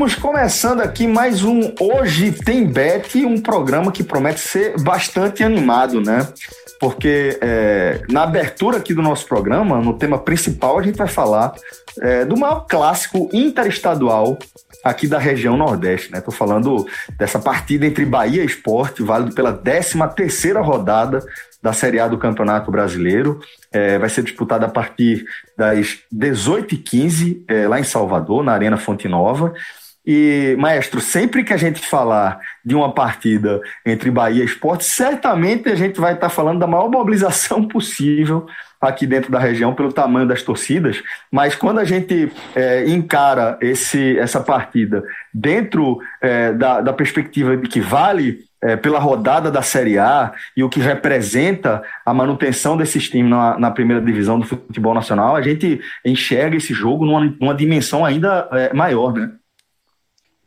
Estamos 0.00 0.14
começando 0.14 0.80
aqui 0.80 1.06
mais 1.06 1.44
um 1.44 1.74
Hoje 1.78 2.32
Tem 2.32 2.66
Bet, 2.66 3.22
um 3.22 3.38
programa 3.38 3.92
que 3.92 4.02
promete 4.02 4.40
ser 4.40 4.80
bastante 4.80 5.44
animado, 5.44 6.00
né? 6.00 6.26
Porque 6.80 7.38
é, 7.38 8.00
na 8.08 8.22
abertura 8.22 8.78
aqui 8.78 8.94
do 8.94 9.02
nosso 9.02 9.26
programa, 9.26 9.78
no 9.78 9.92
tema 9.92 10.16
principal, 10.16 10.78
a 10.78 10.82
gente 10.82 10.96
vai 10.96 11.06
falar 11.06 11.52
é, 12.00 12.24
do 12.24 12.34
maior 12.34 12.64
clássico 12.66 13.28
interestadual 13.30 14.38
aqui 14.82 15.06
da 15.06 15.18
região 15.18 15.54
Nordeste, 15.54 16.10
né? 16.10 16.22
Tô 16.22 16.30
falando 16.30 16.86
dessa 17.18 17.38
partida 17.38 17.84
entre 17.84 18.06
Bahia 18.06 18.42
e 18.42 18.46
Esporte, 18.46 19.02
válido 19.02 19.34
pela 19.34 19.52
13 19.52 19.98
terceira 20.16 20.62
rodada 20.62 21.22
da 21.62 21.74
Série 21.74 22.00
A 22.00 22.08
do 22.08 22.16
Campeonato 22.16 22.70
Brasileiro. 22.70 23.38
É, 23.70 23.98
vai 23.98 24.08
ser 24.08 24.22
disputada 24.22 24.64
a 24.64 24.70
partir 24.70 25.26
das 25.58 25.98
18h15, 26.10 27.44
é, 27.46 27.68
lá 27.68 27.78
em 27.78 27.84
Salvador, 27.84 28.42
na 28.42 28.52
Arena 28.52 28.78
Fonte 28.78 29.06
Nova. 29.06 29.52
E, 30.06 30.56
maestro, 30.58 31.00
sempre 31.00 31.44
que 31.44 31.52
a 31.52 31.56
gente 31.56 31.86
falar 31.86 32.40
de 32.64 32.74
uma 32.74 32.92
partida 32.92 33.60
entre 33.84 34.10
Bahia 34.10 34.42
e 34.42 34.46
Esporte, 34.46 34.84
certamente 34.84 35.68
a 35.68 35.74
gente 35.74 36.00
vai 36.00 36.14
estar 36.14 36.30
falando 36.30 36.58
da 36.58 36.66
maior 36.66 36.90
mobilização 36.90 37.66
possível 37.68 38.46
aqui 38.80 39.06
dentro 39.06 39.30
da 39.30 39.38
região 39.38 39.74
pelo 39.74 39.92
tamanho 39.92 40.26
das 40.26 40.42
torcidas, 40.42 41.02
mas 41.30 41.54
quando 41.54 41.80
a 41.80 41.84
gente 41.84 42.32
é, 42.56 42.88
encara 42.88 43.58
esse, 43.60 44.18
essa 44.18 44.40
partida 44.40 45.04
dentro 45.34 45.98
é, 46.20 46.52
da, 46.54 46.80
da 46.80 46.92
perspectiva 46.92 47.56
de 47.58 47.68
que 47.68 47.78
vale 47.78 48.48
é, 48.62 48.76
pela 48.76 48.98
rodada 48.98 49.50
da 49.50 49.60
Série 49.60 49.98
A 49.98 50.32
e 50.56 50.62
o 50.62 50.68
que 50.68 50.80
representa 50.80 51.82
a 52.04 52.14
manutenção 52.14 52.76
desses 52.76 53.08
times 53.08 53.30
na, 53.30 53.58
na, 53.58 53.70
primeira 53.70 54.02
divisão 54.02 54.38
do 54.38 54.46
futebol 54.46 54.94
nacional, 54.94 55.36
a 55.36 55.42
gente 55.42 55.80
enxerga 56.04 56.56
esse 56.56 56.72
jogo 56.72 57.04
numa, 57.04 57.34
numa 57.38 57.54
dimensão 57.54 58.04
ainda 58.04 58.48
é, 58.52 58.72
maior, 58.72 59.12
né? 59.12 59.30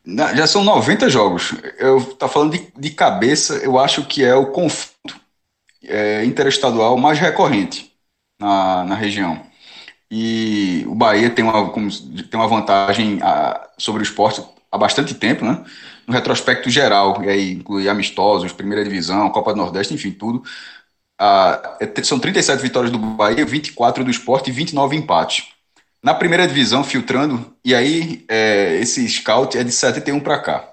Já 0.06 0.46
são 0.46 0.62
90 0.62 1.08
jogos. 1.08 1.54
Eu 1.78 2.04
tá 2.16 2.28
falando 2.28 2.52
de, 2.52 2.66
de 2.76 2.90
cabeça, 2.90 3.54
eu 3.56 3.78
acho 3.78 4.04
que 4.04 4.22
é 4.22 4.34
o 4.34 4.46
confronto 4.46 5.18
é, 5.82 6.24
interestadual 6.24 6.96
mais 6.98 7.18
recorrente 7.18 7.92
na, 8.38 8.84
na 8.84 8.94
região. 8.94 9.40
E 10.10 10.84
o 10.86 10.94
Bahia 10.94 11.30
tem 11.30 11.44
uma, 11.44 11.72
tem 11.72 12.40
uma 12.40 12.48
vantagem 12.48 13.18
a, 13.22 13.68
sobre 13.78 14.02
o 14.02 14.04
esporte 14.04 14.42
há 14.70 14.76
bastante 14.78 15.14
tempo, 15.14 15.44
né? 15.44 15.64
no 16.06 16.12
retrospecto 16.12 16.68
geral, 16.70 17.22
e 17.22 17.28
aí 17.28 17.52
inclui 17.52 17.88
amistosos, 17.88 18.52
primeira 18.52 18.84
divisão, 18.84 19.30
Copa 19.30 19.52
do 19.52 19.58
Nordeste, 19.58 19.94
enfim, 19.94 20.10
tudo. 20.10 20.42
Ah, 21.18 21.78
é 21.80 22.02
são 22.02 22.18
37 22.18 22.60
vitórias 22.60 22.92
do 22.92 22.98
Bahia, 22.98 23.44
24 23.44 24.04
do 24.04 24.10
esporte 24.10 24.50
e 24.50 24.52
29 24.52 24.96
empates. 24.96 25.53
Na 26.04 26.12
primeira 26.12 26.46
divisão, 26.46 26.84
filtrando, 26.84 27.50
e 27.64 27.74
aí 27.74 28.26
é, 28.28 28.76
esse 28.76 29.08
scout 29.08 29.56
é 29.56 29.64
de 29.64 29.72
71 29.72 30.20
para 30.20 30.38
cá. 30.38 30.68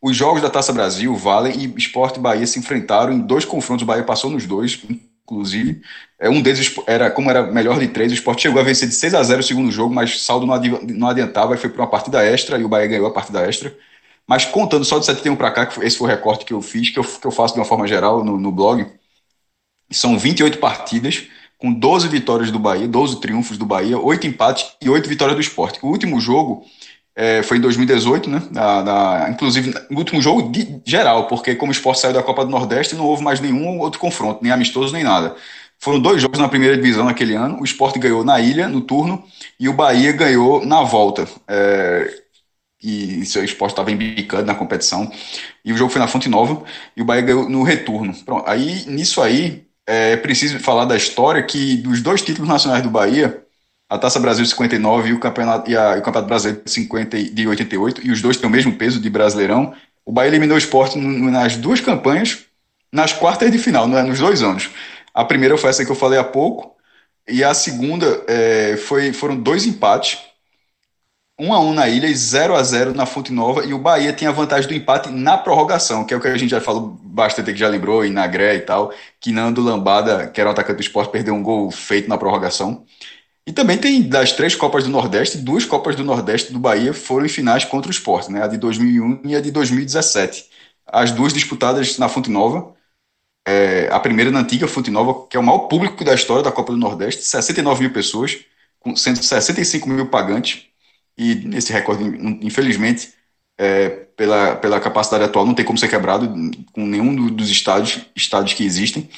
Os 0.00 0.14
jogos 0.14 0.42
da 0.42 0.50
Taça 0.50 0.74
Brasil, 0.74 1.16
Vale 1.16 1.52
e 1.56 1.74
Esporte 1.78 2.20
Bahia 2.20 2.46
se 2.46 2.58
enfrentaram 2.58 3.10
em 3.10 3.18
dois 3.18 3.46
confrontos, 3.46 3.82
o 3.82 3.86
Bahia 3.86 4.04
passou 4.04 4.30
nos 4.30 4.44
dois, 4.44 4.78
inclusive. 5.24 5.80
É, 6.20 6.28
um 6.28 6.42
deles 6.42 6.76
era, 6.86 7.10
como 7.10 7.30
era 7.30 7.50
melhor 7.50 7.80
de 7.80 7.88
três, 7.88 8.12
o 8.12 8.14
Esporte 8.14 8.42
chegou 8.42 8.60
a 8.60 8.62
vencer 8.62 8.86
de 8.86 8.94
6 8.94 9.14
a 9.14 9.22
0 9.22 9.40
o 9.40 9.42
segundo 9.42 9.72
jogo, 9.72 9.94
mas 9.94 10.20
saldo 10.20 10.44
não 10.44 11.08
adiantava 11.08 11.54
e 11.54 11.56
foi 11.56 11.70
para 11.70 11.80
uma 11.80 11.90
partida 11.90 12.22
extra, 12.22 12.58
e 12.58 12.64
o 12.64 12.68
Bahia 12.68 12.86
ganhou 12.86 13.06
a 13.06 13.10
partida 13.10 13.40
extra. 13.40 13.74
Mas 14.26 14.44
contando 14.44 14.84
só 14.84 14.98
de 14.98 15.06
71 15.06 15.34
para 15.34 15.50
cá, 15.50 15.64
que 15.64 15.82
esse 15.82 15.96
foi 15.96 16.08
o 16.08 16.10
recorte 16.10 16.44
que 16.44 16.52
eu 16.52 16.60
fiz, 16.60 16.90
que 16.90 16.98
eu, 16.98 17.04
que 17.04 17.26
eu 17.26 17.30
faço 17.30 17.54
de 17.54 17.60
uma 17.60 17.66
forma 17.66 17.86
geral 17.86 18.22
no, 18.22 18.38
no 18.38 18.52
blog, 18.52 18.86
são 19.90 20.18
28 20.18 20.58
partidas, 20.58 21.26
com 21.58 21.72
12 21.72 22.08
vitórias 22.08 22.50
do 22.50 22.58
Bahia, 22.58 22.86
12 22.86 23.20
triunfos 23.20 23.56
do 23.56 23.64
Bahia, 23.64 23.98
8 23.98 24.26
empates 24.26 24.72
e 24.80 24.88
8 24.88 25.08
vitórias 25.08 25.36
do 25.36 25.40
esporte. 25.40 25.78
O 25.82 25.88
último 25.88 26.20
jogo 26.20 26.64
é, 27.16 27.42
foi 27.42 27.58
em 27.58 27.60
2018, 27.60 28.28
né? 28.28 28.42
Na, 28.50 28.82
na, 28.82 29.30
inclusive, 29.30 29.72
o 29.90 29.96
último 29.96 30.20
jogo 30.20 30.50
de, 30.50 30.80
geral, 30.84 31.26
porque 31.28 31.54
como 31.54 31.70
o 31.70 31.74
esporte 31.74 32.00
saiu 32.00 32.12
da 32.12 32.22
Copa 32.22 32.44
do 32.44 32.50
Nordeste, 32.50 32.94
não 32.94 33.06
houve 33.06 33.22
mais 33.22 33.40
nenhum 33.40 33.78
outro 33.78 34.00
confronto, 34.00 34.42
nem 34.42 34.52
amistoso, 34.52 34.92
nem 34.92 35.04
nada. 35.04 35.34
Foram 35.78 36.00
dois 36.00 36.20
jogos 36.20 36.38
na 36.38 36.48
primeira 36.48 36.76
divisão 36.76 37.04
naquele 37.04 37.34
ano. 37.34 37.60
O 37.60 37.64
esporte 37.64 37.98
ganhou 37.98 38.24
na 38.24 38.40
ilha, 38.40 38.68
no 38.68 38.80
turno, 38.80 39.22
e 39.60 39.68
o 39.68 39.72
Bahia 39.72 40.12
ganhou 40.12 40.64
na 40.64 40.82
volta. 40.82 41.28
É, 41.48 42.24
e 42.82 43.24
seu 43.24 43.42
esporte 43.44 43.72
estava 43.72 43.90
embicando 43.90 44.44
na 44.44 44.54
competição. 44.54 45.10
E 45.64 45.72
o 45.72 45.76
jogo 45.76 45.90
foi 45.90 46.00
na 46.00 46.08
Fonte 46.08 46.28
Nova 46.28 46.62
e 46.96 47.02
o 47.02 47.04
Bahia 47.04 47.22
ganhou 47.22 47.48
no 47.48 47.62
retorno. 47.62 48.14
Pronto, 48.24 48.48
aí, 48.48 48.84
nisso 48.86 49.22
aí, 49.22 49.66
é 49.86 50.16
preciso 50.16 50.58
falar 50.58 50.84
da 50.84 50.96
história 50.96 51.42
que 51.42 51.76
dos 51.76 52.00
dois 52.00 52.22
títulos 52.22 52.48
nacionais 52.48 52.82
do 52.82 52.90
Bahia, 52.90 53.42
a 53.88 53.98
Taça 53.98 54.18
Brasil 54.18 54.44
59 54.44 55.10
e 55.10 55.12
o 55.12 55.20
Campeonato, 55.20 55.70
e, 55.70 55.76
a, 55.76 55.96
e 55.96 56.00
o 56.00 56.02
Campeonato 56.02 56.28
Brasileiro 56.28 56.62
de, 56.64 56.70
50, 56.70 57.22
de 57.22 57.46
88, 57.46 58.06
e 58.06 58.10
os 58.10 58.22
dois 58.22 58.36
têm 58.36 58.48
o 58.48 58.52
mesmo 58.52 58.74
peso 58.76 59.00
de 59.00 59.10
Brasileirão, 59.10 59.74
o 60.04 60.12
Bahia 60.12 60.30
eliminou 60.30 60.56
o 60.56 60.58
esporte 60.58 60.98
nas 60.98 61.56
duas 61.56 61.80
campanhas, 61.80 62.44
nas 62.92 63.12
quartas 63.12 63.50
de 63.50 63.58
final, 63.58 63.86
é? 63.96 64.02
nos 64.02 64.18
dois 64.18 64.42
anos. 64.42 64.70
A 65.12 65.24
primeira 65.24 65.56
foi 65.56 65.70
essa 65.70 65.84
que 65.84 65.90
eu 65.90 65.96
falei 65.96 66.18
há 66.18 66.24
pouco, 66.24 66.74
e 67.28 67.42
a 67.42 67.54
segunda 67.54 68.22
é, 68.26 68.76
foi, 68.76 69.12
foram 69.12 69.36
dois 69.36 69.66
empates, 69.66 70.18
1 71.38 71.52
a 71.52 71.60
1 71.60 71.74
na 71.74 71.88
ilha 71.88 72.06
e 72.06 72.14
0 72.14 72.54
a 72.54 72.62
0 72.62 72.94
na 72.94 73.06
Fonte 73.06 73.32
Nova 73.32 73.64
e 73.64 73.74
o 73.74 73.78
Bahia 73.78 74.12
tem 74.12 74.28
a 74.28 74.32
vantagem 74.32 74.68
do 74.68 74.74
empate 74.74 75.10
na 75.10 75.36
prorrogação, 75.36 76.04
que 76.04 76.14
é 76.14 76.16
o 76.16 76.20
que 76.20 76.28
a 76.28 76.36
gente 76.36 76.50
já 76.50 76.60
falou 76.60 76.96
bastante 77.02 77.52
que 77.52 77.58
já 77.58 77.68
lembrou, 77.68 78.04
em 78.04 78.10
Nagré 78.10 78.54
e 78.54 78.60
tal, 78.60 78.92
que 79.20 79.32
Nando 79.32 79.60
Lambada, 79.60 80.28
que 80.28 80.40
era 80.40 80.48
o 80.50 80.52
atacante 80.52 80.76
do 80.76 80.82
esporte, 80.82 81.10
perdeu 81.10 81.34
um 81.34 81.42
gol 81.42 81.70
feito 81.72 82.08
na 82.08 82.16
prorrogação. 82.16 82.84
E 83.46 83.52
também 83.52 83.76
tem 83.76 84.02
das 84.02 84.32
três 84.32 84.54
Copas 84.54 84.84
do 84.84 84.90
Nordeste, 84.90 85.38
duas 85.38 85.64
Copas 85.66 85.96
do 85.96 86.04
Nordeste 86.04 86.52
do 86.52 86.58
Bahia 86.58 86.94
foram 86.94 87.26
em 87.26 87.28
finais 87.28 87.64
contra 87.64 87.88
o 87.88 87.92
esporte, 87.92 88.30
né? 88.32 88.42
a 88.42 88.46
de 88.46 88.56
2001 88.56 89.22
e 89.24 89.36
a 89.36 89.40
de 89.40 89.50
2017. 89.50 90.48
As 90.86 91.10
duas 91.10 91.32
disputadas 91.32 91.98
na 91.98 92.08
Fonte 92.08 92.30
Nova, 92.30 92.74
é, 93.46 93.88
a 93.92 94.00
primeira 94.00 94.30
na 94.30 94.40
antiga 94.40 94.68
Fonte 94.68 94.90
Nova, 94.90 95.26
que 95.28 95.36
é 95.36 95.40
o 95.40 95.42
maior 95.42 95.60
público 95.68 96.04
da 96.04 96.14
história 96.14 96.42
da 96.42 96.52
Copa 96.52 96.72
do 96.72 96.78
Nordeste, 96.78 97.22
69 97.24 97.80
mil 97.82 97.92
pessoas, 97.92 98.38
com 98.80 98.96
165 98.96 99.88
mil 99.88 100.08
pagantes, 100.08 100.68
e 101.16 101.48
esse 101.56 101.72
recorde, 101.72 102.04
infelizmente, 102.42 103.12
é, 103.58 103.88
pela, 104.16 104.56
pela 104.56 104.80
capacidade 104.80 105.24
atual, 105.24 105.46
não 105.46 105.54
tem 105.54 105.64
como 105.64 105.78
ser 105.78 105.88
quebrado 105.88 106.28
com 106.72 106.86
nenhum 106.86 107.14
dos 107.28 107.50
estádios, 107.50 108.04
estádios 108.14 108.54
que 108.54 108.64
existem. 108.64 109.08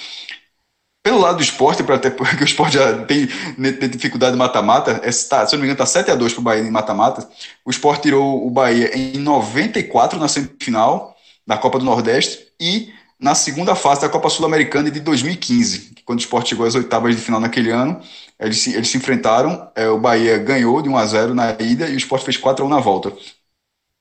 Pelo 1.02 1.20
lado 1.20 1.36
do 1.36 1.42
esporte, 1.42 1.82
até 1.90 2.10
porque 2.10 2.42
o 2.42 2.44
esporte 2.44 2.74
já 2.74 3.04
tem, 3.04 3.26
tem 3.26 3.88
dificuldade 3.88 4.32
de 4.32 4.38
mata-mata, 4.38 5.00
é, 5.02 5.10
tá, 5.10 5.46
se 5.46 5.54
eu 5.54 5.58
não 5.58 5.64
me 5.64 5.70
engano, 5.70 5.84
está 5.84 6.02
7x2 6.02 6.32
para 6.32 6.40
o 6.40 6.42
Bahia 6.42 6.62
em 6.62 6.70
mata-mata. 6.70 7.28
O 7.64 7.70
esporte 7.70 8.02
tirou 8.02 8.46
o 8.46 8.50
Bahia 8.50 8.96
em 8.96 9.18
94 9.18 10.18
na 10.18 10.28
semifinal 10.28 11.16
da 11.46 11.56
Copa 11.56 11.78
do 11.78 11.84
Nordeste 11.84 12.46
e 12.60 12.92
na 13.18 13.34
segunda 13.34 13.74
fase 13.74 14.02
da 14.02 14.08
Copa 14.08 14.28
Sul-Americana 14.28 14.90
de 14.90 15.00
2015, 15.00 15.94
quando 16.04 16.18
o 16.18 16.22
esporte 16.22 16.50
chegou 16.50 16.66
às 16.66 16.74
oitavas 16.74 17.16
de 17.16 17.22
final 17.22 17.40
naquele 17.40 17.70
ano. 17.70 18.00
Eles 18.38 18.58
se, 18.60 18.74
eles 18.74 18.88
se 18.88 18.96
enfrentaram, 18.98 19.70
é, 19.74 19.88
o 19.88 19.98
Bahia 19.98 20.38
ganhou 20.38 20.82
de 20.82 20.88
1 20.88 20.96
a 20.96 21.06
0 21.06 21.34
na 21.34 21.50
ida 21.52 21.88
e 21.88 21.94
o 21.94 21.98
Sport 21.98 22.22
fez 22.24 22.36
4 22.36 22.64
a 22.64 22.66
1 22.66 22.70
na 22.70 22.80
volta. 22.80 23.12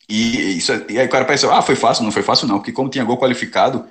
E, 0.09 0.57
isso, 0.57 0.71
e 0.89 0.99
aí 0.99 1.07
o 1.07 1.09
cara 1.09 1.25
pensou, 1.25 1.51
ah, 1.51 1.61
foi 1.61 1.75
fácil? 1.75 2.03
Não 2.03 2.11
foi 2.11 2.21
fácil 2.21 2.47
não, 2.47 2.57
porque 2.59 2.71
como 2.71 2.89
tinha 2.89 3.03
gol 3.03 3.17
qualificado, 3.17 3.87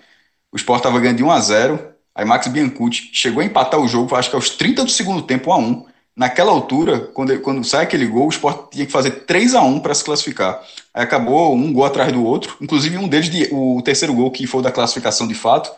o 0.53 0.57
Sport 0.57 0.81
estava 0.81 1.01
ganhando 1.01 1.19
de 1.19 1.25
1 1.25 1.31
a 1.31 1.41
0 1.41 1.95
aí 2.15 2.25
Max 2.25 2.47
Biancucci 2.49 3.11
chegou 3.13 3.43
a 3.43 3.45
empatar 3.45 3.81
o 3.81 3.89
jogo, 3.89 4.15
acho 4.15 4.31
que 4.31 4.37
aos 4.37 4.51
30 4.51 4.85
do 4.85 4.91
segundo 4.91 5.23
tempo, 5.23 5.51
1 5.51 5.53
a 5.53 5.59
1 5.59 5.87
Naquela 6.17 6.53
altura, 6.53 7.01
quando, 7.09 7.41
quando 7.41 7.65
sai 7.65 7.83
aquele 7.85 8.07
gol, 8.07 8.27
o 8.27 8.31
Sport 8.31 8.71
tinha 8.73 8.87
que 8.87 8.93
fazer 8.93 9.25
3 9.27 9.55
a 9.55 9.63
1 9.63 9.81
para 9.81 9.95
se 9.95 10.05
classificar. 10.05 10.63
Aí 10.93 11.03
acabou 11.03 11.55
um 11.55 11.73
gol 11.73 11.85
atrás 11.85 12.13
do 12.13 12.25
outro, 12.25 12.57
inclusive 12.61 12.97
um 12.99 13.09
deles, 13.09 13.29
de, 13.29 13.49
o 13.53 13.83
terceiro 13.83 14.15
gol, 14.15 14.31
que 14.31 14.47
foi 14.47 14.63
da 14.63 14.71
classificação 14.73 15.27
de 15.27 15.35
fato, 15.35 15.73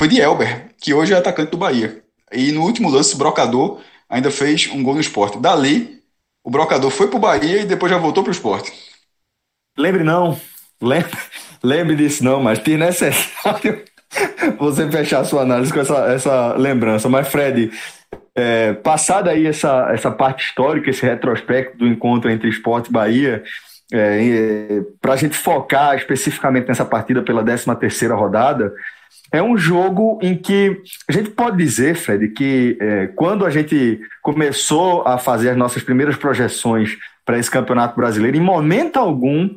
foi 0.00 0.08
de 0.08 0.20
Elber, 0.20 0.74
que 0.80 0.92
hoje 0.94 1.14
é 1.14 1.16
atacante 1.16 1.50
do 1.50 1.56
Bahia. 1.58 2.04
E 2.32 2.52
no 2.52 2.62
último 2.62 2.90
lance, 2.90 3.16
Brocador 3.16 3.80
ainda 4.08 4.30
fez 4.30 4.68
um 4.72 4.82
gol 4.82 4.94
no 4.94 5.00
esporte. 5.00 5.38
Dali, 5.38 6.02
O 6.44 6.50
Brocador 6.50 6.90
foi 6.90 7.08
pro 7.08 7.18
Bahia 7.18 7.62
e 7.62 7.66
depois 7.66 7.90
já 7.92 7.98
voltou 7.98 8.22
pro 8.22 8.32
esporte. 8.32 8.72
Lembre 9.76 10.04
não, 10.04 10.40
lembre, 10.80 11.18
lembre 11.62 11.96
disso 11.96 12.22
não, 12.24 12.40
mas 12.42 12.58
tem 12.60 12.76
necessário 12.76 13.84
você 14.58 14.90
fechar 14.90 15.20
a 15.20 15.24
sua 15.24 15.42
análise 15.42 15.72
com 15.72 15.80
essa, 15.80 16.06
essa 16.12 16.54
lembrança. 16.54 17.08
Mas, 17.08 17.28
Fred, 17.28 17.72
é, 18.34 18.72
passada 18.72 19.30
aí 19.30 19.46
essa, 19.46 19.90
essa 19.92 20.10
parte 20.10 20.44
histórica, 20.44 20.90
esse 20.90 21.04
retrospecto 21.06 21.78
do 21.78 21.86
encontro 21.86 22.30
entre 22.30 22.48
esporte 22.48 22.88
e 22.88 22.92
Bahia, 22.92 23.42
é, 23.92 24.82
para 25.00 25.12
a 25.12 25.16
gente 25.16 25.36
focar 25.36 25.94
especificamente 25.96 26.68
nessa 26.68 26.84
partida 26.84 27.22
pela 27.22 27.44
13 27.44 27.76
terceira 27.76 28.14
rodada, 28.14 28.72
é 29.30 29.42
um 29.42 29.56
jogo 29.56 30.18
em 30.22 30.36
que 30.36 30.80
a 31.08 31.12
gente 31.12 31.30
pode 31.30 31.56
dizer, 31.56 31.96
Fred, 31.96 32.28
que 32.28 32.76
é, 32.80 33.06
quando 33.08 33.44
a 33.44 33.50
gente 33.50 34.00
começou 34.22 35.06
a 35.06 35.18
fazer 35.18 35.50
as 35.50 35.56
nossas 35.56 35.82
primeiras 35.82 36.16
projeções 36.16 36.96
para 37.24 37.38
esse 37.38 37.50
campeonato 37.50 37.96
brasileiro, 37.96 38.36
em 38.36 38.40
momento 38.40 38.96
algum 38.96 39.50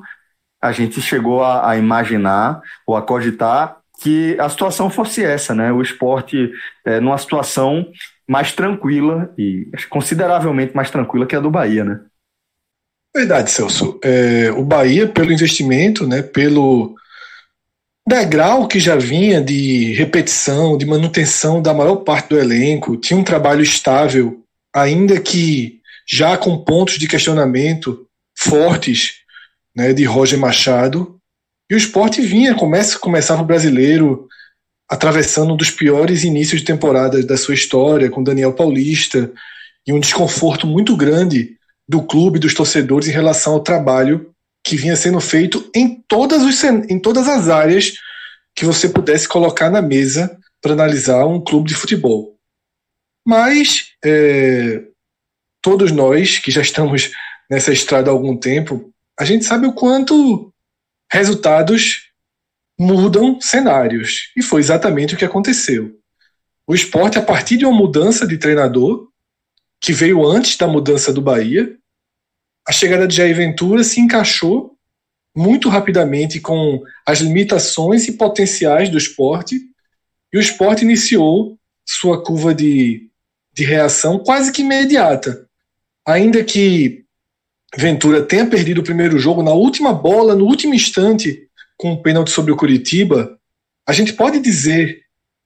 a 0.62 0.72
gente 0.72 1.00
chegou 1.02 1.44
a, 1.44 1.70
a, 1.70 1.78
imaginar 1.78 2.62
ou 2.86 2.96
a 2.96 3.02
cogitar 3.02 3.78
que 4.00 4.38
a 4.40 4.48
situação 4.48 4.90
fosse 4.90 5.24
essa, 5.24 5.56
né? 5.56 5.72
O 5.72 5.82
esporte 5.82 6.52
é, 6.86 7.00
numa 7.00 7.18
situação 7.18 7.88
mais 8.28 8.52
tranquila 8.52 9.34
e 9.38 9.68
consideravelmente 9.90 10.76
mais 10.76 10.92
tranquila 10.92 11.26
que 11.26 11.36
a 11.36 11.40
do 11.40 11.50
Bahia, 11.50 11.84
né? 11.84 12.00
Verdade, 13.16 13.50
Celso. 13.50 14.00
É, 14.04 14.52
o 14.52 14.64
Bahia, 14.64 15.08
pelo 15.08 15.32
investimento, 15.32 16.06
né, 16.06 16.22
pelo 16.22 16.96
degrau 18.08 18.68
que 18.68 18.80
já 18.80 18.96
vinha 18.96 19.42
de 19.42 19.94
repetição, 19.94 20.78
de 20.78 20.86
manutenção 20.86 21.62
da 21.62 21.74
maior 21.74 21.98
parte 21.98 22.30
do 22.30 22.40
elenco, 22.40 22.96
tinha 22.96 23.20
um 23.20 23.24
trabalho 23.24 23.64
estável, 23.64 24.44
ainda 24.74 25.20
que 25.20 25.82
já 26.08 26.38
com 26.38 26.64
pontos 26.64 26.98
de 26.98 27.08
questionamento 27.08 28.08
fortes 28.38 29.16
né, 29.76 29.94
de 29.94 30.06
Roger 30.06 30.40
Machado. 30.40 31.17
E 31.70 31.76
o 31.76 31.78
esporte 31.78 32.22
vinha, 32.22 32.56
começa, 32.56 32.98
começava 32.98 33.42
o 33.42 33.46
brasileiro 33.46 34.28
atravessando 34.90 35.54
um 35.54 35.58
dos 35.58 35.70
piores 35.70 36.24
inícios 36.24 36.62
de 36.62 36.68
temporada 36.68 37.22
da 37.24 37.36
sua 37.36 37.54
história, 37.54 38.10
com 38.10 38.24
Daniel 38.24 38.54
Paulista, 38.54 39.32
e 39.86 39.92
um 39.92 40.00
desconforto 40.00 40.66
muito 40.66 40.96
grande 40.96 41.58
do 41.88 42.02
clube, 42.02 42.40
dos 42.40 42.54
torcedores 42.54 43.08
em 43.08 43.12
relação 43.12 43.54
ao 43.54 43.60
trabalho 43.60 44.32
que 44.64 44.76
vinha 44.76 44.96
sendo 44.96 45.20
feito 45.20 45.70
em 45.74 46.04
todas, 46.08 46.44
os, 46.44 46.64
em 46.64 47.00
todas 47.00 47.28
as 47.28 47.48
áreas 47.48 47.94
que 48.56 48.66
você 48.66 48.90
pudesse 48.90 49.28
colocar 49.28 49.70
na 49.70 49.82
mesa 49.82 50.38
para 50.62 50.74
analisar 50.74 51.26
um 51.26 51.40
clube 51.40 51.70
de 51.70 51.76
futebol. 51.76 52.36
Mas 53.26 53.92
é, 54.04 54.84
todos 55.62 55.92
nós 55.92 56.38
que 56.40 56.52
já 56.52 56.62
estamos 56.62 57.12
nessa 57.50 57.72
estrada 57.72 58.10
há 58.10 58.14
algum 58.14 58.36
tempo, 58.36 58.92
a 59.18 59.24
gente 59.24 59.46
sabe 59.46 59.68
o 59.68 59.74
quanto 59.74 60.52
resultados 61.12 62.12
mudam 62.78 63.40
cenários. 63.42 64.32
E 64.36 64.42
foi 64.42 64.62
exatamente 64.62 65.16
o 65.16 65.18
que 65.18 65.26
aconteceu. 65.26 65.98
O 66.66 66.76
esporte, 66.76 67.18
a 67.18 67.22
partir 67.22 67.58
de 67.58 67.66
uma 67.66 67.78
mudança 67.78 68.28
de 68.28 68.38
treinador, 68.38 69.08
que 69.80 69.94
veio 69.94 70.26
antes 70.26 70.58
da 70.58 70.68
mudança 70.68 71.14
do 71.14 71.22
Bahia, 71.22 71.78
a 72.68 72.72
chegada 72.72 73.08
de 73.08 73.16
Jair 73.16 73.36
Ventura 73.36 73.84
se 73.84 74.02
encaixou 74.02 74.78
muito 75.36 75.70
rapidamente 75.70 76.40
com 76.40 76.84
as 77.06 77.20
limitações 77.20 78.08
e 78.08 78.14
potenciais 78.14 78.90
do 78.90 78.98
esporte, 78.98 79.56
e 80.34 80.38
o 80.38 80.42
esporte 80.42 80.84
iniciou 80.84 81.58
sua 81.86 82.22
curva 82.22 82.54
de, 82.54 83.10
de 83.54 83.64
reação 83.64 84.20
quase 84.20 84.52
que 84.52 84.62
imediata. 84.62 85.48
Ainda 86.06 86.44
que 86.44 87.06
Ventura 87.76 88.24
tenha 88.24 88.46
perdido 88.46 88.82
o 88.82 88.84
primeiro 88.84 89.20
jogo 89.20 89.44
na 89.44 89.52
última 89.52 89.94
bola, 89.94 90.36
no 90.36 90.46
último 90.46 90.74
instante, 90.74 91.48
com 91.76 91.94
o 91.94 92.02
pênalti 92.02 92.32
sobre 92.32 92.52
o 92.52 92.58
Curitiba, 92.58 93.38
a 93.86 93.94
gente 93.94 94.14
pode 94.14 94.40
dizer 94.40 95.02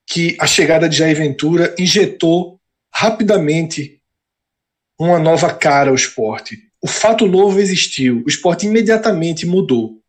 que 0.08 0.36
a 0.40 0.48
chegada 0.48 0.88
de 0.88 0.98
Jair 0.98 1.16
Ventura 1.16 1.76
injetou 1.78 2.60
rapidamente 2.94 4.00
uma 5.00 5.20
nova 5.20 5.54
cara 5.54 5.90
ao 5.90 5.96
esporte 5.96 6.72
o 6.82 6.88
fato 6.88 7.28
novo 7.28 7.60
existiu, 7.60 8.24
o 8.26 8.30
esporte 8.30 8.66
imediatamente 8.66 9.46
mudou. 9.46 10.00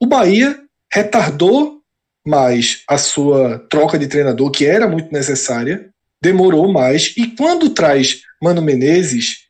O 0.00 0.06
Bahia 0.06 0.58
retardou 0.90 1.82
mais 2.26 2.82
a 2.88 2.96
sua 2.96 3.58
troca 3.68 3.98
de 3.98 4.06
treinador, 4.06 4.50
que 4.50 4.64
era 4.64 4.88
muito 4.88 5.12
necessária, 5.12 5.90
demorou 6.22 6.72
mais, 6.72 7.12
e 7.18 7.26
quando 7.26 7.68
traz 7.68 8.22
Mano 8.42 8.62
Menezes, 8.62 9.43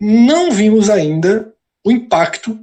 não 0.00 0.50
vimos 0.50 0.90
ainda 0.90 1.52
o 1.84 1.90
impacto 1.90 2.58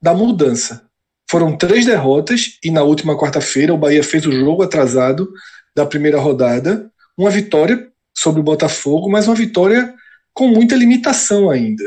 da 0.00 0.14
mudança. 0.14 0.84
Foram 1.28 1.56
três 1.56 1.86
derrotas, 1.86 2.58
e 2.62 2.70
na 2.70 2.82
última 2.82 3.18
quarta-feira 3.18 3.74
o 3.74 3.78
Bahia 3.78 4.02
fez 4.02 4.26
o 4.26 4.32
jogo 4.32 4.62
atrasado 4.62 5.32
da 5.74 5.84
primeira 5.84 6.18
rodada, 6.18 6.90
uma 7.16 7.30
vitória 7.30 7.90
sobre 8.16 8.40
o 8.40 8.44
Botafogo, 8.44 9.10
mas 9.10 9.26
uma 9.26 9.34
vitória 9.34 9.94
com 10.32 10.48
muita 10.48 10.76
limitação 10.76 11.50
ainda 11.50 11.84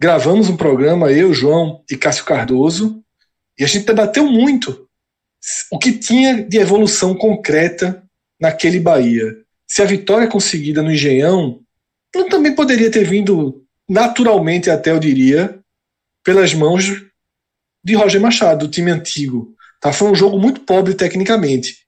gravamos 0.00 0.48
um 0.48 0.56
programa, 0.56 1.12
eu, 1.12 1.34
João 1.34 1.84
e 1.90 1.94
Cássio 1.94 2.24
Cardoso, 2.24 3.04
e 3.58 3.62
a 3.62 3.66
gente 3.66 3.84
debateu 3.84 4.24
muito 4.24 4.88
o 5.70 5.78
que 5.78 5.92
tinha 5.92 6.42
de 6.42 6.56
evolução 6.56 7.14
concreta 7.14 8.02
naquele 8.40 8.80
Bahia. 8.80 9.36
Se 9.68 9.82
a 9.82 9.84
vitória 9.84 10.26
conseguida 10.26 10.82
no 10.82 10.90
Engenhão 10.90 11.60
não 12.14 12.28
também 12.30 12.54
poderia 12.54 12.90
ter 12.90 13.04
vindo 13.04 13.62
naturalmente, 13.90 14.70
até 14.70 14.92
eu 14.92 15.00
diria, 15.00 15.58
pelas 16.24 16.54
mãos 16.54 16.84
de 17.82 17.94
Roger 17.96 18.20
Machado, 18.20 18.66
do 18.66 18.70
time 18.70 18.92
antigo. 18.92 19.52
Tá? 19.80 19.92
Foi 19.92 20.08
um 20.08 20.14
jogo 20.14 20.38
muito 20.38 20.60
pobre 20.60 20.94
tecnicamente. 20.94 21.78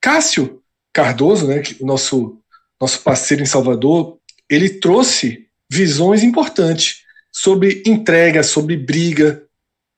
Cássio 0.00 0.62
Cardoso, 0.94 1.46
né, 1.46 1.62
o 1.78 1.84
nosso, 1.84 2.40
nosso 2.80 3.02
parceiro 3.02 3.42
em 3.42 3.46
Salvador, 3.46 4.18
ele 4.48 4.70
trouxe 4.80 5.46
visões 5.70 6.22
importantes 6.22 7.02
sobre 7.30 7.82
entrega, 7.84 8.42
sobre 8.42 8.74
briga, 8.74 9.44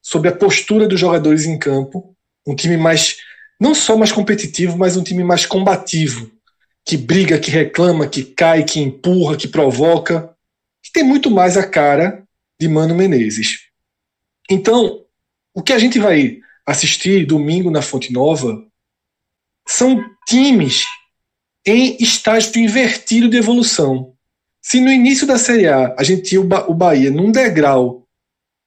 sobre 0.03 0.31
a 0.31 0.35
postura 0.35 0.89
dos 0.89 0.99
jogadores 0.99 1.45
em 1.45 1.57
campo. 1.57 2.17
Um 2.45 2.57
time 2.57 2.77
mais, 2.77 3.19
não 3.61 3.77
só 3.77 3.97
mais 3.97 4.11
competitivo, 4.11 4.77
mas 4.77 4.97
um 4.97 5.05
time 5.05 5.23
mais 5.23 5.47
combativo, 5.47 6.33
que 6.85 6.97
briga, 6.97 7.39
que 7.39 7.51
reclama, 7.51 8.09
que 8.09 8.25
cai, 8.25 8.65
que 8.65 8.81
empurra, 8.81 9.37
que 9.37 9.47
provoca, 9.47 10.35
que 10.89 10.93
tem 10.93 11.05
muito 11.05 11.31
mais 11.31 11.57
a 11.57 11.67
cara 11.67 12.25
de 12.59 12.67
Mano 12.67 12.95
Menezes. 12.95 13.69
Então, 14.51 15.05
o 15.55 15.63
que 15.63 15.73
a 15.73 15.79
gente 15.79 15.99
vai 15.99 16.41
assistir 16.67 17.27
domingo 17.27 17.71
na 17.71 17.83
Fonte 17.83 18.13
Nova 18.13 18.65
são 19.67 20.03
times 20.27 20.87
em 21.67 21.97
estágio 22.01 22.59
invertido 22.59 23.29
de 23.29 23.37
evolução. 23.37 24.15
Se 24.63 24.81
no 24.81 24.91
início 24.91 25.27
da 25.27 25.37
Série 25.37 25.67
A 25.67 25.95
a 25.99 26.03
gente 26.03 26.23
tinha 26.23 26.41
o 26.41 26.75
Bahia 26.75 27.11
num 27.11 27.31
degrau 27.31 28.07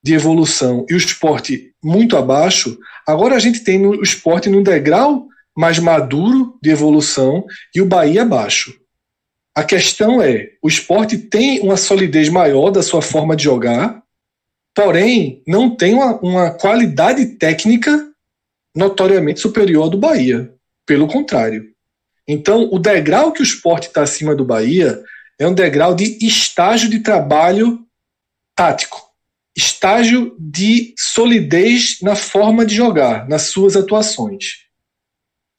de 0.03 0.13
evolução 0.13 0.85
e 0.89 0.93
o 0.93 0.97
esporte 0.97 1.73
muito 1.83 2.15
abaixo, 2.15 2.77
agora 3.07 3.35
a 3.35 3.39
gente 3.39 3.63
tem 3.63 3.83
o 3.85 4.01
esporte 4.03 4.47
num 4.47 4.61
degrau 4.61 5.27
mais 5.57 5.79
maduro 5.79 6.57
de 6.61 6.69
evolução 6.69 7.45
e 7.75 7.81
o 7.81 7.85
Bahia 7.85 8.21
abaixo. 8.21 8.79
A 9.61 9.63
questão 9.63 10.19
é: 10.19 10.53
o 10.59 10.67
esporte 10.67 11.19
tem 11.19 11.59
uma 11.59 11.77
solidez 11.77 12.29
maior 12.29 12.71
da 12.71 12.81
sua 12.81 12.99
forma 12.99 13.35
de 13.35 13.43
jogar, 13.43 14.01
porém 14.73 15.43
não 15.45 15.75
tem 15.75 15.93
uma, 15.93 16.19
uma 16.19 16.49
qualidade 16.49 17.37
técnica 17.37 18.11
notoriamente 18.75 19.39
superior 19.39 19.87
do 19.87 19.99
Bahia. 19.99 20.51
Pelo 20.83 21.07
contrário. 21.07 21.71
Então, 22.27 22.69
o 22.71 22.79
degrau 22.79 23.31
que 23.31 23.43
o 23.43 23.43
esporte 23.43 23.87
está 23.87 24.01
acima 24.01 24.33
do 24.35 24.43
Bahia 24.43 24.99
é 25.37 25.47
um 25.47 25.53
degrau 25.53 25.93
de 25.93 26.17
estágio 26.25 26.89
de 26.89 27.01
trabalho 27.01 27.85
tático, 28.55 28.99
estágio 29.55 30.35
de 30.39 30.95
solidez 30.97 31.99
na 32.01 32.15
forma 32.15 32.65
de 32.65 32.73
jogar, 32.73 33.29
nas 33.29 33.43
suas 33.43 33.75
atuações. 33.75 34.65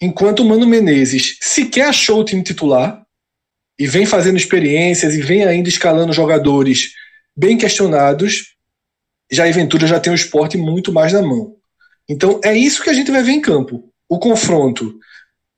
Enquanto 0.01 0.41
o 0.41 0.45
Mano 0.45 0.67
Menezes 0.67 1.39
sequer 1.41 1.87
achou 1.87 2.19
o 2.19 2.25
time 2.25 2.43
titular 2.43 3.03
e 3.79 3.87
vem 3.87 4.07
fazendo 4.07 4.37
experiências 4.37 5.15
e 5.15 5.21
vem 5.23 5.45
ainda 5.45 5.69
escalando 5.69 6.13
jogadores 6.13 6.93
bem 7.37 7.57
questionados, 7.57 8.55
Jair 9.31 9.55
Ventura 9.55 9.87
já 9.87 9.99
tem 9.99 10.13
o 10.13 10.17
esporte 10.17 10.57
muito 10.57 10.93
mais 10.93 11.13
na 11.13 11.23
mão. 11.23 11.57
Então 12.09 12.41
é 12.45 12.57
isso 12.57 12.83
que 12.83 12.91
a 12.91 12.95
gente 12.95 13.11
vai 13.11 13.23
ver 13.23 13.33
em 13.33 13.41
campo. 13.41 13.91
O 14.09 14.19
confronto 14.19 14.99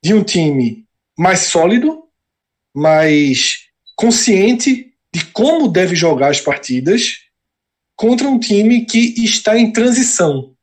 de 0.02 0.14
um 0.14 0.22
time 0.22 0.86
mais 1.18 1.40
sólido, 1.40 2.04
mais 2.74 3.64
consciente 3.96 4.92
de 5.12 5.24
como 5.26 5.68
deve 5.68 5.94
jogar 5.94 6.30
as 6.30 6.40
partidas 6.40 7.20
contra 7.96 8.28
um 8.28 8.38
time 8.38 8.84
que 8.84 9.14
está 9.24 9.56
em 9.56 9.72
transição, 9.72 10.54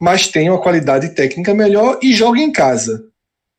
mas 0.00 0.28
tem 0.28 0.48
uma 0.48 0.62
qualidade 0.62 1.14
técnica 1.14 1.52
melhor 1.52 1.98
e 2.02 2.12
joga 2.12 2.40
em 2.40 2.52
casa, 2.52 3.08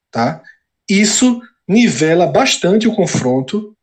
tá? 0.10 0.42
Isso 0.90 1.42
nivela 1.72 2.28
bastante 2.28 2.88
o 2.88 2.94
confronto 2.94 3.76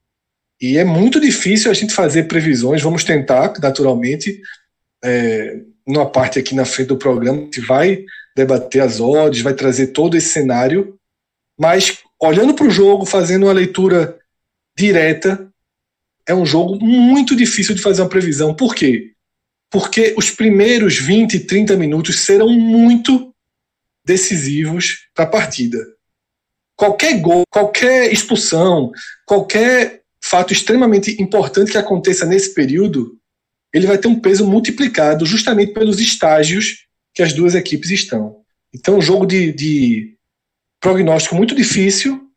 E 0.60 0.76
é 0.76 0.84
muito 0.84 1.20
difícil 1.20 1.70
a 1.70 1.74
gente 1.74 1.94
fazer 1.94 2.24
previsões. 2.24 2.82
Vamos 2.82 3.04
tentar, 3.04 3.52
naturalmente, 3.60 4.40
é, 5.02 5.60
numa 5.86 6.10
parte 6.10 6.38
aqui 6.38 6.54
na 6.54 6.64
frente 6.64 6.88
do 6.88 6.98
programa, 6.98 7.42
gente 7.42 7.60
vai 7.60 8.04
debater 8.36 8.82
as 8.82 9.00
odds, 9.00 9.40
vai 9.40 9.54
trazer 9.54 9.88
todo 9.88 10.16
esse 10.16 10.28
cenário. 10.28 10.98
Mas 11.58 11.98
olhando 12.20 12.54
para 12.54 12.66
o 12.66 12.70
jogo, 12.70 13.06
fazendo 13.06 13.46
uma 13.46 13.52
leitura 13.52 14.18
direta, 14.76 15.48
é 16.26 16.34
um 16.34 16.44
jogo 16.44 16.76
muito 16.84 17.34
difícil 17.34 17.74
de 17.74 17.80
fazer 17.80 18.02
uma 18.02 18.08
previsão. 18.08 18.54
Por 18.54 18.74
quê? 18.74 19.12
Porque 19.70 20.14
os 20.16 20.30
primeiros 20.30 20.98
20, 20.98 21.40
30 21.40 21.76
minutos 21.76 22.20
serão 22.20 22.50
muito 22.50 23.32
decisivos 24.04 25.08
para 25.14 25.24
a 25.24 25.28
partida. 25.28 25.78
Qualquer 26.78 27.20
gol, 27.20 27.42
qualquer 27.50 28.12
expulsão, 28.12 28.92
qualquer 29.26 30.02
fato 30.22 30.52
extremamente 30.52 31.20
importante 31.20 31.72
que 31.72 31.76
aconteça 31.76 32.24
nesse 32.24 32.54
período, 32.54 33.18
ele 33.74 33.84
vai 33.84 33.98
ter 33.98 34.06
um 34.06 34.20
peso 34.20 34.46
multiplicado 34.46 35.26
justamente 35.26 35.72
pelos 35.72 35.98
estágios 35.98 36.86
que 37.12 37.20
as 37.20 37.32
duas 37.32 37.56
equipes 37.56 37.90
estão. 37.90 38.42
Então, 38.72 38.98
um 38.98 39.02
jogo 39.02 39.26
de, 39.26 39.52
de 39.52 40.14
prognóstico 40.80 41.34
muito 41.34 41.52
difícil 41.52 42.30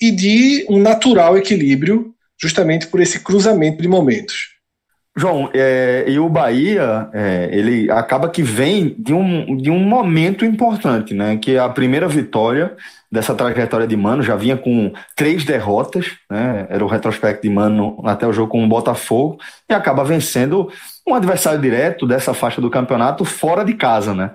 e 0.00 0.12
de 0.12 0.64
um 0.68 0.78
natural 0.78 1.36
equilíbrio, 1.36 2.14
justamente 2.40 2.86
por 2.86 3.00
esse 3.00 3.18
cruzamento 3.18 3.82
de 3.82 3.88
momentos. 3.88 4.59
João, 5.16 5.50
é, 5.52 6.04
e 6.06 6.18
o 6.20 6.28
Bahia, 6.28 7.08
é, 7.12 7.48
ele 7.52 7.90
acaba 7.90 8.28
que 8.28 8.42
vem 8.42 8.94
de 8.96 9.12
um, 9.12 9.56
de 9.56 9.70
um 9.70 9.80
momento 9.80 10.44
importante, 10.44 11.12
né? 11.12 11.36
Que 11.36 11.56
é 11.56 11.58
a 11.58 11.68
primeira 11.68 12.06
vitória 12.06 12.76
dessa 13.10 13.34
trajetória 13.34 13.88
de 13.88 13.96
Mano 13.96 14.22
já 14.22 14.36
vinha 14.36 14.56
com 14.56 14.92
três 15.16 15.44
derrotas, 15.44 16.12
né? 16.30 16.66
Era 16.70 16.84
o 16.84 16.88
retrospecto 16.88 17.42
de 17.42 17.50
Mano 17.50 18.00
até 18.04 18.26
o 18.26 18.32
jogo 18.32 18.52
com 18.52 18.64
o 18.64 18.68
Botafogo 18.68 19.38
e 19.68 19.74
acaba 19.74 20.04
vencendo 20.04 20.70
um 21.06 21.14
adversário 21.14 21.60
direto 21.60 22.06
dessa 22.06 22.32
faixa 22.32 22.60
do 22.60 22.70
campeonato 22.70 23.24
fora 23.24 23.64
de 23.64 23.74
casa, 23.74 24.14
né? 24.14 24.30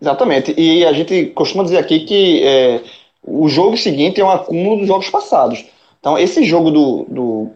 Exatamente. 0.00 0.54
E 0.56 0.84
a 0.86 0.92
gente 0.92 1.26
costuma 1.34 1.64
dizer 1.64 1.78
aqui 1.78 2.00
que 2.00 2.44
é, 2.44 2.80
o 3.24 3.48
jogo 3.48 3.76
seguinte 3.76 4.20
é 4.20 4.24
um 4.24 4.30
acúmulo 4.30 4.78
dos 4.78 4.86
jogos 4.86 5.10
passados. 5.10 5.64
Então, 5.98 6.16
esse 6.16 6.44
jogo 6.44 6.70
do, 6.70 7.06
do 7.08 7.50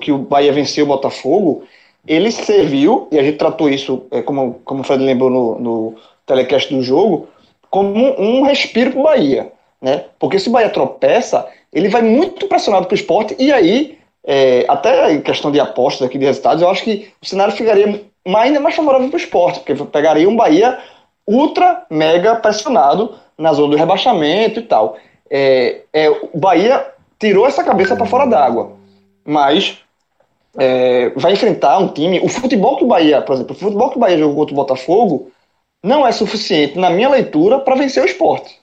que 0.00 0.12
o 0.12 0.18
Bahia 0.18 0.52
venceu 0.52 0.84
o 0.84 0.88
Botafogo, 0.88 1.64
ele 2.06 2.30
serviu, 2.30 3.08
e 3.10 3.18
a 3.18 3.22
gente 3.22 3.38
tratou 3.38 3.68
isso, 3.68 4.06
é, 4.10 4.22
como, 4.22 4.60
como 4.64 4.80
o 4.80 4.84
Fred 4.84 5.02
lembrou 5.02 5.30
no, 5.30 5.58
no 5.58 5.94
telecast 6.26 6.74
do 6.74 6.82
jogo, 6.82 7.28
como 7.70 8.20
um, 8.20 8.42
respiro 8.42 8.92
para 8.92 9.00
o 9.00 9.02
Bahia. 9.04 9.52
Né? 9.80 10.04
Porque 10.18 10.38
se 10.38 10.48
o 10.48 10.52
Bahia 10.52 10.68
tropeça, 10.70 11.46
ele 11.72 11.88
vai 11.88 12.02
muito 12.02 12.46
pressionado 12.46 12.86
para 12.86 12.94
o 12.94 12.98
esporte, 12.98 13.34
e 13.38 13.50
aí, 13.52 13.98
é, 14.24 14.64
até 14.68 15.12
em 15.12 15.20
questão 15.20 15.50
de 15.50 15.58
apostas 15.58 16.06
aqui 16.06 16.18
de 16.18 16.26
resultados, 16.26 16.62
eu 16.62 16.68
acho 16.68 16.84
que 16.84 17.08
o 17.20 17.26
cenário 17.26 17.54
ficaria 17.54 18.02
ainda 18.36 18.60
mais 18.60 18.74
favorável 18.74 19.08
para 19.08 19.16
o 19.16 19.20
esporte, 19.20 19.60
porque 19.60 19.74
pegaria 19.86 20.28
um 20.28 20.36
Bahia 20.36 20.78
ultra 21.26 21.84
mega 21.90 22.36
pressionado 22.36 23.14
na 23.36 23.52
zona 23.52 23.72
do 23.72 23.76
rebaixamento 23.76 24.60
e 24.60 24.62
tal. 24.62 24.96
É, 25.30 25.80
é, 25.92 26.10
o 26.10 26.38
Bahia 26.38 26.86
tirou 27.18 27.46
essa 27.46 27.64
cabeça 27.64 27.96
para 27.96 28.06
fora 28.06 28.26
d'água, 28.26 28.72
mas 29.24 29.78
é, 30.58 31.10
vai 31.10 31.32
enfrentar 31.32 31.78
um 31.78 31.88
time. 31.88 32.20
O 32.20 32.28
futebol 32.28 32.76
que 32.76 32.84
o 32.84 32.86
Bahia, 32.86 33.22
por 33.22 33.34
exemplo, 33.34 33.54
o 33.54 33.58
futebol 33.58 33.90
que 33.90 33.96
o 33.96 34.00
Bahia 34.00 34.18
jogou 34.18 34.36
contra 34.36 34.52
o 34.52 34.56
Botafogo 34.56 35.30
não 35.82 36.06
é 36.06 36.12
suficiente, 36.12 36.78
na 36.78 36.90
minha 36.90 37.08
leitura, 37.08 37.58
para 37.58 37.74
vencer 37.74 38.02
o 38.02 38.06
esporte. 38.06 38.58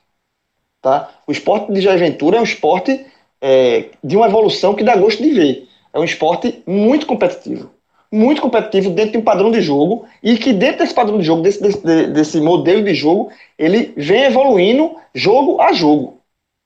Tá? 0.82 1.12
O 1.28 1.32
esporte 1.32 1.72
de 1.72 1.82
Jair 1.82 2.02
é 2.02 2.40
um 2.40 2.44
esporte 2.44 3.06
é, 3.40 3.90
de 4.04 4.18
uma 4.18 4.28
evolução 4.28 4.74
que 4.74 4.84
dá 4.84 4.96
gosto 4.96 5.22
de 5.22 5.30
ver. 5.32 5.68
É 5.94 6.00
um 6.00 6.04
esporte 6.04 6.64
muito 6.66 7.06
competitivo 7.06 7.70
muito 8.12 8.42
competitivo 8.42 8.90
dentro 8.90 9.14
de 9.14 9.18
um 9.20 9.24
padrão 9.24 9.50
de 9.50 9.62
jogo 9.62 10.06
e 10.22 10.38
que 10.38 10.52
dentro 10.52 10.80
desse 10.80 10.94
padrão 10.94 11.18
de 11.18 11.24
jogo, 11.24 11.42
desse, 11.42 11.62
desse, 11.62 12.08
desse 12.08 12.42
modelo 12.42 12.84
de 12.84 12.94
jogo, 12.94 13.32
ele 13.58 13.94
vem 13.96 14.24
evoluindo 14.24 14.96
jogo 15.16 15.62
a 15.62 15.72
jogo, 15.72 16.20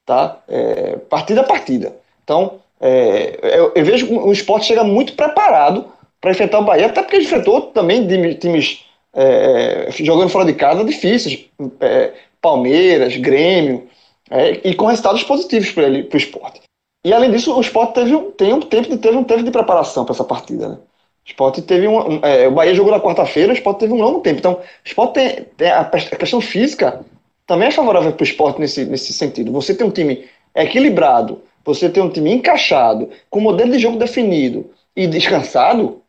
tá? 0.06 0.42
É, 0.48 0.98
partida 0.98 1.42
a 1.42 1.44
partida. 1.44 1.96
Então, 2.24 2.60
é, 2.86 3.40
eu, 3.60 3.72
eu, 3.74 3.84
vejo 3.84 4.14
o 4.14 4.32
esporte 4.32 4.68
chega 4.68 4.84
muito 4.84 5.14
preparado 5.14 5.86
para 6.22 6.32
enfrentar 6.32 6.60
o 6.60 6.64
Bahia, 6.64 6.86
até 6.86 7.02
porque 7.02 7.18
enfrentou 7.18 7.62
também 7.62 8.08
times 8.36 8.86
é, 9.12 9.88
jogando 9.92 10.30
fora 10.30 10.46
de 10.46 10.54
casa 10.54 10.84
difíceis, 10.84 11.46
é, 11.80 12.14
Palmeiras, 12.40 13.18
Grêmio, 13.18 13.88
é, 14.30 14.60
e 14.64 14.76
com 14.76 14.86
resultados 14.86 15.24
positivos 15.24 15.72
para 15.72 15.90
o 15.90 16.18
esporte. 16.18 16.62
E 17.04 17.12
além 17.12 17.32
disso, 17.32 17.56
o 17.56 17.62
esporte 17.62 17.96
teve 17.96 18.16
tem 18.38 18.54
um 18.54 18.62
tempo 18.62 18.90
de, 18.90 18.98
teve 18.98 19.18
um 19.18 19.24
tempo 19.24 19.44
de 19.44 19.52
preparação 19.52 20.06
para 20.06 20.14
essa 20.14 20.24
partida, 20.24 20.70
né? 20.70 20.78
O 21.26 21.28
Sport 21.28 21.60
teve 21.62 21.88
um. 21.88 22.20
é, 22.22 22.48
o 22.48 22.52
Bahia 22.52 22.76
jogou 22.76 22.92
na 22.92 23.00
quarta-feira, 23.00 23.52
o 23.52 23.56
Sport 23.56 23.80
teve 23.80 23.94
um 23.94 24.02
longo 24.02 24.20
tempo. 24.20 24.38
Então, 24.38 24.54
o 24.54 24.88
Sport 24.88 25.14
tem, 25.14 25.44
tem 25.58 25.72
a, 25.72 25.82
a, 25.82 25.90
questão 25.90 26.40
física 26.40 27.04
também 27.48 27.68
é 27.68 27.72
favorável 27.72 28.12
para 28.12 28.24
o 28.24 28.28
esporte 28.28 28.60
nesse, 28.60 28.86
nesse 28.86 29.12
sentido. 29.12 29.52
Você 29.52 29.74
tem 29.74 29.88
um 29.88 29.92
time 29.92 30.26
equilibrado, 30.56 31.42
você 31.66 31.90
tem 31.90 32.04
um 32.04 32.10
time 32.10 32.32
encaixado, 32.32 33.10
com 33.30 33.42
modelo 33.42 33.72
de 33.72 33.80
jogo 33.80 33.98
definido 33.98 34.72
e 34.96 35.08
descansado, 35.08 36.02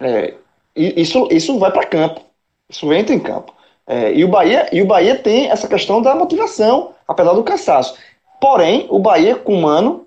é, 0.00 0.34
isso, 0.74 1.28
isso 1.30 1.58
vai 1.58 1.70
para 1.70 1.86
campo. 1.86 2.20
Isso 2.68 2.92
entra 2.92 3.14
em 3.14 3.20
campo. 3.20 3.54
É, 3.86 4.12
e, 4.12 4.24
o 4.24 4.28
Bahia, 4.28 4.68
e 4.72 4.80
o 4.80 4.86
Bahia 4.86 5.16
tem 5.16 5.50
essa 5.50 5.68
questão 5.68 6.00
da 6.00 6.14
motivação, 6.14 6.94
apesar 7.06 7.34
do 7.34 7.44
cansaço. 7.44 7.96
Porém, 8.40 8.86
o 8.88 8.98
Bahia 8.98 9.36
com 9.36 9.60
Mano, 9.60 10.06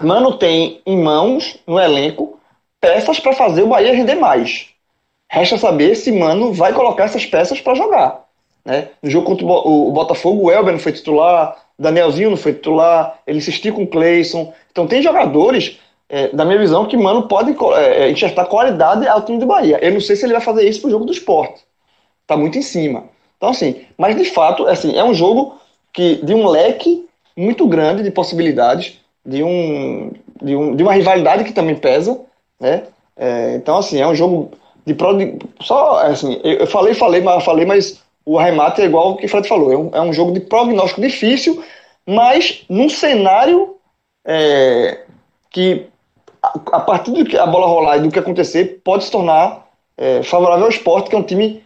Mano 0.00 0.36
tem 0.36 0.82
em 0.84 1.02
mãos, 1.02 1.58
no 1.66 1.80
elenco, 1.80 2.38
peças 2.80 3.18
para 3.18 3.32
fazer 3.32 3.62
o 3.62 3.68
Bahia 3.68 3.94
render 3.94 4.16
mais. 4.16 4.68
Resta 5.28 5.56
saber 5.56 5.94
se 5.94 6.12
Mano 6.12 6.52
vai 6.52 6.72
colocar 6.72 7.04
essas 7.04 7.24
peças 7.24 7.60
para 7.60 7.74
jogar. 7.74 8.24
Né? 8.64 8.90
No 9.02 9.10
jogo 9.10 9.26
contra 9.26 9.46
o 9.46 9.90
Botafogo, 9.92 10.44
o 10.44 10.50
Elber 10.50 10.72
não 10.72 10.78
foi 10.78 10.92
titular, 10.92 11.63
Danielzinho 11.78 12.30
não 12.30 12.36
foi 12.36 12.52
titular, 12.52 13.18
ele 13.26 13.38
insistiu 13.38 13.74
com 13.74 13.82
o 13.82 13.86
Cleison. 13.86 14.52
Então 14.70 14.86
tem 14.86 15.02
jogadores, 15.02 15.78
é, 16.08 16.28
da 16.28 16.44
minha 16.44 16.58
visão, 16.58 16.86
que 16.86 16.96
Mano 16.96 17.26
pode 17.26 17.56
é, 17.76 18.04
é, 18.04 18.10
enxertar 18.10 18.46
qualidade 18.46 19.06
ao 19.06 19.22
time 19.22 19.38
do 19.38 19.46
Bahia. 19.46 19.78
Eu 19.82 19.92
não 19.92 20.00
sei 20.00 20.16
se 20.16 20.24
ele 20.24 20.32
vai 20.32 20.42
fazer 20.42 20.68
isso 20.68 20.80
pro 20.80 20.90
jogo 20.90 21.04
do 21.04 21.12
esporte. 21.12 21.62
Tá 22.26 22.36
muito 22.36 22.56
em 22.58 22.62
cima. 22.62 23.04
Então, 23.36 23.50
assim, 23.50 23.82
mas 23.98 24.16
de 24.16 24.24
fato, 24.24 24.66
assim, 24.66 24.96
é 24.96 25.04
um 25.04 25.14
jogo 25.14 25.56
que 25.92 26.16
de 26.24 26.34
um 26.34 26.46
leque 26.46 27.06
muito 27.36 27.66
grande 27.66 28.02
de 28.02 28.10
possibilidades, 28.10 29.00
de, 29.26 29.42
um, 29.42 30.12
de, 30.42 30.54
um, 30.56 30.76
de 30.76 30.82
uma 30.82 30.92
rivalidade 30.92 31.44
que 31.44 31.52
também 31.52 31.74
pesa, 31.74 32.20
né? 32.60 32.84
É, 33.16 33.56
então, 33.56 33.78
assim, 33.78 34.00
é 34.00 34.06
um 34.06 34.14
jogo 34.14 34.52
de 34.86 34.94
pró. 34.94 35.12
Só, 35.60 35.98
assim, 36.00 36.40
eu 36.42 36.66
falei, 36.66 36.94
falei, 36.94 37.20
mas 37.20 37.44
falei, 37.44 37.66
mas 37.66 38.03
o 38.24 38.38
arremate 38.38 38.80
é 38.80 38.84
igual 38.84 39.12
o 39.12 39.16
que 39.16 39.26
o 39.26 39.28
Fred 39.28 39.46
falou. 39.46 39.72
É 39.72 39.76
um, 39.76 39.90
é 39.92 40.00
um 40.00 40.12
jogo 40.12 40.32
de 40.32 40.40
prognóstico 40.40 41.00
difícil, 41.00 41.62
mas 42.06 42.64
num 42.68 42.88
cenário 42.88 43.76
é, 44.24 45.04
que, 45.50 45.86
a, 46.42 46.76
a, 46.76 46.80
partir 46.80 47.12
do 47.12 47.24
que 47.24 47.36
a 47.36 47.46
bola 47.46 47.66
rolar 47.66 47.98
e 47.98 48.02
do 48.02 48.10
que 48.10 48.18
acontecer, 48.18 48.80
pode 48.84 49.04
se 49.04 49.10
tornar 49.10 49.66
é, 49.96 50.22
favorável 50.22 50.64
ao 50.64 50.70
esporte, 50.70 51.10
que 51.10 51.16
é 51.16 51.18
um 51.18 51.22
time 51.22 51.62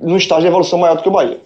no 0.00 0.16
estágio 0.16 0.42
de 0.42 0.48
evolução 0.48 0.78
maior 0.78 0.96
do 0.96 1.02
que 1.02 1.08
o 1.08 1.12
Bahia. 1.12 1.40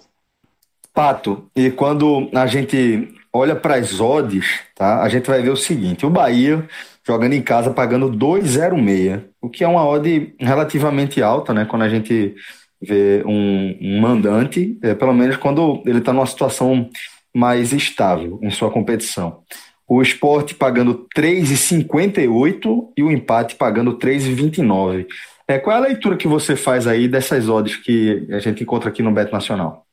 Pato, 0.92 1.44
e 1.56 1.70
quando 1.70 2.28
a 2.34 2.46
gente 2.46 3.08
olha 3.32 3.56
para 3.56 3.76
as 3.76 3.98
odds, 3.98 4.60
tá, 4.74 5.02
a 5.02 5.08
gente 5.08 5.26
vai 5.26 5.40
ver 5.40 5.50
o 5.50 5.56
seguinte: 5.56 6.04
o 6.04 6.10
Bahia 6.10 6.68
jogando 7.04 7.32
em 7.32 7.42
casa 7.42 7.70
pagando 7.70 8.10
2,06, 8.10 9.22
o 9.40 9.48
que 9.48 9.64
é 9.64 9.68
uma 9.68 9.86
odd 9.86 10.34
relativamente 10.38 11.22
alta, 11.22 11.52
né? 11.52 11.64
Quando 11.64 11.82
a 11.82 11.88
gente 11.88 12.34
vê 12.82 13.22
um, 13.24 13.78
um 13.80 14.00
mandante, 14.00 14.76
é, 14.82 14.94
pelo 14.94 15.14
menos 15.14 15.36
quando 15.36 15.82
ele 15.86 15.98
está 15.98 16.12
numa 16.12 16.26
situação 16.26 16.90
mais 17.34 17.72
estável 17.72 18.38
em 18.42 18.50
sua 18.50 18.70
competição. 18.70 19.42
O 19.88 20.02
esporte 20.02 20.54
pagando 20.54 21.06
3,58 21.16 22.88
e 22.96 23.02
o 23.02 23.10
empate 23.10 23.54
pagando 23.54 23.98
3,29. 23.98 25.06
É, 25.46 25.58
qual 25.58 25.76
é 25.76 25.78
a 25.78 25.82
leitura 25.82 26.16
que 26.16 26.28
você 26.28 26.56
faz 26.56 26.86
aí 26.86 27.08
dessas 27.08 27.48
odds 27.48 27.76
que 27.76 28.26
a 28.30 28.38
gente 28.38 28.62
encontra 28.62 28.88
aqui 28.88 29.02
no 29.02 29.12
Beto 29.12 29.32
Nacional? 29.32 29.86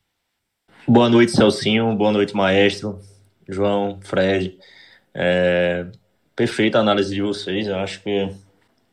Boa 0.88 1.10
noite, 1.10 1.34
Celcinho. 1.34 1.96
Boa 1.96 2.12
noite, 2.12 2.36
maestro. 2.36 3.00
João, 3.48 4.00
Fred. 4.01 4.58
É, 5.13 5.86
perfeita 6.36 6.77
a 6.77 6.81
análise 6.81 7.13
de 7.13 7.22
vocês. 7.22 7.67
Eu 7.67 7.75
acho 7.77 8.01
que 8.01 8.10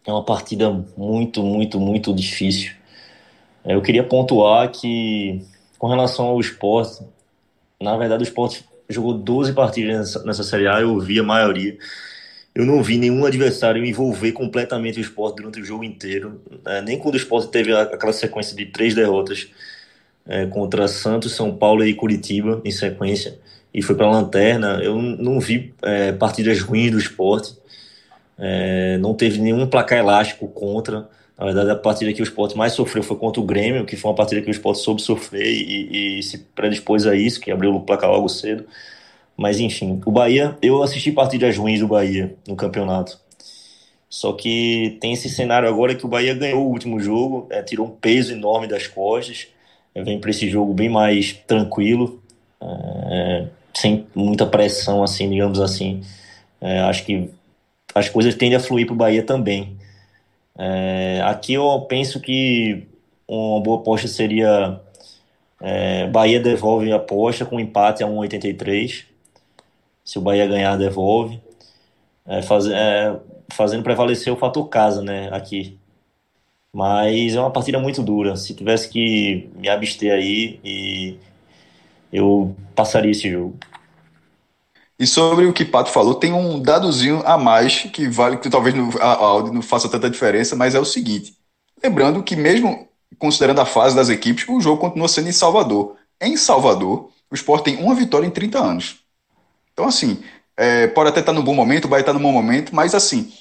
é 0.07 0.13
uma 0.13 0.25
partida 0.25 0.71
muito, 0.97 1.43
muito, 1.43 1.79
muito 1.79 2.15
difícil. 2.15 2.73
É, 3.67 3.75
eu 3.75 3.83
queria 3.83 4.05
pontuar 4.05 4.71
que, 4.71 5.43
com 5.79 5.89
relação 5.89 6.27
ao 6.27 6.41
esporte, 6.41 7.05
na 7.81 7.97
verdade, 7.97 8.23
o 8.23 8.25
esporte 8.25 8.65
jogou 8.89 9.15
12 9.15 9.53
partidas 9.53 10.25
nessa, 10.25 10.45
Série 10.45 10.69
A, 10.69 10.81
eu 10.81 10.99
vi 11.01 11.19
a 11.19 11.23
maioria. 11.23 11.77
Eu 12.55 12.65
não 12.65 12.83
vi 12.83 12.97
nenhum 12.97 13.27
adversário 13.27 13.85
envolver 13.85 14.33
completamente 14.33 14.99
o 14.99 15.03
esporte 15.03 15.37
durante 15.37 15.61
o 15.61 15.65
jogo 15.65 15.85
inteiro. 15.85 16.41
É, 16.65 16.81
nem 16.81 16.99
quando 16.99 17.15
o 17.15 17.19
esporte 17.19 17.49
teve 17.49 17.75
aquela 17.75 18.13
sequência 18.13 18.57
de 18.57 18.67
três 18.67 18.95
derrotas 18.95 19.49
é, 20.27 20.47
contra 20.47 20.89
Santos, 20.89 21.35
São 21.35 21.55
Paulo 21.55 21.85
e 21.85 21.93
Curitiba 21.93 22.63
em 22.65 22.71
sequência 22.71 23.39
e 23.77 23.83
foi 23.83 23.95
para 23.95 24.07
a 24.07 24.11
lanterna. 24.11 24.81
Eu 24.83 24.97
não 24.97 25.39
vi 25.39 25.75
é, 25.83 26.11
partidas 26.11 26.61
ruins 26.61 26.91
do 26.91 26.99
esporte. 26.99 27.55
É, 28.39 28.99
não 28.99 29.15
teve 29.15 29.41
nenhum 29.41 29.67
placar 29.67 29.99
elástico 29.99 30.49
contra. 30.49 31.09
Na 31.39 31.45
verdade, 31.45 31.71
a 31.71 31.77
partida 31.77 32.13
que 32.13 32.23
o 32.23 32.25
esporte 32.25 32.57
mais 32.57 32.73
sofreu 32.73 33.03
foi 33.03 33.17
contra 33.17 33.41
o 33.41 33.45
Grêmio, 33.45 33.85
que 33.85 33.97
foi 33.97 34.11
uma 34.11 34.17
partida 34.17 34.41
que 34.41 34.49
o 34.49 34.51
esporte 34.51 34.81
soube 34.81 35.03
sofrer 35.03 35.47
e, 35.47 36.19
e 36.19 36.23
se 36.23 36.39
predispôs 36.55 37.07
a 37.07 37.15
isso, 37.15 37.41
que 37.41 37.51
abriu 37.51 37.75
o 37.75 37.81
placar 37.81 38.11
logo 38.11 38.29
cedo. 38.29 38.67
Mas 39.37 39.61
enfim, 39.61 40.01
o 40.07 40.11
Bahia, 40.11 40.57
eu 40.63 40.83
assisti 40.83 41.13
partidas 41.13 41.57
ruins 41.57 41.81
do 41.81 41.89
Bahia 41.89 42.35
no 42.49 42.57
campeonato. 42.57 43.19
Só 44.09 44.33
que 44.33 44.97
tem 45.01 45.13
esse 45.13 45.29
cenário 45.29 45.69
agora 45.69 45.95
que 45.95 46.07
o 46.07 46.09
Bahia 46.09 46.35
ganhou 46.35 46.67
o 46.67 46.71
último 46.71 46.99
jogo, 47.01 47.47
é, 47.51 47.63
tirou 47.63 47.87
um 47.87 47.91
peso 47.91 48.33
enorme 48.33 48.67
das 48.67 48.87
costas, 48.87 49.49
é, 49.95 50.03
vem 50.03 50.19
para 50.19 50.31
esse 50.31 50.49
jogo 50.49 50.73
bem 50.73 50.89
mais 50.89 51.33
tranquilo, 51.47 52.23
é, 52.61 53.47
sem 53.75 54.07
muita 54.15 54.47
pressão, 54.47 55.03
assim, 55.03 55.29
digamos 55.29 55.61
assim. 55.61 56.01
É, 56.61 56.81
acho 56.81 57.05
que 57.05 57.29
as 57.97 58.11
coisas 58.11 58.35
tendem 58.35 58.57
a 58.57 58.61
fluir 58.61 58.87
para 58.87 58.93
o 58.93 58.97
Bahia 58.97 59.23
também. 59.23 59.79
É, 60.59 61.23
aqui 61.25 61.55
eu 61.55 61.81
penso 61.89 62.21
que 62.21 62.87
uma 63.27 63.61
boa 63.61 63.81
aposta 63.81 64.07
seria 64.07 64.81
é, 65.61 66.07
Bahia 66.09 66.39
devolve 66.39 66.93
a 66.93 66.97
aposta 66.97 67.47
com 67.47 67.59
empate 67.59 68.05
a 68.05 68.07
1,83. 68.07 69.07
Se 70.05 70.19
o 70.19 70.21
Bahia 70.21 70.47
ganhar, 70.47 70.77
devolve. 70.77 71.41
É, 72.27 72.43
faz, 72.43 72.67
é, 72.67 73.19
fazendo 73.49 73.83
prevalecer 73.83 74.33
o 74.33 74.37
fator 74.37 74.69
casa, 74.69 75.03
né, 75.03 75.31
aqui. 75.33 75.79
Mas 76.73 77.35
é 77.35 77.41
uma 77.41 77.51
partida 77.51 77.79
muito 77.79 78.03
dura. 78.03 78.37
Se 78.37 78.55
tivesse 78.55 78.91
que 78.91 79.49
me 79.57 79.69
abster 79.71 80.13
aí, 80.13 80.61
e 80.63 81.17
eu 82.13 82.55
passaria 82.75 83.13
esse 83.13 83.31
jogo. 83.31 83.57
E 84.99 85.07
sobre 85.07 85.45
o 85.47 85.53
que 85.53 85.65
Pato 85.65 85.91
falou, 85.91 86.15
tem 86.15 86.33
um 86.33 86.61
dadozinho 86.61 87.23
a 87.27 87.37
mais 87.37 87.83
que 87.83 88.09
vale, 88.09 88.39
que 88.39 88.49
talvez 88.49 88.75
no, 88.75 88.91
a 89.01 89.15
áudio 89.15 89.53
não 89.53 89.63
faça 89.63 89.89
tanta 89.89 90.09
diferença, 90.09 90.57
mas 90.57 90.75
é 90.75 90.81
o 90.81 90.85
seguinte. 90.85 91.37
Lembrando 91.83 92.23
que 92.23 92.35
mesmo 92.35 92.89
considerando 93.19 93.61
a 93.61 93.67
fase 93.67 93.95
das 93.95 94.09
equipes, 94.09 94.47
o 94.49 94.61
jogo 94.61 94.81
continua 94.81 95.09
sendo 95.09 95.29
em 95.29 95.33
Salvador. 95.33 95.97
Em 96.21 96.37
Salvador, 96.37 97.11
o 97.31 97.35
Sport 97.35 97.65
tem 97.65 97.77
uma 97.77 97.95
vitória 97.95 98.27
em 98.27 98.31
30 98.31 98.59
anos. 98.59 99.01
Então, 99.73 99.87
assim, 99.87 100.23
é, 100.57 100.87
pode 100.87 101.11
até 101.11 101.21
estar 101.21 101.33
no 101.33 101.43
bom 101.43 101.55
momento, 101.55 101.85
o 101.85 101.89
Bahia 101.89 102.01
está 102.01 102.13
no 102.13 102.21
bom 102.21 102.33
momento, 102.33 102.75
mas 102.75 102.95
assim, 102.95 103.33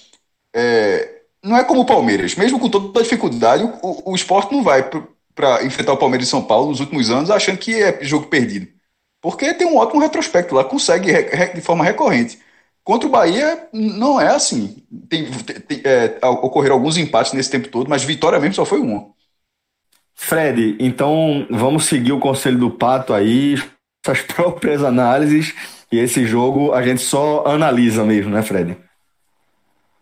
é, 0.53 1.21
não 1.43 1.57
é 1.57 1.63
como 1.63 1.81
o 1.81 1.85
Palmeiras. 1.85 2.35
Mesmo 2.35 2.59
com 2.59 2.69
toda 2.69 2.99
a 2.99 3.03
dificuldade, 3.03 3.63
o, 3.81 4.11
o 4.11 4.15
esporte 4.15 4.53
não 4.53 4.63
vai 4.63 4.89
para 5.33 5.63
enfrentar 5.63 5.93
o 5.93 5.97
Palmeiras 5.97 6.27
de 6.27 6.31
São 6.31 6.43
Paulo 6.43 6.69
nos 6.69 6.79
últimos 6.79 7.09
anos 7.09 7.29
achando 7.29 7.57
que 7.57 7.73
é 7.73 8.03
jogo 8.03 8.27
perdido. 8.27 8.67
Porque 9.25 9.55
tem 9.55 9.65
um 9.65 9.77
ótimo 9.77 9.99
retrospecto 9.99 10.53
lá, 10.53 10.63
consegue 10.63 11.11
de 11.55 11.59
forma 11.59 11.83
recorrente. 11.83 12.37
Contra 12.83 13.07
o 13.07 13.11
Bahia, 13.11 13.67
não 13.73 14.21
é 14.21 14.27
assim. 14.27 14.83
Tem, 15.09 15.25
tem, 15.31 15.81
é, 15.83 16.19
ocorreram 16.27 16.75
alguns 16.75 16.95
empates 16.95 17.33
nesse 17.33 17.49
tempo 17.49 17.67
todo, 17.67 17.89
mas 17.89 18.03
vitória 18.03 18.39
mesmo 18.39 18.53
só 18.53 18.65
foi 18.65 18.79
uma. 18.79 19.07
Fred, 20.13 20.77
então 20.79 21.47
vamos 21.49 21.85
seguir 21.85 22.11
o 22.11 22.19
conselho 22.19 22.59
do 22.59 22.69
Pato 22.69 23.15
aí, 23.15 23.55
suas 24.05 24.21
próprias 24.21 24.83
análises 24.83 25.55
e 25.91 25.97
esse 25.97 26.27
jogo 26.27 26.71
a 26.71 26.83
gente 26.83 27.01
só 27.01 27.47
analisa 27.47 28.03
mesmo, 28.03 28.29
né, 28.29 28.43
Fred? 28.43 28.77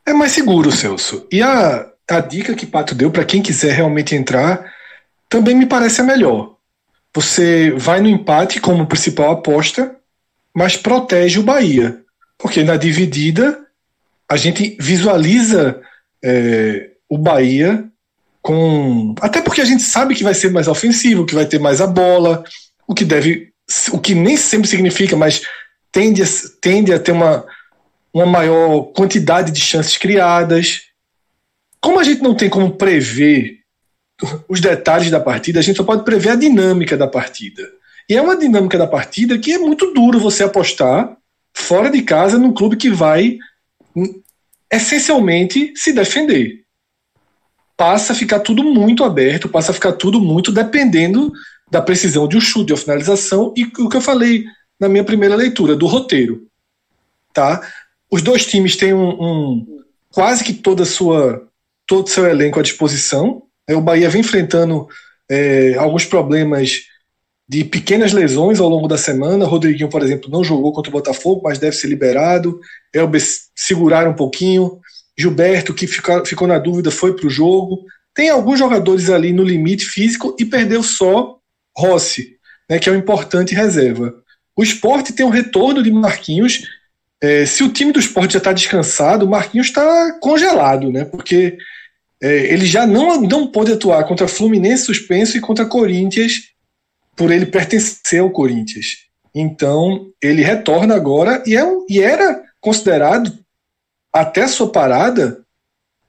É 0.06 0.12
mais 0.12 0.34
seguro, 0.34 0.70
Celso. 0.70 1.25
E 1.32 1.42
a, 1.42 1.89
a 2.12 2.20
dica 2.20 2.53
que 2.56 2.65
Pato 2.65 2.94
deu 2.94 3.10
para 3.10 3.24
quem 3.24 3.42
quiser 3.42 3.72
realmente 3.72 4.15
entrar 4.15 4.70
também 5.30 5.56
me 5.56 5.65
parece 5.65 6.01
a 6.01 6.03
melhor. 6.03 6.53
Você 7.15 7.72
vai 7.72 8.01
no 8.01 8.10
empate 8.10 8.60
como 8.60 8.88
principal 8.88 9.32
aposta, 9.32 9.96
mas 10.53 10.75
protege 10.75 11.39
o 11.39 11.43
Bahia. 11.43 12.01
Porque 12.38 12.63
na 12.63 12.75
dividida 12.75 13.60
a 14.29 14.36
gente 14.36 14.75
visualiza 14.79 15.82
é, 16.24 16.89
o 17.08 17.17
Bahia 17.17 17.86
com. 18.41 19.15
Até 19.22 19.41
porque 19.41 19.62
a 19.62 19.65
gente 19.65 19.84
sabe 19.84 20.15
que 20.15 20.24
vai 20.24 20.34
ser 20.34 20.51
mais 20.51 20.67
ofensivo, 20.67 21.25
que 21.25 21.36
vai 21.36 21.45
ter 21.45 21.60
mais 21.60 21.80
a 21.80 21.88
bola, 21.88 22.43
o 22.88 22.93
que 22.93 23.06
deve. 23.06 23.54
O 23.91 23.99
que 23.99 24.13
nem 24.13 24.36
sempre 24.36 24.67
significa, 24.67 25.15
mas 25.15 25.41
tende 25.91 26.21
a, 26.21 26.26
tende 26.60 26.91
a 26.91 26.99
ter 26.99 27.13
uma, 27.13 27.45
uma 28.13 28.26
maior 28.26 28.91
quantidade 28.93 29.52
de 29.52 29.62
chances 29.62 29.97
criadas. 29.97 30.82
Como 31.80 31.99
a 31.99 32.04
gente 32.04 32.21
não 32.21 32.36
tem 32.36 32.49
como 32.49 32.76
prever 32.76 33.62
os 34.48 34.60
detalhes 34.60 35.12
da 35.12 35.20
partida, 35.20 35.60
a 35.60 35.64
gente 35.64 35.78
só 35.78 35.84
pode 35.84 36.04
prever 36.04 36.30
a 36.30 36.36
dinâmica 36.36 36.98
da 36.98 37.08
partida. 37.08 37.64
E 38.10 38.16
é 38.16 38.22
uma 38.22 38.38
dinâmica 38.38 38.78
da 38.78 38.88
partida 38.88 39.38
que 39.38 39.54
é 39.54 39.58
muito 39.58 39.94
duro 39.94 40.20
você 40.20 40.44
apostar 40.44 41.16
fora 41.54 41.90
de 41.90 42.02
casa 42.02 42.38
num 42.38 42.54
clube 42.54 42.76
que 42.76 42.90
vai 42.90 43.38
hum, 43.96 44.22
essencialmente 44.72 45.74
se 45.76 45.94
defender. 45.94 46.64
Passa 47.78 48.14
a 48.14 48.16
ficar 48.16 48.40
tudo 48.40 48.64
muito 48.64 49.04
aberto, 49.04 49.50
passa 49.50 49.72
a 49.72 49.74
ficar 49.74 49.94
tudo 49.94 50.20
muito 50.20 50.52
dependendo 50.52 51.32
da 51.70 51.82
precisão 51.82 52.28
de 52.28 52.38
um 52.38 52.42
chute, 52.42 52.68
de 52.68 52.74
uma 52.74 52.80
finalização 52.80 53.54
e 53.56 53.64
o 53.64 53.90
que 53.90 53.98
eu 53.98 54.02
falei 54.02 54.46
na 54.80 54.90
minha 54.90 55.04
primeira 55.04 55.36
leitura 55.36 55.76
do 55.76 55.88
roteiro. 55.88 56.48
Tá? 57.34 57.68
Os 58.12 58.22
dois 58.22 58.46
times 58.46 58.76
têm 58.76 58.94
um, 58.94 59.10
um 59.10 59.84
quase 60.12 60.44
que 60.44 60.54
toda 60.54 60.86
sua 60.86 61.48
todo 61.86 62.10
seu 62.10 62.26
elenco 62.26 62.60
à 62.60 62.64
disposição. 62.64 63.44
O 63.69 63.82
Bahia 63.82 64.10
vem 64.10 64.21
enfrentando 64.21 64.88
é, 65.30 65.76
alguns 65.78 66.06
problemas 66.06 66.82
de 67.47 67.63
pequenas 67.63 68.13
lesões 68.13 68.60
ao 68.60 68.69
longo 68.69 68.88
da 68.88 68.97
semana. 68.97 69.45
Rodriguinho, 69.45 69.89
por 69.89 70.02
exemplo, 70.02 70.30
não 70.30 70.43
jogou 70.43 70.71
contra 70.73 70.89
o 70.89 70.93
Botafogo, 70.93 71.41
mas 71.43 71.60
deve 71.60 71.76
ser 71.76 71.88
liberado. 71.88 72.60
Elber 72.93 73.21
segurar 73.56 74.08
um 74.08 74.13
pouquinho. 74.13 74.80
Gilberto, 75.17 75.73
que 75.73 75.86
fica, 75.86 76.26
ficou 76.26 76.47
na 76.47 76.58
dúvida, 76.58 76.89
foi 76.89 77.15
para 77.15 77.28
o 77.28 77.30
jogo. 77.30 77.86
Tem 78.13 78.30
alguns 78.30 78.60
jogadores 78.60 79.10
ali 79.10 79.32
no 79.32 79.43
limite 79.43 79.86
físico 79.86 80.36
e 80.39 80.45
perdeu 80.45 80.84
só 80.84 81.38
Rossi, 81.76 82.38
né, 82.69 82.80
que 82.80 82.89
é 82.89 82.91
um 82.91 82.97
importante 82.97 83.56
reserva. 83.56 84.13
O 84.56 84.63
esporte 84.63 85.13
tem 85.13 85.26
um 85.26 85.30
retorno 85.30 85.82
de 85.82 85.91
Marquinhos. 85.91 86.67
É, 87.21 87.45
se 87.45 87.63
o 87.63 87.71
time 87.71 87.91
do 87.91 87.99
esporte 87.99 88.34
já 88.34 88.38
está 88.38 88.54
descansado, 88.54 89.26
o 89.26 89.30
Marquinhos 89.30 89.67
está 89.67 90.19
congelado, 90.19 90.91
né? 90.91 91.06
Porque 91.06 91.58
é, 92.24 92.54
ele 92.54 92.66
já 92.66 92.88
não, 92.88 93.20
não 93.20 93.46
pode 93.46 93.74
atuar 93.74 94.06
contra 94.06 94.30
Fluminense 94.30 94.86
suspenso 94.86 95.36
e 95.36 95.42
contra 95.42 95.66
Corinthians 95.66 96.54
por 97.18 97.30
ele 97.30 97.46
pertencer 97.46 98.22
ao 98.22 98.32
Corinthians. 98.32 99.08
Então, 99.36 100.10
ele 100.22 100.42
retorna 100.42 100.96
agora 100.96 101.44
e, 101.46 101.58
é, 101.58 101.64
e 101.90 102.00
era 102.00 102.42
considerado, 102.62 103.38
até 104.14 104.48
sua 104.48 104.72
parada, 104.72 105.44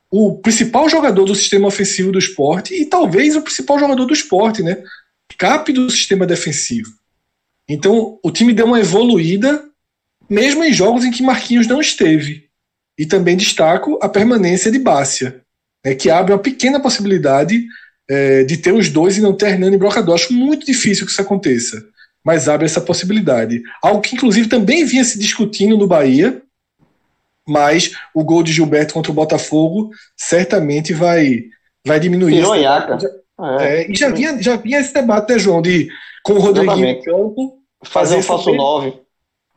o 0.09 0.38
principal 0.38 0.88
jogador 0.88 1.24
do 1.24 1.35
sistema 1.35 1.66
ofensivo 1.66 2.12
do 2.12 2.18
esporte 2.20 2.81
e 2.81 2.87
talvez 2.87 3.35
o 3.35 3.42
principal 3.42 3.81
jogador 3.81 4.05
do 4.05 4.14
esporte, 4.14 4.62
né? 4.62 4.81
Cap 5.37 5.72
do 5.72 5.90
sistema 5.90 6.24
defensivo. 6.24 6.92
Então, 7.68 8.20
o 8.22 8.31
time 8.31 8.53
deu 8.53 8.66
uma 8.66 8.79
evoluída, 8.79 9.64
mesmo 10.31 10.62
em 10.62 10.72
jogos 10.72 11.05
em 11.05 11.11
que 11.11 11.24
Marquinhos 11.24 11.66
não 11.66 11.81
esteve. 11.81 12.48
E 12.96 13.05
também 13.05 13.37
destaco 13.37 13.98
a 14.00 14.09
permanência 14.09 14.70
de 14.70 14.79
Bácia, 14.79 15.43
né, 15.84 15.94
que 15.94 16.10
abre 16.10 16.32
uma 16.32 16.38
pequena 16.38 16.80
possibilidade 16.80 17.66
é, 18.08 18.44
de 18.44 18.56
ter 18.56 18.72
os 18.72 18.88
dois 18.88 19.16
e 19.16 19.20
não 19.20 19.34
ter 19.34 19.50
Hernani 19.50 19.76
e 19.76 19.78
Brocador. 19.78 20.14
Acho 20.14 20.32
muito 20.32 20.66
difícil 20.66 21.04
que 21.04 21.12
isso 21.12 21.20
aconteça, 21.20 21.84
mas 22.24 22.48
abre 22.48 22.66
essa 22.66 22.80
possibilidade. 22.80 23.62
Algo 23.82 24.00
que, 24.00 24.14
inclusive, 24.14 24.48
também 24.48 24.84
vinha 24.84 25.04
se 25.04 25.18
discutindo 25.18 25.76
no 25.76 25.86
Bahia, 25.86 26.40
mas 27.46 27.92
o 28.14 28.24
gol 28.24 28.42
de 28.42 28.52
Gilberto 28.52 28.94
contra 28.94 29.12
o 29.12 29.14
Botafogo 29.14 29.90
certamente 30.16 30.92
vai, 30.92 31.44
vai 31.86 32.00
diminuir. 32.00 32.36
Virou 32.36 32.54
é, 33.40 33.80
é, 33.80 33.90
e 33.90 33.96
já 33.96 34.10
vinha, 34.10 34.40
já 34.40 34.56
vinha 34.56 34.78
esse 34.78 34.94
debate, 34.94 35.32
né, 35.32 35.38
João, 35.38 35.60
de 35.60 35.88
com 36.22 36.34
o 36.34 36.38
Rodriguinho 36.38 36.86
em 36.86 37.02
campo. 37.02 37.58
Fazer 37.84 38.16
um 38.16 38.22
falso 38.22 38.52
9. 38.54 38.94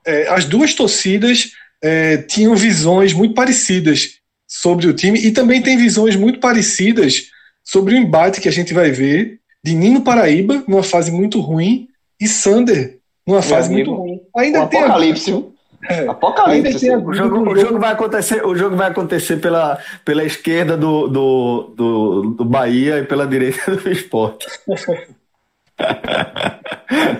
É, 0.05 0.27
as 0.29 0.45
duas 0.45 0.73
torcidas 0.73 1.51
é, 1.81 2.17
tinham 2.17 2.55
visões 2.55 3.13
muito 3.13 3.33
parecidas 3.33 4.16
sobre 4.47 4.87
o 4.87 4.93
time 4.93 5.19
e 5.19 5.31
também 5.31 5.61
tem 5.61 5.77
visões 5.77 6.15
muito 6.15 6.39
parecidas 6.39 7.29
sobre 7.63 7.95
o 7.95 7.97
embate 7.97 8.39
que 8.39 8.47
a 8.47 8.51
gente 8.51 8.73
vai 8.73 8.91
ver 8.91 9.39
de 9.63 9.75
Nino 9.75 10.01
Paraíba, 10.01 10.63
numa 10.67 10.83
fase 10.83 11.11
muito 11.11 11.41
ruim, 11.41 11.89
e 12.19 12.27
Sander, 12.27 12.99
numa 13.25 13.39
Meu 13.39 13.49
fase 13.49 13.73
amigo, 13.73 13.91
muito 13.91 14.01
ruim. 14.01 14.21
Ainda 14.37 14.63
um 14.63 14.67
tem 14.67 14.79
apocalipse. 14.79 15.45
É, 15.89 16.07
Apocalipse. 16.07 16.89
o, 16.89 17.13
jogo, 17.13 17.51
o, 17.51 17.55
jogo 17.55 17.79
vai 17.79 17.91
acontecer, 17.91 18.43
o 18.45 18.55
jogo 18.55 18.75
vai 18.75 18.89
acontecer 18.89 19.37
pela, 19.37 19.77
pela 20.03 20.23
esquerda 20.23 20.75
do, 20.75 21.07
do, 21.07 21.73
do, 21.75 22.21
do 22.31 22.45
Bahia 22.45 22.99
e 22.99 23.03
pela 23.03 23.27
direita 23.27 23.75
do 23.75 23.91
esporte. 23.91 24.47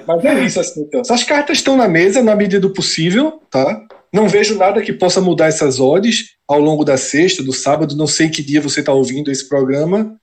Mas 0.08 0.26
é 0.26 0.40
isso, 0.46 0.60
assim, 0.60 0.82
então. 0.82 1.02
As 1.10 1.24
cartas 1.24 1.58
estão 1.58 1.78
na 1.78 1.88
mesa 1.88 2.24
na 2.24 2.36
medida 2.36 2.60
do 2.62 2.74
possível, 2.74 3.42
tá? 3.52 3.86
Não 4.18 4.28
vejo 4.28 4.58
nada 4.58 4.82
que 4.82 4.92
possa 4.92 5.22
mudar 5.22 5.46
essas 5.46 5.80
odds 5.80 6.32
ao 6.48 6.60
longo 6.60 6.84
da 6.84 6.98
sexta, 6.98 7.44
do 7.44 7.54
sábado, 7.54 7.96
não 7.96 8.08
sei 8.08 8.30
que 8.30 8.42
dia 8.42 8.60
você 8.60 8.80
está 8.80 8.92
ouvindo 8.92 9.30
esse 9.30 9.48
programa, 9.48 10.16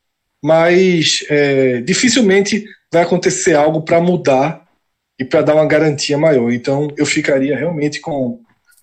mas 0.43 1.25
é, 1.31 1.81
dificilmente 1.81 2.65
vai 2.93 3.05
acontecer 3.05 3.55
algo 3.55 3.83
para 3.83 4.01
mudar 4.01 4.65
e 5.17 5.25
para 5.25 5.43
dar 5.43 5.55
uma 5.55 5.65
garantia 5.65 6.19
maior. 6.19 6.53
Então 6.53 6.89
eu 6.97 7.07
ficaria 7.07 7.57
realmente 7.57 8.01
com, 8.01 8.41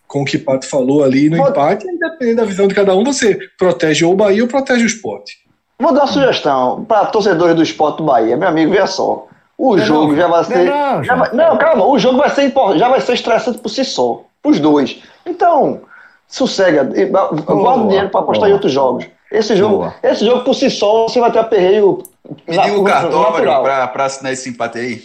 com 0.08 0.22
o 0.22 0.26
que 0.26 0.38
o 0.38 0.44
Pato 0.46 0.66
falou 0.66 1.04
ali 1.04 1.30
no 1.30 1.36
Vou... 1.36 1.50
empate, 1.50 1.86
dependendo 2.00 2.38
da 2.38 2.46
visão 2.46 2.70
de 2.70 2.74
cada 2.74 2.96
um, 2.96 3.04
você 3.04 3.38
protege 3.58 4.06
ou 4.06 4.14
o 4.14 4.16
Bahia 4.16 4.44
ou 4.44 4.48
protege 4.48 4.86
o 4.86 4.88
esporte. 4.88 5.40
Vou 5.78 5.94
dar 5.94 6.04
uma 6.04 6.08
sugestão 6.08 6.86
para 6.86 7.08
torcedores 7.08 7.54
do 7.58 7.64
esporte 7.64 7.98
do 7.98 8.06
Bahia. 8.06 8.38
Meu 8.38 8.48
amigo, 8.48 8.72
veja 8.72 8.88
só. 8.88 9.28
O 9.58 9.76
não, 9.76 9.86
jogo 9.86 10.14
não, 10.14 10.16
já 10.16 10.28
vai 10.28 10.44
ser. 10.46 10.64
Não, 10.64 11.04
já 11.04 11.16
vai, 11.16 11.34
não, 11.34 11.58
calma, 11.58 11.86
o 11.86 12.00
jogo 12.00 12.18
vai 12.18 12.30
ser, 12.30 12.54
já 12.78 12.88
vai 12.88 13.02
ser 13.02 13.14
estressante 13.14 13.58
por 13.58 13.68
si 13.68 13.84
só. 13.84 14.24
Os 14.44 14.60
dois. 14.60 15.02
Então, 15.26 15.82
sossega. 16.28 16.84
Guarda 16.84 17.88
dinheiro 17.88 18.10
para 18.10 18.22
apostar 18.22 18.50
em 18.50 18.54
outros 18.54 18.72
jogos. 18.72 19.06
Esse 19.32 19.56
jogo, 19.56 19.94
esse 20.04 20.26
jogo 20.26 20.44
por 20.44 20.54
si 20.54 20.70
só, 20.70 21.08
você 21.08 21.20
vai 21.20 21.32
ter 21.32 21.40
aperreio. 21.40 22.04
Pediu 22.46 22.82
o 22.82 22.84
cartório 22.84 23.64
para 23.64 24.06
assinar 24.06 24.34
esse 24.34 24.50
empate 24.50 24.80
aí. 24.80 25.04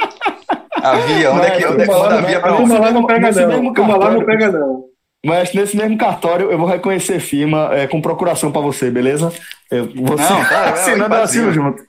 havia, 0.82 1.32
onde 1.32 1.46
é 1.46 1.50
que 1.50 1.66
onde, 1.66 1.90
onde 1.90 2.14
havia 2.14 2.40
para 2.40 2.52
lá 2.52 2.90
não 2.90 3.04
pega 3.04 3.30
não. 3.30 3.72
Turma 3.72 3.96
lá 3.96 4.10
não 4.10 4.24
pega 4.24 4.50
não. 4.50 4.84
Mas 5.24 5.54
nesse 5.54 5.76
mesmo 5.76 5.96
cartório 5.96 6.50
eu 6.50 6.58
vou 6.58 6.66
reconhecer 6.66 7.20
firma 7.20 7.70
é, 7.72 7.86
com 7.86 8.00
procuração 8.00 8.50
para 8.50 8.60
você, 8.60 8.90
beleza? 8.90 9.32
Eu, 9.70 9.86
você 9.86 10.32
não, 10.32 10.44
tá, 10.44 10.70
assinando 10.74 11.14
assim 11.14 11.52
junto. 11.52 11.82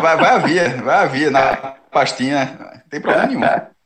Vai, 0.00 0.16
vai 0.16 0.30
havia, 0.30 0.68
vai 0.82 1.04
havia 1.04 1.30
na 1.30 1.74
pastinha, 1.90 2.56
não 2.58 2.80
tem 2.88 3.00
problema 3.00 3.26
nenhum. 3.26 3.40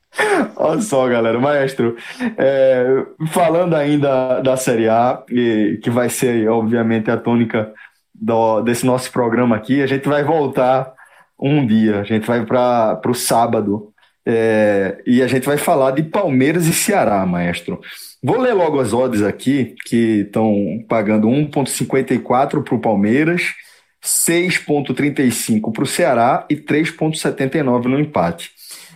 Olha 0.55 0.81
só, 0.81 1.07
galera, 1.07 1.39
maestro. 1.39 1.95
É, 2.37 3.05
falando 3.31 3.75
ainda 3.75 4.41
da 4.41 4.55
Série 4.55 4.87
A, 4.87 5.23
e, 5.29 5.79
que 5.81 5.89
vai 5.89 6.09
ser, 6.09 6.47
obviamente, 6.49 7.09
a 7.09 7.17
tônica 7.17 7.71
do, 8.13 8.61
desse 8.61 8.85
nosso 8.85 9.11
programa 9.11 9.55
aqui, 9.55 9.81
a 9.81 9.87
gente 9.87 10.07
vai 10.07 10.23
voltar 10.23 10.93
um 11.39 11.65
dia, 11.65 11.99
a 11.99 12.03
gente 12.03 12.25
vai 12.25 12.45
para 12.45 13.01
o 13.05 13.13
sábado, 13.13 13.91
é, 14.25 15.01
e 15.05 15.21
a 15.21 15.27
gente 15.27 15.45
vai 15.45 15.57
falar 15.57 15.91
de 15.91 16.03
Palmeiras 16.03 16.65
e 16.67 16.73
Ceará, 16.73 17.25
maestro. 17.25 17.81
Vou 18.21 18.39
ler 18.39 18.53
logo 18.53 18.79
as 18.79 18.93
odds 18.93 19.21
aqui, 19.21 19.75
que 19.85 20.21
estão 20.21 20.55
pagando 20.87 21.27
1,54 21.27 22.63
para 22.63 22.75
o 22.75 22.79
Palmeiras, 22.79 23.53
6,35 24.01 25.71
para 25.73 25.83
o 25.83 25.87
Ceará 25.87 26.45
e 26.49 26.55
3,79 26.55 27.85
no 27.85 27.99
empate. 27.99 28.51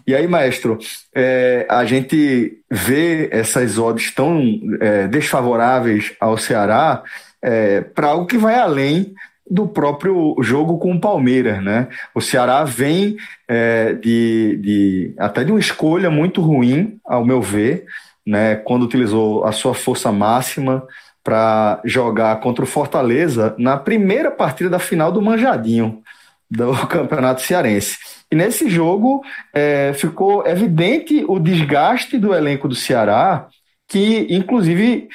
E 0.08 0.16
aí, 0.16 0.26
maestro, 0.26 0.78
é, 1.14 1.68
a 1.70 1.84
gente 1.84 2.60
vê 2.72 3.28
essas 3.30 3.78
odds 3.78 4.10
tão 4.12 4.42
é, 4.80 5.06
desfavoráveis 5.06 6.14
ao 6.18 6.38
Ceará 6.38 7.04
é, 7.42 7.82
para 7.82 8.08
algo 8.08 8.26
que 8.26 8.38
vai 8.38 8.56
além 8.56 9.14
do 9.50 9.68
próprio 9.68 10.36
jogo 10.42 10.78
com 10.78 10.94
o 10.94 11.00
Palmeiras, 11.00 11.62
né? 11.62 11.90
O 12.16 12.22
Ceará 12.22 12.64
vem 12.64 13.18
é, 13.50 13.94
de, 13.94 14.58
de 14.62 15.14
até 15.18 15.44
de 15.44 15.52
uma 15.52 15.60
escolha 15.60 16.10
muito 16.10 16.42
ruim, 16.42 16.98
ao 17.06 17.26
meu 17.26 17.42
ver, 17.42 17.86
né? 18.26 18.56
Quando 18.56 18.84
utilizou 18.84 19.44
a 19.44 19.52
sua 19.52 19.74
força 19.74 20.10
máxima 20.10 20.88
para 21.22 21.82
jogar 21.84 22.40
contra 22.40 22.64
o 22.64 22.68
Fortaleza 22.68 23.54
na 23.58 23.76
primeira 23.76 24.32
partida 24.32 24.70
da 24.70 24.80
final 24.80 25.12
do 25.12 25.22
Manjadinho 25.22 26.02
do 26.50 26.72
Campeonato 26.88 27.42
Cearense. 27.42 27.98
E 28.32 28.36
nesse 28.36 28.70
jogo 28.70 29.22
é, 29.54 29.94
ficou 29.94 30.46
evidente 30.46 31.24
o 31.28 31.40
desgaste 31.40 32.18
do 32.18 32.34
elenco 32.34 32.68
do 32.68 32.76
Ceará, 32.76 33.48
que 33.88 34.28
inclusive 34.30 35.08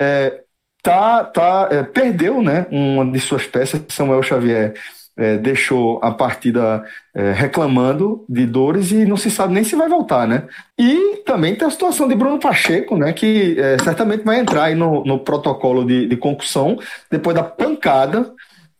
é, 0.00 0.42
tá, 0.82 1.24
tá, 1.24 1.68
é, 1.70 1.82
perdeu 1.82 2.42
né, 2.42 2.66
uma 2.70 3.04
de 3.04 3.18
suas 3.20 3.46
peças, 3.46 3.82
Samuel 3.88 4.22
Xavier 4.22 4.74
é, 5.16 5.36
deixou 5.36 6.00
a 6.02 6.10
partida 6.10 6.82
é, 7.14 7.32
reclamando 7.32 8.24
de 8.28 8.46
dores 8.46 8.92
e 8.92 9.04
não 9.04 9.16
se 9.16 9.30
sabe 9.30 9.52
nem 9.52 9.64
se 9.64 9.76
vai 9.76 9.88
voltar, 9.88 10.26
né? 10.26 10.44
E 10.78 11.22
também 11.26 11.54
tem 11.54 11.68
a 11.68 11.70
situação 11.70 12.08
de 12.08 12.14
Bruno 12.14 12.38
Pacheco, 12.38 12.96
né? 12.96 13.12
Que 13.12 13.58
é, 13.58 13.76
certamente 13.82 14.24
vai 14.24 14.38
entrar 14.38 14.64
aí 14.64 14.74
no, 14.74 15.04
no 15.04 15.18
protocolo 15.18 15.84
de, 15.84 16.06
de 16.06 16.16
concussão 16.16 16.78
depois 17.10 17.36
da 17.36 17.42
pancada 17.42 18.32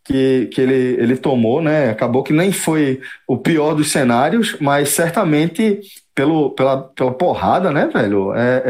que, 0.04 0.46
que 0.46 0.60
ele, 0.60 1.00
ele 1.00 1.16
tomou, 1.16 1.62
né? 1.62 1.90
Acabou 1.90 2.22
que 2.22 2.32
nem 2.32 2.52
foi 2.52 3.00
o 3.26 3.36
pior 3.38 3.74
dos 3.74 3.90
cenários, 3.90 4.56
mas 4.60 4.90
certamente 4.90 5.80
pelo, 6.14 6.50
pela, 6.50 6.82
pela 6.82 7.12
porrada, 7.12 7.70
né, 7.70 7.86
velho? 7.86 8.34
É, 8.34 8.62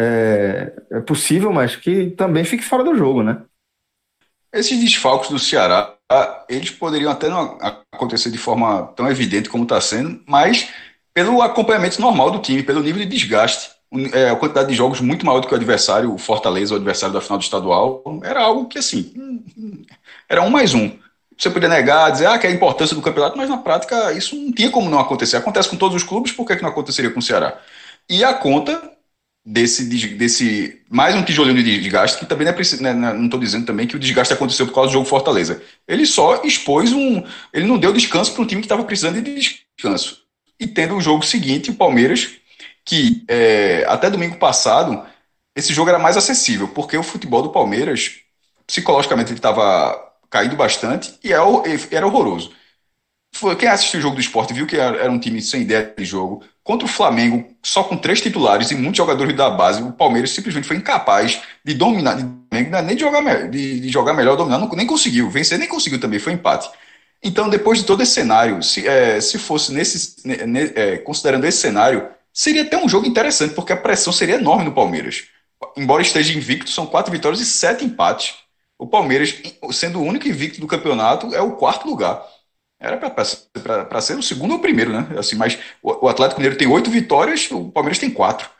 é, 0.92 0.98
é 0.98 1.00
possível, 1.00 1.52
mas 1.52 1.76
que 1.76 2.10
também 2.10 2.44
fique 2.44 2.64
fora 2.64 2.84
do 2.84 2.96
jogo, 2.96 3.22
né? 3.22 3.42
Esses 4.52 4.78
desfalques 4.78 5.30
do 5.30 5.38
Ceará, 5.38 5.94
eles 6.48 6.70
poderiam 6.70 7.10
até 7.10 7.28
não 7.28 7.58
acontecer 7.90 8.30
de 8.30 8.36
forma 8.36 8.92
tão 8.94 9.10
evidente 9.10 9.48
como 9.48 9.64
está 9.64 9.80
sendo, 9.80 10.20
mas 10.26 10.68
pelo 11.14 11.40
acompanhamento 11.40 12.00
normal 12.00 12.30
do 12.30 12.38
time, 12.38 12.62
pelo 12.62 12.82
nível 12.82 13.02
de 13.02 13.08
desgaste, 13.08 13.70
é, 14.12 14.30
a 14.30 14.36
quantidade 14.36 14.68
de 14.68 14.74
jogos 14.74 15.00
muito 15.00 15.24
maior 15.24 15.40
do 15.40 15.46
que 15.46 15.52
o 15.52 15.56
adversário, 15.56 16.12
o 16.12 16.18
Fortaleza, 16.18 16.74
o 16.74 16.76
adversário 16.76 17.14
da 17.14 17.20
final 17.20 17.38
do 17.38 17.44
estadual, 17.44 18.02
era 18.22 18.42
algo 18.42 18.66
que 18.66 18.78
assim, 18.78 19.42
era 20.28 20.42
um 20.42 20.50
mais 20.50 20.74
um. 20.74 20.98
Você 21.42 21.50
podia 21.50 21.68
negar, 21.68 22.12
dizer 22.12 22.26
ah, 22.26 22.38
que 22.38 22.46
é 22.46 22.50
a 22.50 22.52
importância 22.52 22.94
do 22.94 23.02
campeonato, 23.02 23.36
mas 23.36 23.50
na 23.50 23.56
prática 23.56 24.12
isso 24.12 24.36
não 24.36 24.52
tinha 24.52 24.70
como 24.70 24.88
não 24.88 25.00
acontecer. 25.00 25.36
Acontece 25.36 25.68
com 25.68 25.76
todos 25.76 25.96
os 25.96 26.08
clubes, 26.08 26.30
por 26.30 26.46
que, 26.46 26.54
que 26.54 26.62
não 26.62 26.70
aconteceria 26.70 27.10
com 27.10 27.18
o 27.18 27.22
Ceará? 27.22 27.60
E 28.08 28.22
a 28.22 28.32
conta 28.32 28.80
desse, 29.44 29.84
desse 30.14 30.80
mais 30.88 31.16
um 31.16 31.22
tijolinho 31.24 31.60
de 31.60 31.80
desgaste, 31.80 32.20
que 32.20 32.26
também 32.26 32.44
não 32.44 32.52
é 32.52 32.54
preciso, 32.54 32.80
né, 32.80 32.92
não 32.92 33.24
estou 33.24 33.40
dizendo 33.40 33.66
também 33.66 33.88
que 33.88 33.96
o 33.96 33.98
desgaste 33.98 34.32
aconteceu 34.32 34.68
por 34.68 34.72
causa 34.74 34.90
do 34.90 34.92
jogo 34.92 35.04
Fortaleza. 35.04 35.60
Ele 35.88 36.06
só 36.06 36.44
expôs 36.44 36.92
um. 36.92 37.24
Ele 37.52 37.66
não 37.66 37.76
deu 37.76 37.92
descanso 37.92 38.32
para 38.32 38.42
um 38.42 38.46
time 38.46 38.60
que 38.60 38.66
estava 38.66 38.84
precisando 38.84 39.20
de 39.20 39.34
descanso. 39.34 40.22
E 40.60 40.68
tendo 40.68 40.94
o 40.94 41.00
jogo 41.00 41.24
seguinte, 41.24 41.72
o 41.72 41.74
Palmeiras, 41.74 42.36
que 42.84 43.24
é, 43.26 43.84
até 43.88 44.08
domingo 44.08 44.36
passado, 44.36 45.04
esse 45.56 45.74
jogo 45.74 45.90
era 45.90 45.98
mais 45.98 46.16
acessível, 46.16 46.68
porque 46.68 46.96
o 46.96 47.02
futebol 47.02 47.42
do 47.42 47.50
Palmeiras, 47.50 48.20
psicologicamente, 48.64 49.32
ele 49.32 49.40
estava 49.40 50.11
caído 50.32 50.56
bastante 50.56 51.14
e 51.22 51.30
é 51.30 51.36
era 51.90 52.06
horroroso. 52.06 52.52
Quem 53.58 53.68
assistiu 53.68 53.98
o 53.98 54.02
jogo 54.02 54.14
do 54.14 54.20
esporte 54.20 54.52
viu 54.52 54.66
que 54.66 54.76
era 54.76 55.10
um 55.10 55.18
time 55.18 55.40
sem 55.40 55.62
ideia 55.62 55.92
de 55.96 56.04
jogo. 56.04 56.42
Contra 56.62 56.86
o 56.86 56.88
Flamengo, 56.88 57.48
só 57.62 57.82
com 57.82 57.96
três 57.96 58.20
titulares 58.20 58.70
e 58.70 58.74
muitos 58.74 58.96
jogadores 58.96 59.34
da 59.36 59.50
base, 59.50 59.82
o 59.82 59.92
Palmeiras 59.92 60.30
simplesmente 60.30 60.66
foi 60.66 60.76
incapaz 60.76 61.40
de 61.64 61.74
dominar, 61.74 62.14
de, 62.14 62.24
nem 62.50 62.94
de 62.94 63.00
jogar, 63.00 63.48
de, 63.48 63.80
de 63.80 63.88
jogar 63.88 64.14
melhor, 64.14 64.36
dominar, 64.36 64.58
não, 64.58 64.68
nem 64.68 64.86
conseguiu. 64.86 65.30
Vencer 65.30 65.58
nem 65.58 65.68
conseguiu 65.68 66.00
também, 66.00 66.18
foi 66.18 66.34
empate. 66.34 66.70
Então, 67.22 67.48
depois 67.48 67.78
de 67.78 67.84
todo 67.84 68.02
esse 68.02 68.12
cenário, 68.12 68.62
se, 68.62 68.86
é, 68.86 69.20
se 69.20 69.38
fosse 69.38 69.72
nesse, 69.72 70.16
é, 70.74 70.98
considerando 70.98 71.44
esse 71.44 71.58
cenário, 71.58 72.08
seria 72.32 72.62
até 72.62 72.76
um 72.76 72.88
jogo 72.88 73.06
interessante, 73.06 73.54
porque 73.54 73.72
a 73.72 73.76
pressão 73.76 74.12
seria 74.12 74.36
enorme 74.36 74.64
no 74.64 74.72
Palmeiras. 74.72 75.24
Embora 75.76 76.02
esteja 76.02 76.36
invicto, 76.36 76.70
são 76.70 76.86
quatro 76.86 77.12
vitórias 77.12 77.40
e 77.40 77.46
sete 77.46 77.84
empates. 77.84 78.34
O 78.82 78.86
Palmeiras, 78.88 79.40
sendo 79.70 80.00
o 80.00 80.02
único 80.02 80.26
invicto 80.26 80.60
do 80.60 80.66
campeonato, 80.66 81.32
é 81.32 81.40
o 81.40 81.52
quarto 81.52 81.86
lugar. 81.86 82.20
Era 82.80 82.96
para 82.96 84.00
ser 84.00 84.18
o 84.18 84.22
segundo 84.24 84.50
ou 84.50 84.56
o 84.58 84.60
primeiro, 84.60 84.90
né? 84.90 85.06
Assim, 85.16 85.36
mas 85.36 85.56
o, 85.80 86.08
Atlético 86.08 86.40
Mineiro 86.40 86.58
tem 86.58 86.66
oito 86.66 86.90
vitórias, 86.90 87.48
o 87.52 87.70
Palmeiras 87.70 88.00
tem 88.00 88.10
quatro. 88.10 88.50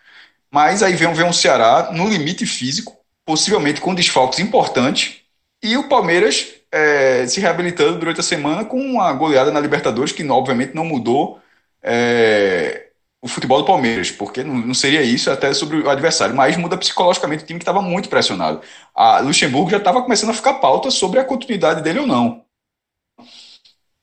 Mas 0.49 0.81
aí 0.81 0.95
vem, 0.95 1.13
vem 1.13 1.27
um 1.27 1.33
Ceará 1.33 1.91
no 1.93 2.09
limite 2.09 2.47
físico, 2.47 2.97
possivelmente 3.25 3.81
com 3.81 3.93
desfalques 3.93 4.39
importantes, 4.39 5.23
e 5.61 5.77
o 5.77 5.89
Palmeiras 5.89 6.55
é, 6.71 7.27
se 7.27 7.41
reabilitando 7.41 7.99
durante 7.99 8.21
a 8.21 8.23
semana 8.23 8.65
com 8.65 8.81
uma 8.81 9.13
goleada 9.13 9.51
na 9.51 9.59
Libertadores, 9.59 10.13
que 10.13 10.23
obviamente 10.31 10.73
não 10.73 10.85
mudou 10.85 11.41
é, 11.83 12.91
o 13.23 13.29
futebol 13.29 13.61
do 13.61 13.67
Palmeiras, 13.67 14.11
porque 14.11 14.43
não, 14.43 14.55
não, 14.55 14.75
seria 14.75 15.01
isso 15.03 15.31
até 15.31 15.55
sobre 15.55 15.79
o 15.79 15.89
adversário, 15.89 16.35
mas 16.35 16.57
muda 16.57 16.77
psicologicamente 16.77 17.45
o 17.45 17.47
time 17.47 17.61
que 17.61 17.63
estava 17.63 17.81
muito 17.81 18.09
pressionado. 18.09 18.61
A 18.93 19.21
Luxemburgo 19.21 19.71
já 19.71 19.77
estava 19.77 20.03
começando 20.03 20.31
a 20.31 20.35
ficar 20.35 20.55
pauta 20.55 20.91
sobre 20.91 21.21
a 21.21 21.25
continuidade 21.25 21.83
dele 21.83 22.01
ou 22.01 22.07
não. 22.07 22.45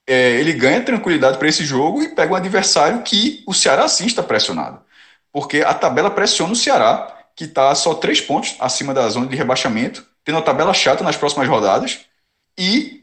É, 0.08 0.40
ele 0.40 0.54
ganha 0.54 0.84
tranquilidade 0.84 1.38
para 1.38 1.50
esse 1.50 1.66
jogo 1.66 2.02
e 2.02 2.16
pega 2.16 2.32
um 2.34 2.36
adversário 2.36 3.04
que 3.04 3.44
o 3.46 3.54
Ceará 3.54 3.88
sim 3.88 4.08
está 4.08 4.24
pressionado, 4.24 4.82
porque 5.32 5.62
a 5.62 5.74
tabela 5.74 6.10
pressiona 6.10 6.54
o 6.54 6.56
Ceará, 6.56 7.16
que 7.36 7.44
está 7.44 7.76
só 7.76 7.94
três 7.94 8.22
pontos 8.22 8.56
acima 8.60 8.94
da 8.94 9.08
zona 9.10 9.28
de 9.28 9.36
rebaixamento, 9.36 10.06
tendo 10.24 10.36
uma 10.36 10.42
tabela 10.42 10.74
chata 10.74 11.04
nas 11.04 11.18
próximas 11.18 11.48
rodadas 11.48 12.06
e 12.58 12.99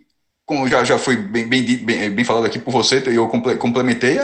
como 0.47 0.69
já, 0.69 0.85
já 0.85 0.97
foi 0.97 1.17
bem, 1.17 1.49
bem, 1.49 1.65
bem, 1.85 2.11
bem 2.11 2.25
falado 2.25 2.47
aqui 2.47 2.59
por 2.59 2.71
você, 2.71 3.03
eu 3.07 3.29
complementei, 3.59 4.19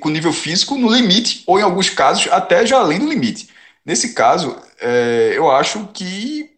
com 0.00 0.08
nível 0.08 0.32
físico 0.32 0.76
no 0.76 0.88
limite, 0.88 1.42
ou 1.48 1.58
em 1.58 1.62
alguns 1.62 1.90
casos 1.90 2.28
até 2.30 2.64
já 2.64 2.78
além 2.78 3.00
do 3.00 3.08
limite. 3.08 3.50
Nesse 3.84 4.14
caso, 4.14 4.56
é, 4.80 5.32
eu 5.34 5.50
acho 5.50 5.88
que 5.88 6.48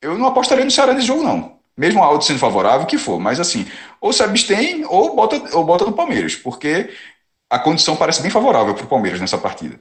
eu 0.00 0.16
não 0.16 0.26
apostaria 0.26 0.64
no 0.64 0.70
Ceará 0.70 0.94
nesse 0.94 1.06
jogo, 1.06 1.22
não. 1.22 1.58
Mesmo 1.76 2.02
a 2.02 2.06
auto 2.06 2.24
sendo 2.24 2.38
favorável, 2.38 2.86
que 2.86 2.96
for. 2.96 3.20
Mas 3.20 3.38
assim, 3.38 3.66
ou 4.00 4.10
se 4.12 4.22
abstém 4.22 4.84
ou 4.86 5.14
bota, 5.14 5.54
ou 5.54 5.62
bota 5.64 5.84
no 5.84 5.92
Palmeiras, 5.92 6.34
porque 6.34 6.90
a 7.50 7.58
condição 7.58 7.94
parece 7.94 8.22
bem 8.22 8.30
favorável 8.30 8.74
para 8.74 8.84
o 8.84 8.88
Palmeiras 8.88 9.20
nessa 9.20 9.36
partida. 9.36 9.78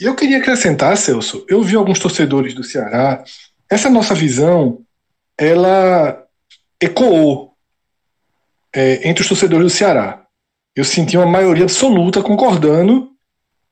E 0.00 0.04
eu 0.04 0.16
queria 0.16 0.38
acrescentar, 0.38 0.96
Celso, 0.96 1.46
eu 1.48 1.62
vi 1.62 1.76
alguns 1.76 2.00
torcedores 2.00 2.54
do 2.54 2.64
Ceará, 2.64 3.24
essa 3.70 3.88
nossa 3.88 4.14
visão, 4.14 4.84
ela 5.38 6.25
ecoou 6.80 7.52
é, 8.74 9.08
entre 9.08 9.22
os 9.22 9.28
torcedores 9.28 9.64
do 9.64 9.76
Ceará. 9.76 10.22
Eu 10.74 10.84
senti 10.84 11.16
uma 11.16 11.26
maioria 11.26 11.64
absoluta 11.64 12.22
concordando 12.22 13.10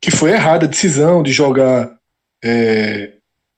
que 0.00 0.10
foi 0.10 0.32
errada 0.32 0.66
a 0.66 0.68
decisão 0.68 1.22
de 1.22 1.32
jogar 1.32 1.90
é, 2.42 3.12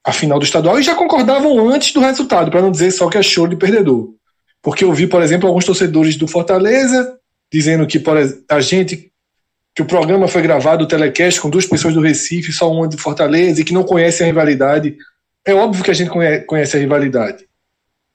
a 0.05 0.13
final 0.13 0.39
do 0.39 0.45
estadual 0.45 0.79
e 0.79 0.83
já 0.83 0.95
concordavam 0.95 1.67
antes 1.69 1.91
do 1.93 1.99
resultado, 1.99 2.49
para 2.49 2.61
não 2.61 2.71
dizer 2.71 2.91
só 2.91 3.09
que 3.09 3.17
é 3.17 3.23
show 3.23 3.47
de 3.47 3.55
perdedor. 3.55 4.13
Porque 4.61 4.83
eu 4.83 4.93
vi, 4.93 5.07
por 5.07 5.21
exemplo, 5.21 5.47
alguns 5.47 5.65
torcedores 5.65 6.15
do 6.15 6.27
Fortaleza 6.27 7.17
dizendo 7.51 7.87
que 7.87 7.99
por, 7.99 8.17
a 8.49 8.59
gente 8.59 9.11
que 9.73 9.81
o 9.81 9.85
programa 9.85 10.27
foi 10.27 10.41
gravado, 10.41 10.83
o 10.83 10.87
telecast, 10.87 11.39
com 11.39 11.51
duas 11.51 11.65
pessoas 11.65 11.93
do 11.93 12.01
Recife, 12.01 12.51
só 12.51 12.71
uma 12.71 12.87
de 12.87 12.97
Fortaleza, 12.97 13.61
e 13.61 13.63
que 13.63 13.73
não 13.73 13.83
conhece 13.83 14.23
a 14.23 14.25
rivalidade. 14.25 14.97
É 15.45 15.53
óbvio 15.53 15.83
que 15.83 15.91
a 15.91 15.93
gente 15.93 16.09
conhece 16.47 16.75
a 16.75 16.79
rivalidade. 16.79 17.46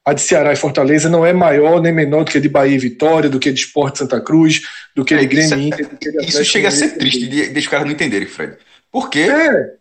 A 0.04 0.12
de 0.12 0.20
Ceará 0.20 0.52
e 0.52 0.56
Fortaleza 0.56 1.08
não 1.08 1.24
é 1.24 1.32
maior 1.32 1.80
nem 1.80 1.92
menor 1.92 2.24
do 2.24 2.30
que 2.32 2.38
a 2.38 2.40
de 2.40 2.48
Bahia 2.48 2.74
e 2.74 2.78
Vitória, 2.78 3.30
do 3.30 3.38
que 3.38 3.48
a 3.48 3.52
de 3.52 3.60
Esporte 3.60 3.98
Santa 3.98 4.20
Cruz, 4.20 4.62
do 4.96 5.04
que 5.04 5.14
a 5.14 5.18
de 5.18 5.24
é, 5.24 5.28
Grêmio 5.28 5.58
isso, 5.58 5.58
Inter. 5.58 5.88
Isso 6.22 6.44
chega 6.44 6.68
a 6.68 6.72
ser 6.72 6.96
triste 6.98 7.28
de, 7.28 7.50
de 7.50 7.58
os 7.58 7.68
caras 7.68 7.86
não 7.86 7.92
entenderem, 7.92 8.26
Fred. 8.26 8.56
Porque 8.90 9.20
é. 9.20 9.74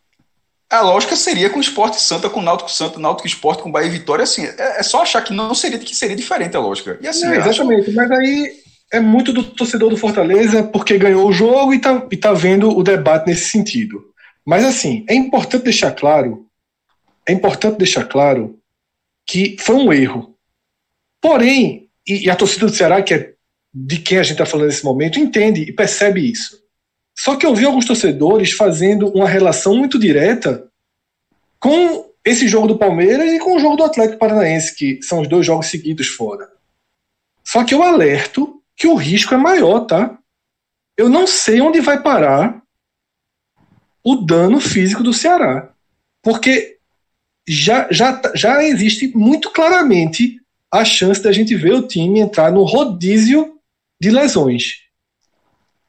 a 0.70 0.82
lógica 0.82 1.16
seria 1.16 1.50
com 1.50 1.58
o 1.58 1.62
Esporte 1.62 2.00
Santa, 2.00 2.30
com 2.30 2.40
o 2.40 2.44
Náutico 2.44 2.72
Santa, 2.72 3.00
Náutico 3.00 3.28
Esporte, 3.28 3.64
com 3.64 3.72
Bahia 3.72 3.88
e 3.88 3.92
Vitória, 3.92 4.24
assim, 4.24 4.46
é, 4.46 4.80
é, 4.80 4.84
só 4.84 5.02
achar 5.02 5.24
que 5.24 5.34
não 5.34 5.56
seria 5.56 5.80
que 5.80 5.96
seria 5.96 6.16
diferente 6.16 6.56
a 6.56 6.60
lógica. 6.60 7.00
E 7.02 7.08
assim, 7.08 7.26
é, 7.26 7.38
exatamente, 7.38 7.90
acho... 7.90 7.96
mas 7.96 8.12
aí 8.12 8.54
é 8.94 9.00
muito 9.00 9.34
do 9.34 9.44
torcedor 9.44 9.90
do 9.90 9.98
Fortaleza 9.98 10.64
porque 10.64 11.00
ganhou 11.00 11.28
o 11.28 11.34
jogo 11.34 11.74
e 11.74 11.80
tá, 11.80 12.06
e 12.12 12.18
tá 12.18 12.32
vendo 12.32 12.70
o 12.70 12.84
debate 12.84 13.26
nesse 13.26 13.50
sentido. 13.50 14.06
Mas 14.46 14.64
assim, 14.64 15.04
é 15.10 15.16
importante 15.16 15.64
deixar 15.64 15.92
claro, 15.92 16.46
é 17.28 17.32
importante 17.32 17.78
deixar 17.78 18.06
claro 18.06 18.61
que 19.26 19.56
foi 19.60 19.76
um 19.76 19.94
erro. 19.94 20.38
Porém, 21.22 21.90
e, 22.08 22.26
e 22.26 22.30
a 22.30 22.36
torcida 22.36 22.66
do 22.66 22.74
Ceará, 22.74 23.02
que 23.02 23.14
é 23.14 23.34
de 23.74 24.00
quem 24.00 24.18
a 24.18 24.24
gente 24.24 24.34
está 24.34 24.46
falando 24.46 24.68
nesse 24.68 24.84
momento, 24.84 25.20
entende 25.20 25.62
e 25.62 25.72
percebe 25.72 26.30
isso. 26.30 26.62
Só 27.18 27.36
que 27.36 27.46
eu 27.46 27.56
vi 27.56 27.66
alguns 27.66 27.86
torcedores 27.86 28.52
fazendo 28.52 29.08
uma 29.10 29.28
relação 29.28 29.76
muito 29.76 30.00
direta 30.00 30.68
com 31.60 32.10
esse 32.26 32.48
jogo 32.48 32.68
do 32.68 32.78
Palmeiras 32.78 33.32
e 33.32 33.40
com 33.40 33.56
o 33.56 33.60
jogo 33.60 33.76
do 33.76 33.84
Atlético 33.84 34.20
Paranaense, 34.20 34.76
que 34.76 35.02
são 35.02 35.22
os 35.22 35.28
dois 35.28 35.46
jogos 35.46 35.68
seguidos 35.68 36.08
fora. 36.08 36.50
Só 37.44 37.64
que 37.64 37.74
eu 37.74 37.84
alerto 37.84 38.62
que 38.76 38.88
o 38.88 38.96
risco 38.96 39.34
é 39.34 39.38
maior, 39.38 39.82
tá? 39.82 40.18
Eu 40.98 41.10
não 41.10 41.26
sei 41.26 41.62
onde 41.62 41.80
vai 41.80 42.02
parar 42.02 42.62
o 44.04 44.16
dano 44.16 44.60
físico 44.60 45.04
do 45.04 45.14
Ceará. 45.14 45.72
Porque 46.22 46.80
já, 47.52 47.88
já, 47.92 48.22
já 48.34 48.64
existe 48.64 49.12
muito 49.16 49.52
claramente 49.52 50.40
a 50.72 50.86
chance 50.86 51.22
da 51.22 51.34
gente 51.34 51.54
ver 51.54 51.74
o 51.74 51.86
time 51.86 52.22
entrar 52.22 52.50
no 52.52 52.64
rodízio 52.64 53.58
de 54.00 54.10
lesões. 54.10 54.76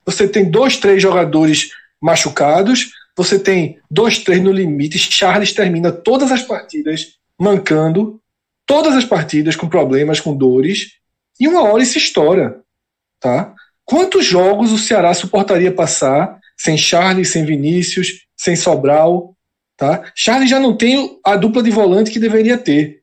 Você 0.05 0.27
tem 0.27 0.51
dois, 0.51 0.77
três 0.77 1.01
jogadores 1.01 1.71
machucados, 2.01 2.91
você 3.17 3.39
tem 3.39 3.79
dois, 3.89 4.19
três 4.19 4.43
no 4.43 4.51
limite. 4.51 4.99
Charles 4.99 5.53
termina 5.53 5.93
todas 5.93 6.33
as 6.33 6.43
partidas 6.43 7.19
mancando, 7.39 8.21
todas 8.67 8.97
as 8.97 9.05
partidas 9.05 9.55
com 9.55 9.69
problemas, 9.69 10.19
com 10.19 10.37
dores, 10.37 10.95
e 11.39 11.47
uma 11.47 11.63
hora 11.63 11.83
isso 11.83 11.97
estoura. 11.97 12.61
Tá? 13.21 13.55
Quantos 13.85 14.25
jogos 14.25 14.73
o 14.73 14.79
Ceará 14.79 15.15
suportaria 15.15 15.73
passar 15.73 16.41
sem 16.57 16.77
Charles, 16.77 17.29
sem 17.29 17.45
Vinícius, 17.45 18.27
sem 18.37 18.57
Sobral? 18.57 19.37
Tá? 19.77 20.11
Charles 20.15 20.51
já 20.51 20.61
não 20.61 20.77
tem 20.77 21.19
a 21.25 21.37
dupla 21.37 21.63
de 21.63 21.71
volante 21.71 22.11
que 22.11 22.19
deveria 22.19 22.59
ter. 22.59 23.03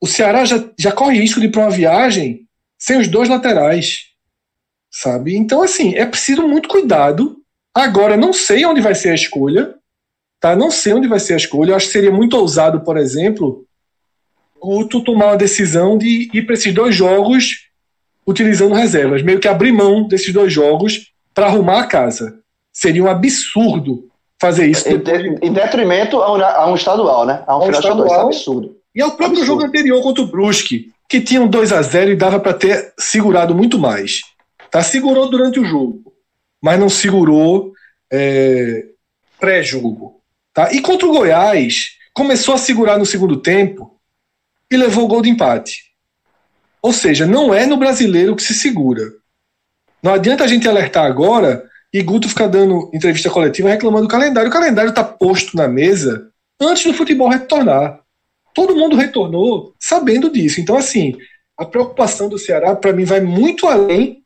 O 0.00 0.06
Ceará 0.06 0.44
já, 0.44 0.62
já 0.78 0.92
corre 0.92 1.18
risco 1.18 1.40
de 1.40 1.46
ir 1.46 1.50
para 1.50 1.62
uma 1.62 1.70
viagem 1.70 2.46
sem 2.78 2.98
os 2.98 3.08
dois 3.08 3.28
laterais. 3.28 4.06
Sabe? 4.90 5.36
Então, 5.36 5.62
assim, 5.62 5.94
é 5.94 6.04
preciso 6.04 6.46
muito 6.46 6.68
cuidado. 6.68 7.36
Agora, 7.74 8.16
não 8.16 8.32
sei 8.32 8.64
onde 8.64 8.80
vai 8.80 8.94
ser 8.94 9.10
a 9.10 9.14
escolha. 9.14 9.74
Tá? 10.40 10.54
Não 10.54 10.70
sei 10.70 10.92
onde 10.92 11.08
vai 11.08 11.18
ser 11.18 11.34
a 11.34 11.38
escolha. 11.38 11.70
Eu 11.70 11.76
acho 11.76 11.86
que 11.86 11.92
seria 11.92 12.12
muito 12.12 12.36
ousado, 12.36 12.80
por 12.80 12.96
exemplo, 12.96 13.66
o 14.60 14.84
tu 14.84 15.02
tomar 15.02 15.26
uma 15.26 15.36
decisão 15.36 15.96
de 15.96 16.28
ir 16.32 16.42
para 16.44 16.54
esses 16.54 16.72
dois 16.74 16.94
jogos 16.94 17.66
utilizando 18.26 18.74
reservas, 18.74 19.22
meio 19.22 19.38
que 19.38 19.46
abrir 19.46 19.70
mão 19.70 20.06
desses 20.08 20.32
dois 20.32 20.52
jogos 20.52 21.12
para 21.32 21.46
arrumar 21.46 21.80
a 21.80 21.86
casa. 21.86 22.40
Seria 22.72 23.04
um 23.04 23.08
absurdo 23.08 24.10
fazer 24.40 24.66
isso. 24.66 24.88
Em, 24.88 24.98
de, 24.98 25.46
em 25.46 25.52
detrimento 25.52 26.20
a 26.20 26.32
um, 26.32 26.42
a 26.42 26.70
um, 26.70 26.74
estadual, 26.74 27.26
né? 27.26 27.42
A 27.46 27.56
um, 27.56 27.62
final 27.62 27.80
estadual, 27.80 28.08
é 28.08 28.24
absurdo. 28.24 28.76
E 28.94 29.02
ao 29.02 29.10
próprio 29.10 29.38
absurdo. 29.38 29.46
jogo 29.46 29.64
anterior 29.64 30.02
contra 30.02 30.22
o 30.22 30.26
Brusque, 30.26 30.92
que 31.08 31.20
tinha 31.20 31.40
um 31.40 31.48
2 31.48 31.72
a 31.72 31.82
0 31.82 32.12
e 32.12 32.16
dava 32.16 32.40
para 32.40 32.54
ter 32.54 32.92
segurado 32.98 33.54
muito 33.54 33.78
mais. 33.78 34.20
Tá? 34.70 34.82
Segurou 34.82 35.28
durante 35.28 35.60
o 35.60 35.64
jogo, 35.64 36.12
mas 36.60 36.78
não 36.78 36.88
segurou 36.88 37.72
é, 38.12 38.86
pré-jogo. 39.38 40.20
Tá? 40.52 40.72
E 40.72 40.80
contra 40.80 41.06
o 41.06 41.12
Goiás, 41.12 41.96
começou 42.12 42.54
a 42.54 42.58
segurar 42.58 42.98
no 42.98 43.06
segundo 43.06 43.36
tempo 43.36 43.98
e 44.70 44.76
levou 44.76 45.04
o 45.04 45.08
gol 45.08 45.22
de 45.22 45.30
empate. 45.30 45.86
Ou 46.82 46.92
seja, 46.92 47.26
não 47.26 47.52
é 47.54 47.66
no 47.66 47.76
brasileiro 47.76 48.34
que 48.34 48.42
se 48.42 48.54
segura. 48.54 49.02
Não 50.02 50.14
adianta 50.14 50.44
a 50.44 50.46
gente 50.46 50.68
alertar 50.68 51.04
agora 51.04 51.64
e 51.92 52.02
Guto 52.02 52.28
ficar 52.28 52.46
dando 52.46 52.90
entrevista 52.92 53.30
coletiva 53.30 53.70
reclamando 53.70 54.06
do 54.06 54.10
calendário. 54.10 54.50
O 54.50 54.52
calendário 54.52 54.90
está 54.90 55.04
posto 55.04 55.56
na 55.56 55.68
mesa 55.68 56.28
antes 56.60 56.84
do 56.84 56.94
futebol 56.94 57.28
retornar. 57.28 58.00
Todo 58.54 58.76
mundo 58.76 58.96
retornou 58.96 59.74
sabendo 59.78 60.30
disso. 60.30 60.60
Então, 60.60 60.76
assim, 60.76 61.16
a 61.56 61.64
preocupação 61.64 62.28
do 62.28 62.38
Ceará, 62.38 62.74
para 62.74 62.92
mim, 62.92 63.04
vai 63.04 63.20
muito 63.20 63.66
além 63.66 64.22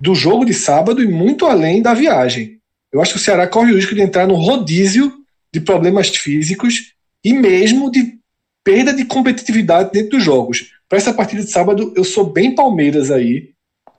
do 0.00 0.14
jogo 0.14 0.44
de 0.44 0.54
sábado 0.54 1.02
e 1.02 1.08
muito 1.08 1.46
além 1.46 1.80
da 1.80 1.94
viagem. 1.94 2.58
Eu 2.92 3.00
acho 3.00 3.12
que 3.12 3.18
o 3.18 3.22
Ceará 3.22 3.46
corre 3.46 3.72
o 3.72 3.76
risco 3.76 3.94
de 3.94 4.02
entrar 4.02 4.26
no 4.26 4.34
rodízio 4.34 5.12
de 5.52 5.60
problemas 5.60 6.08
físicos 6.08 6.92
e 7.24 7.32
mesmo 7.32 7.90
de 7.90 8.18
perda 8.64 8.92
de 8.92 9.04
competitividade 9.04 9.90
dentro 9.92 10.10
dos 10.10 10.24
jogos. 10.24 10.72
Para 10.88 10.98
essa 10.98 11.14
partida 11.14 11.42
de 11.42 11.50
sábado, 11.50 11.92
eu 11.96 12.04
sou 12.04 12.24
bem 12.24 12.54
Palmeiras 12.54 13.10
aí, 13.10 13.50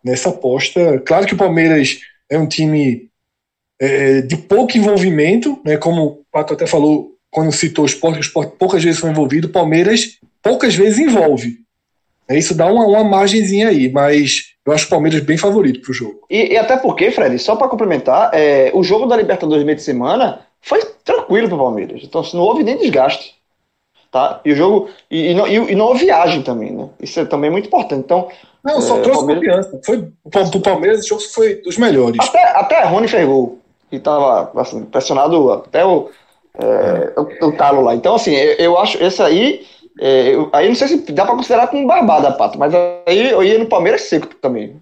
nessa 0.04 0.30
aposta. 0.30 1.00
Claro 1.00 1.26
que 1.26 1.34
o 1.34 1.38
Palmeiras 1.38 2.00
é 2.34 2.40
um 2.40 2.48
time 2.48 3.10
é, 3.80 4.22
de 4.22 4.36
pouco 4.36 4.78
envolvimento, 4.78 5.60
né, 5.64 5.78
como 5.78 6.06
o 6.06 6.26
Pato 6.32 6.54
até 6.54 6.66
falou 6.66 7.12
quando 7.30 7.52
citou 7.52 7.84
o 7.84 7.88
esporte, 7.88 8.18
o 8.18 8.22
esporte 8.22 8.56
poucas 8.58 8.84
vezes 8.84 9.00
foi 9.00 9.10
envolvido, 9.10 9.48
o 9.48 9.52
Palmeiras 9.52 10.20
poucas 10.42 10.76
vezes 10.76 11.00
envolve. 11.00 11.58
É, 12.28 12.38
isso 12.38 12.56
dá 12.56 12.66
uma, 12.72 12.86
uma 12.86 13.04
margenzinha 13.04 13.70
aí, 13.70 13.92
mas 13.92 14.54
eu 14.66 14.72
acho 14.72 14.86
o 14.86 14.90
Palmeiras 14.90 15.22
bem 15.22 15.38
favorito 15.38 15.82
para 15.82 15.92
o 15.92 15.94
jogo. 15.94 16.22
E, 16.30 16.54
e, 16.54 16.58
até 16.58 16.78
porque, 16.78 17.12
Fred, 17.12 17.38
só 17.40 17.56
para 17.56 17.68
complementar, 17.68 18.32
é, 18.34 18.72
o 18.74 18.84
jogo 18.84 19.06
da 19.06 19.18
Libertadores 19.18 19.66
meio 19.66 19.76
de 19.76 19.84
semana 19.84 20.46
foi 20.62 20.80
tranquilo 21.04 21.48
para 21.48 21.58
o 21.58 21.60
Palmeiras. 21.60 22.02
Então, 22.04 22.22
assim, 22.22 22.38
não 22.38 22.44
houve 22.44 22.64
nem 22.64 22.78
desgaste 22.78 23.33
tá? 24.14 24.40
E 24.46 24.52
o 24.52 24.56
jogo 24.56 24.90
e, 25.10 25.32
e, 25.32 25.34
não, 25.34 25.48
e, 25.48 25.56
e 25.56 25.76
não 25.76 25.88
houve 25.88 26.06
viagem 26.06 26.44
também, 26.44 26.72
né? 26.72 26.88
Isso 27.02 27.20
é 27.20 27.26
também 27.26 27.50
muito 27.50 27.66
importante. 27.66 28.04
Então, 28.06 28.30
não, 28.64 28.80
só 28.80 29.00
é, 29.00 29.02
trouxe 29.02 29.26
Palmeiras... 29.26 29.68
confiança. 29.68 29.82
Foi 29.84 30.52
pro 30.52 30.62
Palmeiras 30.62 31.00
esse 31.00 31.10
jogo 31.10 31.22
foi 31.22 31.56
dos 31.56 31.78
melhores. 31.80 32.20
Até 32.22 32.44
até 32.56 32.84
Rony 32.86 33.08
fez 33.08 33.28
gol 33.28 33.60
e 33.92 34.00
tava 34.00 34.52
assim, 34.62 34.86
pressionado 34.86 35.52
até 35.52 35.84
o, 35.84 36.12
é, 36.60 37.14
o, 37.20 37.48
o, 37.48 37.52
talo 37.58 37.82
lá. 37.82 37.96
Então 37.96 38.14
assim, 38.14 38.36
eu, 38.36 38.54
eu 38.54 38.78
acho 38.78 39.04
esse 39.04 39.22
aí 39.22 39.66
é, 40.00 40.36
eu, 40.36 40.50
aí 40.54 40.68
não 40.68 40.76
sei 40.76 40.88
se 40.88 41.12
dá 41.12 41.26
para 41.26 41.36
considerar 41.36 41.68
como 41.68 41.88
barbada, 41.88 42.32
Pato, 42.32 42.58
mas 42.58 42.74
aí 42.74 43.32
eu 43.32 43.44
ia 43.44 43.58
no 43.58 43.66
Palmeiras 43.66 44.04
seco 44.04 44.28
também. 44.36 44.80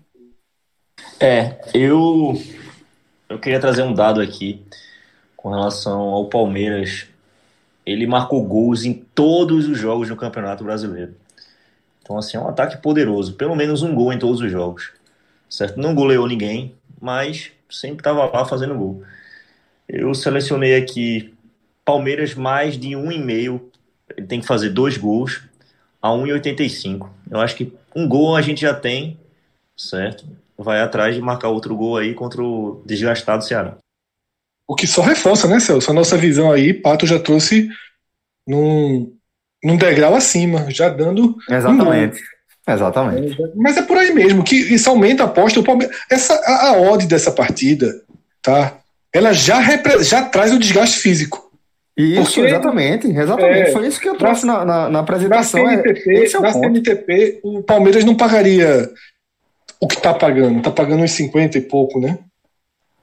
É, 1.19 1.55
eu 1.73 2.33
eu 3.29 3.39
queria 3.39 3.61
trazer 3.61 3.83
um 3.83 3.93
dado 3.93 4.19
aqui 4.19 4.61
com 5.37 5.49
relação 5.49 6.01
ao 6.01 6.25
Palmeiras 6.25 7.07
ele 7.85 8.05
marcou 8.07 8.43
gols 8.43 8.85
em 8.85 8.93
todos 8.93 9.67
os 9.67 9.77
jogos 9.77 10.07
do 10.07 10.15
Campeonato 10.15 10.63
Brasileiro. 10.63 11.15
Então, 12.01 12.17
assim, 12.17 12.37
é 12.37 12.39
um 12.39 12.47
ataque 12.47 12.77
poderoso. 12.77 13.33
Pelo 13.33 13.55
menos 13.55 13.81
um 13.81 13.93
gol 13.95 14.11
em 14.11 14.19
todos 14.19 14.41
os 14.41 14.51
jogos. 14.51 14.91
Certo? 15.49 15.79
Não 15.79 15.95
goleou 15.95 16.27
ninguém, 16.27 16.75
mas 16.99 17.51
sempre 17.69 17.99
estava 17.99 18.25
lá 18.25 18.45
fazendo 18.45 18.75
gol. 18.75 19.03
Eu 19.87 20.13
selecionei 20.13 20.75
aqui 20.75 21.33
Palmeiras 21.83 22.33
mais 22.33 22.77
de 22.77 22.95
um 22.95 23.11
e 23.11 23.17
meio. 23.17 23.69
Ele 24.15 24.27
tem 24.27 24.39
que 24.39 24.47
fazer 24.47 24.69
dois 24.69 24.97
gols 24.97 25.41
a 26.01 26.09
1,85. 26.09 27.09
Eu 27.29 27.39
acho 27.39 27.55
que 27.55 27.73
um 27.95 28.07
gol 28.07 28.35
a 28.35 28.41
gente 28.41 28.61
já 28.61 28.73
tem, 28.73 29.19
certo? 29.75 30.25
Vai 30.57 30.81
atrás 30.81 31.15
de 31.15 31.21
marcar 31.21 31.49
outro 31.49 31.75
gol 31.75 31.97
aí 31.97 32.13
contra 32.13 32.43
o 32.43 32.81
desgastado 32.85 33.43
Ceará. 33.43 33.77
O 34.67 34.75
que 34.75 34.87
só 34.87 35.01
reforça, 35.01 35.47
né, 35.47 35.59
Celso? 35.59 35.91
A 35.91 35.93
nossa 35.93 36.17
visão 36.17 36.51
aí, 36.51 36.73
Pato 36.73 37.05
já 37.05 37.19
trouxe 37.19 37.69
num, 38.47 39.11
num 39.63 39.77
degrau 39.77 40.15
acima, 40.15 40.65
já 40.69 40.89
dando. 40.89 41.35
Exatamente. 41.49 42.21
Um 42.21 42.71
Exatamente. 42.71 43.37
Mas 43.55 43.77
é 43.77 43.81
por 43.81 43.97
aí 43.97 44.13
mesmo, 44.13 44.43
que 44.43 44.55
isso 44.55 44.89
aumenta 44.89 45.23
a 45.23 45.25
aposta. 45.25 45.61
Essa, 46.09 46.33
a, 46.35 46.67
a 46.69 46.81
odd 46.81 47.05
dessa 47.07 47.31
partida, 47.31 47.91
tá? 48.41 48.77
Ela 49.13 49.33
já, 49.33 49.59
repre, 49.59 50.03
já 50.03 50.23
traz 50.23 50.53
o 50.53 50.59
desgaste 50.59 50.99
físico. 50.99 51.51
Isso, 51.97 52.35
Porque, 52.35 52.41
exatamente, 52.41 53.07
exatamente. 53.07 53.69
É, 53.69 53.71
Foi 53.71 53.85
isso 53.85 53.99
que 53.99 54.07
eu 54.07 54.15
trouxe 54.15 54.45
na, 54.45 54.63
na, 54.63 54.89
na 54.89 54.99
apresentação. 54.99 55.63
Na 55.63 55.71
CNTP, 55.71 56.09
é, 56.09 56.33
é 56.33 56.37
o 56.37 56.41
na 56.41 56.53
CNTP, 56.53 57.39
o 57.43 57.63
Palmeiras 57.63 58.05
não 58.05 58.15
pagaria 58.15 58.89
o 59.79 59.87
que 59.87 59.95
está 59.95 60.13
pagando, 60.13 60.59
está 60.59 60.71
pagando 60.71 61.03
uns 61.03 61.11
50 61.11 61.57
e 61.57 61.61
pouco, 61.61 61.99
né? 61.99 62.19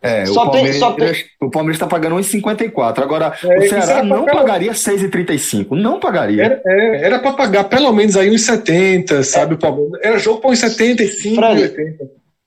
É, 0.00 0.24
Só 0.26 0.44
o, 0.44 0.50
Palmeiras, 0.50 0.76
só 0.78 0.92
tem- 0.92 1.12
o 1.40 1.50
Palmeiras 1.50 1.76
está 1.76 1.86
pagando 1.88 2.14
1,54. 2.16 3.02
Agora, 3.02 3.32
É, 3.42 3.58
o 3.58 3.68
Ceará 3.68 4.02
não 4.02 4.24
pra- 4.24 4.34
pagaria 4.36 4.72
6,35. 4.72 5.74
Não 5.74 5.98
pagaria. 5.98 6.44
Era, 6.44 6.62
é, 6.64 7.02
era 7.04 7.18
pra 7.18 7.32
pagar 7.32 7.64
pelo 7.64 7.92
menos 7.92 8.16
aí 8.16 8.30
uns 8.30 8.42
70, 8.42 9.22
sabe? 9.24 9.54
O 9.54 9.58
Palmeiras. 9.58 10.00
Era 10.02 10.18
jogo 10.18 10.40
pra 10.40 10.50
uns 10.50 10.60
75, 10.60 11.34
Fred, 11.36 11.62
80. 11.62 12.04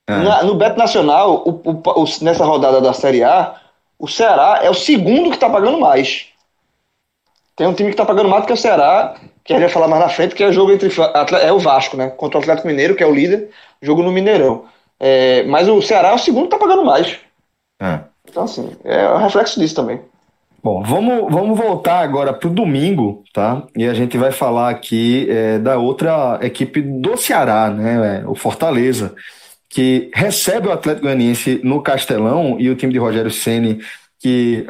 É. 0.10 0.16
Na- 0.18 0.44
no 0.44 0.56
Beto 0.56 0.78
Nacional, 0.78 1.44
o- 1.46 1.62
o- 1.70 2.04
o- 2.04 2.24
nessa 2.24 2.46
rodada 2.46 2.80
da 2.80 2.94
Série 2.94 3.22
A, 3.24 3.54
o 4.00 4.08
Ceará 4.08 4.62
é 4.64 4.70
o 4.70 4.74
segundo 4.74 5.30
que 5.30 5.36
está 5.36 5.50
pagando 5.50 5.78
mais. 5.78 6.28
Tem 7.56 7.68
um 7.68 7.74
time 7.74 7.90
que 7.90 7.94
está 7.96 8.06
pagando 8.06 8.30
mais 8.30 8.44
do 8.44 8.48
que 8.48 8.54
o 8.54 8.58
Ceará, 8.58 9.16
que 9.44 9.52
a 9.54 9.58
gente 9.58 9.66
vai 9.66 9.74
falar 9.74 9.88
mais 9.88 10.02
na 10.02 10.10
frente, 10.10 10.34
que 10.34 10.44
é 10.44 10.48
o 10.48 10.54
jogo 10.54 10.72
entre 10.72 10.90
é 11.44 11.52
o 11.52 11.60
Vasco, 11.60 11.98
né? 11.98 12.10
Contra 12.16 12.38
o 12.40 12.42
Atlético 12.42 12.68
Mineiro, 12.68 12.96
que 12.96 13.04
é 13.04 13.08
o 13.08 13.14
líder, 13.14 13.50
jogo 13.82 14.02
no 14.02 14.12
Mineirão. 14.12 14.64
É, 15.00 15.44
mas 15.44 15.68
o 15.68 15.82
Ceará 15.82 16.10
é 16.10 16.14
o 16.14 16.18
segundo 16.18 16.48
que 16.48 16.56
está 16.56 16.58
pagando 16.66 16.86
mais. 16.86 17.18
É. 17.82 18.00
Então, 18.30 18.44
assim, 18.44 18.72
é 18.84 19.10
um 19.10 19.18
reflexo 19.18 19.60
disso 19.60 19.76
também. 19.76 20.00
Bom, 20.64 20.84
vamos, 20.84 21.34
vamos 21.34 21.58
voltar 21.58 22.02
agora 22.02 22.32
para 22.32 22.48
o 22.48 22.54
domingo, 22.54 23.24
tá? 23.34 23.64
E 23.76 23.88
a 23.88 23.96
gente 23.96 24.16
vai 24.16 24.32
falar 24.32 24.70
aqui 24.70 25.28
é, 25.28 25.58
da 25.58 25.78
outra 25.80 26.40
equipe 26.44 26.82
do 26.82 27.18
Ceará, 27.18 27.72
né? 27.72 28.22
É, 28.22 28.28
o 28.28 28.36
Fortaleza, 28.36 29.16
que 29.68 30.12
recebe 30.14 30.68
o 30.68 30.72
Atlético 30.72 31.08
Goianiense 31.08 31.60
no 31.64 31.82
Castelão 31.82 32.58
e 32.60 32.70
o 32.70 32.76
time 32.76 32.94
de 32.94 33.00
Rogério 33.00 33.32
Ceni 33.32 33.80
que 34.22 34.68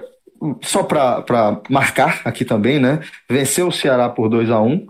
só 0.62 0.82
para 0.84 1.62
marcar 1.70 2.22
aqui 2.24 2.46
também, 2.46 2.80
né? 2.80 3.02
Venceu 3.30 3.68
o 3.68 3.72
Ceará 3.72 4.10
por 4.10 4.30
2 4.30 4.50
a 4.50 4.62
1 4.62 4.88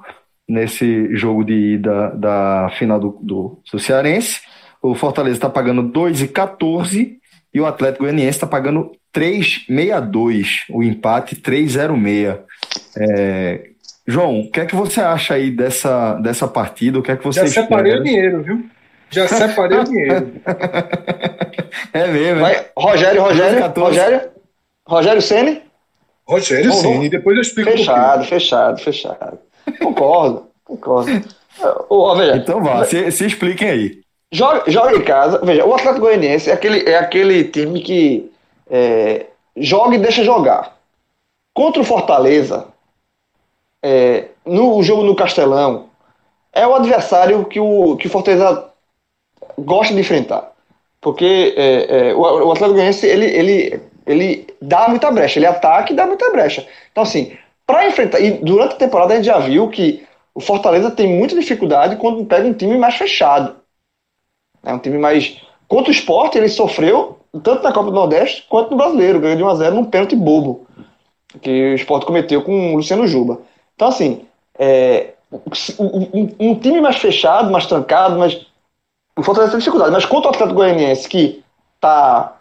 nesse 0.48 1.16
jogo 1.16 1.44
de 1.44 1.76
ida 1.76 2.12
da 2.16 2.70
final 2.78 3.00
do, 3.00 3.18
do, 3.22 3.60
do 3.72 3.80
Cearense. 3.80 4.40
O 4.82 4.94
Fortaleza 4.94 5.38
está 5.38 5.50
pagando 5.50 5.84
2,14 5.84 7.21
e 7.54 7.60
o 7.60 7.66
Atlético 7.66 8.04
Goianiense 8.04 8.38
está 8.38 8.48
pagando 8.48 8.92
3,62. 9.14 10.46
O 10.70 10.82
empate 10.84 11.36
3,06. 11.36 12.40
É, 12.98 13.62
João, 14.08 14.42
o 14.42 14.52
que 14.52 14.60
é 14.62 14.66
que 14.66 14.76
você 14.76 15.00
acha 15.02 15.36
aí 15.36 15.52
dessa, 15.52 16.14
dessa 16.16 16.48
partida? 16.48 17.00
O 17.00 17.04
que 17.04 17.12
é 17.12 17.18
que 17.18 17.24
você 17.24 17.42
Já 17.48 17.62
separei 17.62 17.94
o 17.94 17.96
espera? 17.98 18.04
dinheiro, 18.04 18.44
viu? 18.44 18.66
Já 19.10 19.28
separei 19.28 19.78
o 19.80 19.84
dinheiro. 19.84 20.32
É 21.94 22.08
mesmo? 22.08 22.42
Vai, 22.42 22.66
Rogério, 22.78 23.22
Rogério, 23.22 23.60
14. 23.60 23.98
Rogério, 23.98 24.30
Rogério 24.88 25.22
Ceni, 25.22 25.62
Rogério 26.28 26.74
Ceni, 26.74 27.10
depois 27.10 27.36
eu 27.38 27.42
explico 27.42 27.70
por 27.70 27.78
quê. 27.78 27.84
fechado, 27.84 28.26
fechado, 28.26 28.82
fechado. 28.82 29.40
Concordo, 29.82 30.48
concordo. 30.66 31.12
Ô, 31.90 32.00
ó, 32.00 32.16
veja, 32.16 32.36
Então 32.38 32.62
vá, 32.64 32.84
se, 32.86 33.10
se 33.12 33.26
expliquem 33.26 33.70
aí. 33.70 34.02
Joga, 34.32 34.64
joga 34.72 34.96
em 34.96 35.02
casa. 35.02 35.40
Veja, 35.44 35.66
o 35.66 35.74
Atlético 35.74 36.06
Goianiense 36.06 36.50
é 36.50 36.54
aquele, 36.54 36.90
é 36.90 36.98
aquele 36.98 37.44
time 37.44 37.82
que 37.82 38.32
é, 38.70 39.26
joga 39.58 39.96
e 39.96 40.00
deixa 40.00 40.24
jogar. 40.24 40.78
Contra 41.54 41.82
o 41.82 41.86
Fortaleza, 41.86 42.68
é, 43.84 44.30
no 44.46 44.82
jogo 44.82 45.04
no 45.04 45.16
Castelão, 45.16 45.90
é 46.54 46.66
o 46.66 46.74
adversário 46.74 47.44
que 47.46 47.60
o, 47.60 47.98
que 47.98 48.08
o 48.08 48.10
Fortaleza 48.10 48.70
gosta 49.58 49.94
de 49.94 50.00
enfrentar. 50.00 50.52
Porque 51.02 51.54
é, 51.58 52.10
é, 52.10 52.14
o, 52.14 52.20
o 52.20 52.52
Atlético 52.52 52.74
Goianiense, 52.74 53.06
ele, 53.06 53.26
ele, 53.26 53.82
ele 54.08 54.48
dá 54.62 54.88
muita 54.88 55.12
brecha. 55.12 55.40
Ele 55.40 55.48
ataca 55.48 55.92
e 55.92 55.96
dá 55.96 56.06
muita 56.06 56.32
brecha. 56.32 56.66
Então, 56.92 57.04
assim, 57.04 57.36
para 57.68 57.86
enfrentar... 57.86 58.22
E 58.22 58.32
durante 58.32 58.76
a 58.76 58.78
temporada 58.78 59.14
a 59.14 59.18
gente 59.18 59.26
já 59.26 59.40
viu 59.40 59.68
que 59.68 60.06
o 60.34 60.40
Fortaleza 60.40 60.90
tem 60.90 61.08
muita 61.08 61.36
dificuldade 61.36 61.98
quando 61.98 62.24
pega 62.26 62.48
um 62.48 62.54
time 62.54 62.78
mais 62.78 62.96
fechado. 62.96 63.61
É 64.64 64.74
um 64.74 64.80
time 64.80 64.98
mais. 64.98 65.38
Contra 65.68 65.90
o 65.90 65.94
esporte, 65.94 66.38
ele 66.38 66.50
sofreu 66.50 67.18
tanto 67.44 67.64
na 67.64 67.72
Copa 67.72 67.90
do 67.90 67.96
Nordeste 67.96 68.46
quanto 68.50 68.72
no 68.72 68.78
brasileiro. 68.78 69.20
Ganhou 69.20 69.38
de 69.38 69.44
1x0 69.44 69.72
num 69.72 69.86
pênalti 69.86 70.16
bobo 70.16 70.68
que 71.42 71.50
o 71.50 71.76
esporte 71.76 72.06
cometeu 72.06 72.42
com 72.42 72.74
o 72.74 72.78
Luciano 72.78 73.08
Juba. 73.08 73.40
Então, 73.76 73.88
assim, 73.88 74.22
é, 74.60 75.14
um, 75.80 76.30
um- 76.40 76.56
time 76.56 76.82
mais 76.82 76.98
fechado, 76.98 77.52
mais 77.52 77.66
trancado, 77.66 78.20
mas 78.20 78.46
o 79.18 79.24
Fortaleza 79.24 79.52
tem 79.52 79.60
dificuldade. 79.60 79.92
Mas 79.92 80.06
contra 80.06 80.30
o 80.30 80.34
Atlético 80.34 80.56
Goianiense, 80.56 81.08
que 81.08 81.44
tá, 81.80 82.38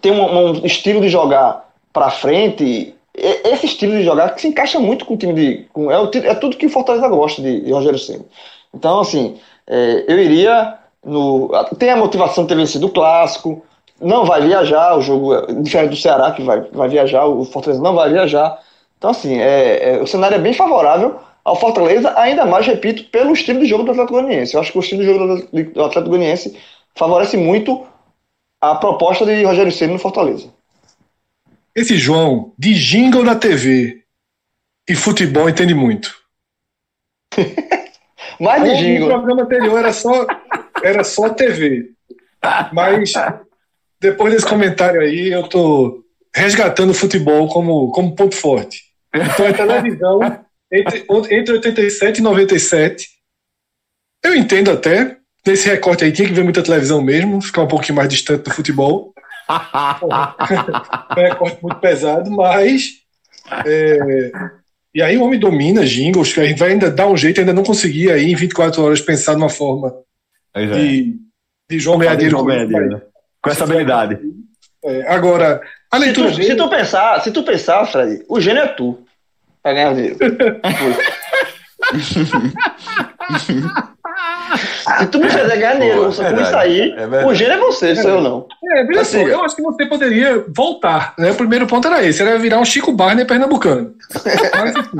tem 0.00 0.12
um, 0.12 0.50
um 0.50 0.66
estilo 0.66 1.00
de 1.00 1.08
jogar 1.08 1.68
para 1.92 2.10
frente, 2.10 2.94
esse 3.14 3.66
estilo 3.66 3.92
de 3.92 4.04
jogar 4.04 4.34
que 4.34 4.40
se 4.40 4.48
encaixa 4.48 4.78
muito 4.78 5.04
com 5.04 5.14
o 5.14 5.18
time 5.18 5.34
de. 5.34 5.64
Com, 5.72 5.90
é, 5.90 5.96
é 6.24 6.34
tudo 6.34 6.56
que 6.56 6.66
o 6.66 6.70
Fortaleza 6.70 7.08
gosta 7.08 7.42
de, 7.42 7.60
de 7.60 7.72
Rogério 7.72 7.98
Ceni. 7.98 8.24
Então, 8.72 9.00
assim, 9.00 9.38
é, 9.66 10.04
eu 10.08 10.18
iria 10.18 10.78
no. 11.04 11.50
Tem 11.78 11.90
a 11.90 11.96
motivação 11.96 12.44
de 12.44 12.48
ter 12.48 12.56
vencido 12.56 12.86
o 12.86 12.92
clássico, 12.92 13.64
não 14.00 14.24
vai 14.24 14.42
viajar, 14.42 14.96
o 14.96 15.02
jogo, 15.02 15.62
diferente 15.62 15.90
do 15.90 15.96
Ceará, 15.96 16.32
que 16.32 16.42
vai, 16.42 16.60
vai 16.72 16.88
viajar, 16.88 17.26
o 17.26 17.44
Fortaleza 17.44 17.82
não 17.82 17.94
vai 17.94 18.10
viajar. 18.10 18.58
Então, 18.98 19.10
assim, 19.10 19.38
é, 19.38 19.94
é, 19.94 20.02
o 20.02 20.06
cenário 20.06 20.36
é 20.36 20.40
bem 20.40 20.52
favorável 20.52 21.20
ao 21.44 21.56
Fortaleza, 21.56 22.12
ainda 22.16 22.46
mais, 22.46 22.66
repito, 22.66 23.04
pelo 23.10 23.32
estilo 23.32 23.60
de 23.60 23.66
jogo 23.66 23.84
do 23.84 23.90
Atlético 23.90 24.20
Goianiense. 24.20 24.54
Eu 24.54 24.60
acho 24.60 24.72
que 24.72 24.78
o 24.78 24.80
estilo 24.80 25.00
de 25.00 25.06
jogo 25.06 25.26
do, 25.26 25.84
Atlético 25.84 26.10
Goianiense 26.10 26.56
favorece 26.94 27.36
muito 27.36 27.84
a 28.60 28.74
proposta 28.76 29.26
de 29.26 29.42
Rogério 29.42 29.72
Ceni 29.72 29.94
no 29.94 29.98
Fortaleza. 29.98 30.48
Esse 31.74 31.96
João, 31.96 32.52
de 32.58 32.74
jingle 32.74 33.24
na 33.24 33.34
TV 33.34 34.02
e 34.88 34.94
futebol, 34.94 35.48
entende 35.48 35.74
muito. 35.74 36.14
Mais 38.38 38.62
de 38.62 38.76
jingle. 38.76 39.08
programa 39.08 39.42
anterior 39.42 39.78
era 39.78 39.92
só, 39.92 40.26
era 40.82 41.04
só 41.04 41.28
TV. 41.28 41.90
Mas 42.72 43.12
depois 44.00 44.32
desse 44.32 44.46
comentário 44.46 45.00
aí, 45.00 45.30
eu 45.30 45.44
tô 45.48 46.04
resgatando 46.34 46.90
o 46.90 46.94
futebol 46.94 47.48
como, 47.48 47.90
como 47.92 48.16
ponto 48.16 48.34
forte. 48.34 48.82
Então 49.14 49.46
é 49.46 49.52
televisão 49.52 50.20
entre, 50.72 51.06
entre 51.30 51.52
87 51.52 52.18
e 52.18 52.22
97. 52.22 53.08
Eu 54.24 54.34
entendo 54.34 54.70
até. 54.70 55.18
Nesse 55.46 55.68
recorte 55.68 56.04
aí 56.04 56.12
tinha 56.12 56.26
que 56.28 56.34
ver 56.34 56.44
muita 56.44 56.62
televisão 56.62 57.02
mesmo, 57.02 57.42
ficar 57.42 57.62
um 57.62 57.68
pouquinho 57.68 57.96
mais 57.96 58.08
distante 58.08 58.44
do 58.44 58.50
futebol. 58.50 59.12
É 61.14 61.20
um 61.20 61.22
recorte 61.24 61.58
muito 61.62 61.78
pesado, 61.80 62.30
mas. 62.30 62.90
é, 63.66 64.30
e 64.94 65.02
aí 65.02 65.18
o 65.18 65.24
homem 65.24 65.38
domina 65.38 65.84
jingles, 65.84 66.32
que 66.32 66.40
a 66.40 66.44
gente 66.44 66.58
vai 66.58 66.70
ainda 66.70 66.90
dar 66.90 67.06
um 67.06 67.16
jeito, 67.16 67.40
ainda 67.40 67.52
não 67.52 67.62
consegui 67.64 68.10
aí 68.10 68.30
em 68.30 68.36
24 68.36 68.82
horas 68.82 69.00
pensar 69.00 69.34
numa 69.34 69.48
forma 69.48 69.92
é. 70.54 70.66
de, 70.66 71.18
de 71.70 71.78
dinheiro. 71.78 71.98
ganhar 71.98 72.16
dinheiro, 72.16 72.88
né? 72.88 73.02
Com 73.42 73.50
essa 73.50 73.64
habilidade. 73.64 74.18
É, 74.84 75.12
agora, 75.12 75.60
a 75.90 75.98
Se 75.98 76.04
leitura 76.04 76.30
tu, 76.30 76.42
se 76.42 76.54
tu 76.56 76.68
pensar, 76.68 77.20
se 77.20 77.30
tu 77.30 77.42
pensar, 77.42 77.86
Fred, 77.86 78.24
o 78.28 78.40
gênio 78.40 78.62
é 78.62 78.68
tu. 78.68 78.98
Pra 79.62 79.72
ganhar 79.72 79.94
dinheiro. 79.94 80.16
se 83.38 85.06
tu 85.06 85.18
me 85.18 85.30
fizer 85.30 85.56
ganhar 85.56 85.74
dinheiro 85.74 86.12
com 86.12 86.22
é 86.22 86.32
verdade, 86.32 86.42
isso 86.42 86.56
aí, 86.56 86.94
é 86.96 87.26
o 87.26 87.34
gênio 87.34 87.54
é 87.54 87.58
você, 87.58 87.94
sou 87.96 88.10
eu 88.10 88.20
não. 88.20 88.46
é, 88.72 88.84
veja 88.84 89.04
só, 89.04 89.18
Assim, 89.18 89.26
eu 89.28 89.44
acho 89.44 89.54
que 89.54 89.62
você 89.62 89.86
poderia 89.86 90.44
voltar. 90.48 91.14
Né? 91.18 91.30
O 91.30 91.36
primeiro 91.36 91.66
ponto 91.66 91.86
era 91.86 92.04
esse, 92.04 92.20
era 92.22 92.38
virar 92.38 92.58
um 92.58 92.64
Chico 92.64 92.92
Barney 92.92 93.24
pernambucano. 93.24 93.94
Mas, 94.56 94.74
enfim, 94.76 94.96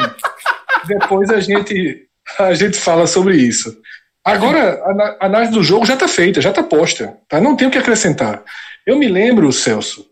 depois 0.87 1.31
a 1.31 1.41
gente, 1.41 2.07
a 2.39 2.55
gente 2.55 2.77
fala 2.77 3.07
sobre 3.07 3.37
isso. 3.37 3.77
Agora, 4.25 4.81
a 5.21 5.27
análise 5.27 5.53
do 5.53 5.63
jogo 5.63 5.85
já 5.85 5.95
está 5.95 6.07
feita, 6.07 6.41
já 6.41 6.51
está 6.51 6.63
posta. 6.63 7.19
Tá? 7.29 7.41
Não 7.41 7.57
tem 7.57 7.67
o 7.67 7.71
que 7.71 7.79
acrescentar. 7.79 8.45
Eu 8.87 8.97
me 8.97 9.09
lembro, 9.09 9.53
Celso, 9.53 10.09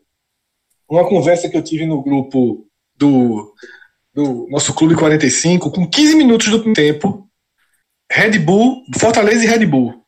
uma 0.88 1.08
conversa 1.08 1.48
que 1.48 1.56
eu 1.56 1.62
tive 1.62 1.86
no 1.86 2.02
grupo 2.02 2.66
do, 2.96 3.54
do 4.12 4.48
nosso 4.50 4.74
Clube 4.74 4.96
45, 4.96 5.70
com 5.70 5.88
15 5.88 6.16
minutos 6.16 6.48
do 6.48 6.72
tempo, 6.72 7.28
Red 8.10 8.38
Bull, 8.40 8.82
Fortaleza 8.98 9.44
e 9.44 9.46
Red 9.46 9.64
Bull, 9.66 10.04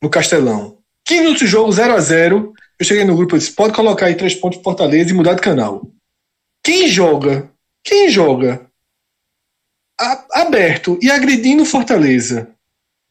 no 0.00 0.08
Castelão. 0.08 0.78
15 1.04 1.20
minutos 1.22 1.40
de 1.40 1.48
jogo, 1.48 1.72
0 1.72 1.94
a 1.94 2.00
0 2.00 2.52
Eu 2.78 2.86
cheguei 2.86 3.04
no 3.04 3.16
grupo 3.16 3.34
e 3.34 3.38
disse: 3.40 3.52
pode 3.52 3.74
colocar 3.74 4.06
aí 4.06 4.14
três 4.14 4.36
pontos 4.36 4.60
Fortaleza 4.62 5.10
e 5.10 5.14
mudar 5.14 5.34
de 5.34 5.40
canal. 5.42 5.82
Quem 6.64 6.86
joga, 6.88 7.50
quem 7.84 8.08
joga 8.08 8.70
a- 10.00 10.42
aberto 10.42 10.96
e 11.02 11.10
agredindo 11.10 11.64
Fortaleza, 11.64 12.51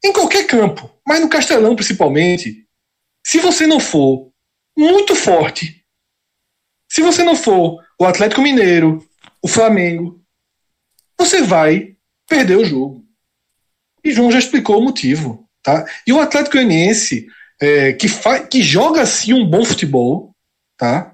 em 0.03 0.11
qualquer 0.11 0.45
campo, 0.47 0.89
mas 1.05 1.19
no 1.19 1.29
Castelão 1.29 1.75
principalmente, 1.75 2.67
se 3.25 3.39
você 3.39 3.67
não 3.67 3.79
for 3.79 4.31
muito 4.77 5.15
forte, 5.15 5.85
se 6.89 7.01
você 7.01 7.23
não 7.23 7.35
for 7.35 7.83
o 7.99 8.05
Atlético 8.05 8.41
Mineiro, 8.41 9.07
o 9.41 9.47
Flamengo, 9.47 10.21
você 11.17 11.41
vai 11.41 11.95
perder 12.27 12.57
o 12.57 12.65
jogo. 12.65 13.05
E 14.03 14.11
João 14.11 14.31
já 14.31 14.39
explicou 14.39 14.79
o 14.79 14.83
motivo. 14.83 15.47
Tá? 15.61 15.85
E 16.07 16.11
o 16.11 16.19
Atlético 16.19 16.57
Goianiense, 16.57 17.27
é, 17.61 17.93
que, 17.93 18.07
que 18.49 18.61
joga 18.63 19.01
assim 19.01 19.33
um 19.33 19.47
bom 19.47 19.63
futebol, 19.63 20.35
tá? 20.75 21.13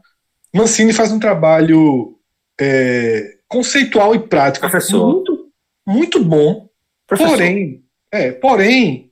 Mancini 0.53 0.93
faz 0.93 1.11
um 1.11 1.19
trabalho 1.19 2.17
é, 2.59 3.37
conceitual 3.47 4.15
e 4.15 4.19
prático 4.19 4.69
Professor. 4.69 5.13
muito, 5.13 5.51
muito 5.85 6.23
bom. 6.23 6.69
Professor. 7.05 7.31
Porém, 7.31 7.83
é, 8.11 8.31
porém, 8.31 9.11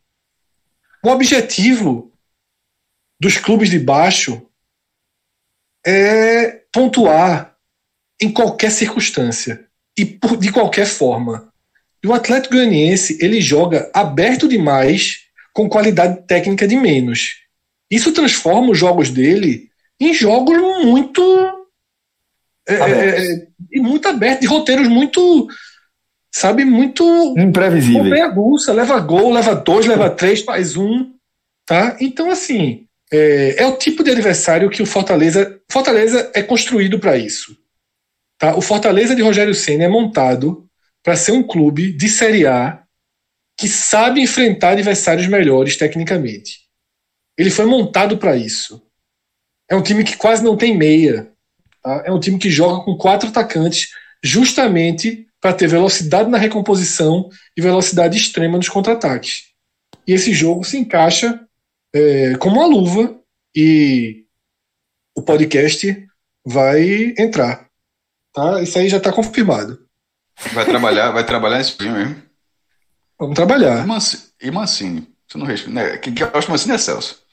o 1.03 1.09
objetivo 1.09 2.11
dos 3.19 3.37
clubes 3.37 3.69
de 3.69 3.79
baixo 3.79 4.41
é 5.85 6.63
pontuar 6.71 7.55
em 8.21 8.31
qualquer 8.31 8.71
circunstância 8.71 9.67
e 9.97 10.05
por, 10.05 10.37
de 10.37 10.51
qualquer 10.51 10.85
forma. 10.85 11.53
E 12.03 12.07
o 12.07 12.13
Atlético 12.13 12.55
Goianiense 12.55 13.17
ele 13.21 13.41
joga 13.41 13.89
aberto 13.93 14.47
demais 14.47 15.25
com 15.53 15.69
qualidade 15.69 16.25
técnica 16.27 16.67
de 16.67 16.75
menos. 16.75 17.41
Isso 17.89 18.11
transforma 18.11 18.71
os 18.71 18.77
jogos 18.77 19.09
dele 19.09 19.69
em 19.99 20.13
jogos 20.13 20.57
muito 20.83 21.21
é, 22.67 22.73
é, 22.73 23.47
é 23.73 23.79
muito 23.79 24.07
abertos, 24.07 24.41
de 24.41 24.47
roteiros 24.47 24.87
muito 24.87 25.47
sabe, 26.35 26.65
muito 26.65 27.33
imprevisível. 27.37 28.03
Bolsa, 28.33 28.73
leva 28.73 28.99
gol, 28.99 29.31
leva 29.31 29.55
dois, 29.55 29.85
leva 29.85 30.09
três, 30.09 30.41
faz 30.41 30.75
um, 30.75 31.13
tá? 31.65 31.95
Então 32.01 32.29
assim, 32.29 32.87
é, 33.09 33.63
é 33.63 33.65
o 33.65 33.77
tipo 33.77 34.03
de 34.03 34.11
adversário 34.11 34.69
que 34.69 34.83
o 34.83 34.85
Fortaleza, 34.85 35.61
Fortaleza 35.71 36.29
é 36.33 36.43
construído 36.43 36.99
para 36.99 37.15
isso. 37.15 37.57
Tá? 38.37 38.53
O 38.53 38.61
Fortaleza 38.61 39.15
de 39.15 39.21
Rogério 39.21 39.55
Senna 39.55 39.85
é 39.85 39.87
montado 39.87 40.67
para 41.01 41.15
ser 41.15 41.31
um 41.31 41.41
clube 41.41 41.93
de 41.93 42.09
Série 42.09 42.45
A 42.45 42.83
que 43.57 43.69
sabe 43.69 44.19
enfrentar 44.19 44.71
adversários 44.71 45.27
melhores 45.27 45.77
tecnicamente. 45.77 46.65
Ele 47.37 47.49
foi 47.49 47.65
montado 47.65 48.17
para 48.17 48.35
isso. 48.35 48.85
É 49.69 49.75
um 49.75 49.81
time 49.81 50.03
que 50.03 50.17
quase 50.17 50.43
não 50.43 50.57
tem 50.57 50.77
meia. 50.77 51.31
Tá? 51.81 52.03
É 52.05 52.11
um 52.11 52.19
time 52.19 52.37
que 52.37 52.49
joga 52.49 52.83
com 52.83 52.97
quatro 52.97 53.29
atacantes, 53.29 53.91
justamente 54.21 55.25
para 55.45 55.53
ter 55.53 55.67
velocidade 55.67 56.27
na 56.27 56.39
recomposição 56.39 57.29
e 57.55 57.61
velocidade 57.61 58.17
extrema 58.17 58.57
nos 58.57 58.67
contra-ataques. 58.67 59.43
E 60.07 60.11
esse 60.11 60.33
jogo 60.33 60.63
se 60.63 60.75
encaixa 60.75 61.39
é, 61.93 62.35
como 62.37 62.55
uma 62.55 62.65
luva 62.65 63.15
e 63.55 64.25
o 65.15 65.21
podcast 65.21 66.03
vai 66.43 67.13
entrar. 67.19 67.69
Tá? 68.33 68.59
Isso 68.59 68.79
aí 68.79 68.89
já 68.89 68.97
está 68.97 69.13
confirmado. 69.13 69.87
Vai 70.51 70.65
trabalhar, 70.65 71.11
vai 71.11 71.23
trabalhar 71.23 71.59
nesse 71.59 71.73
filme 71.73 71.95
mesmo? 71.95 72.23
Vamos 73.19 73.35
trabalhar. 73.35 73.83
E 74.41 74.49
Mancini? 74.49 75.07
Você 75.27 75.37
não 75.37 75.45
responde. 75.45 75.75
Né? 75.75 75.97
Quem 75.99 76.11
que 76.11 76.23
eu 76.23 76.31
acho 76.33 76.49
Mancini 76.49 76.73
é 76.73 76.79
Celso. 76.79 77.23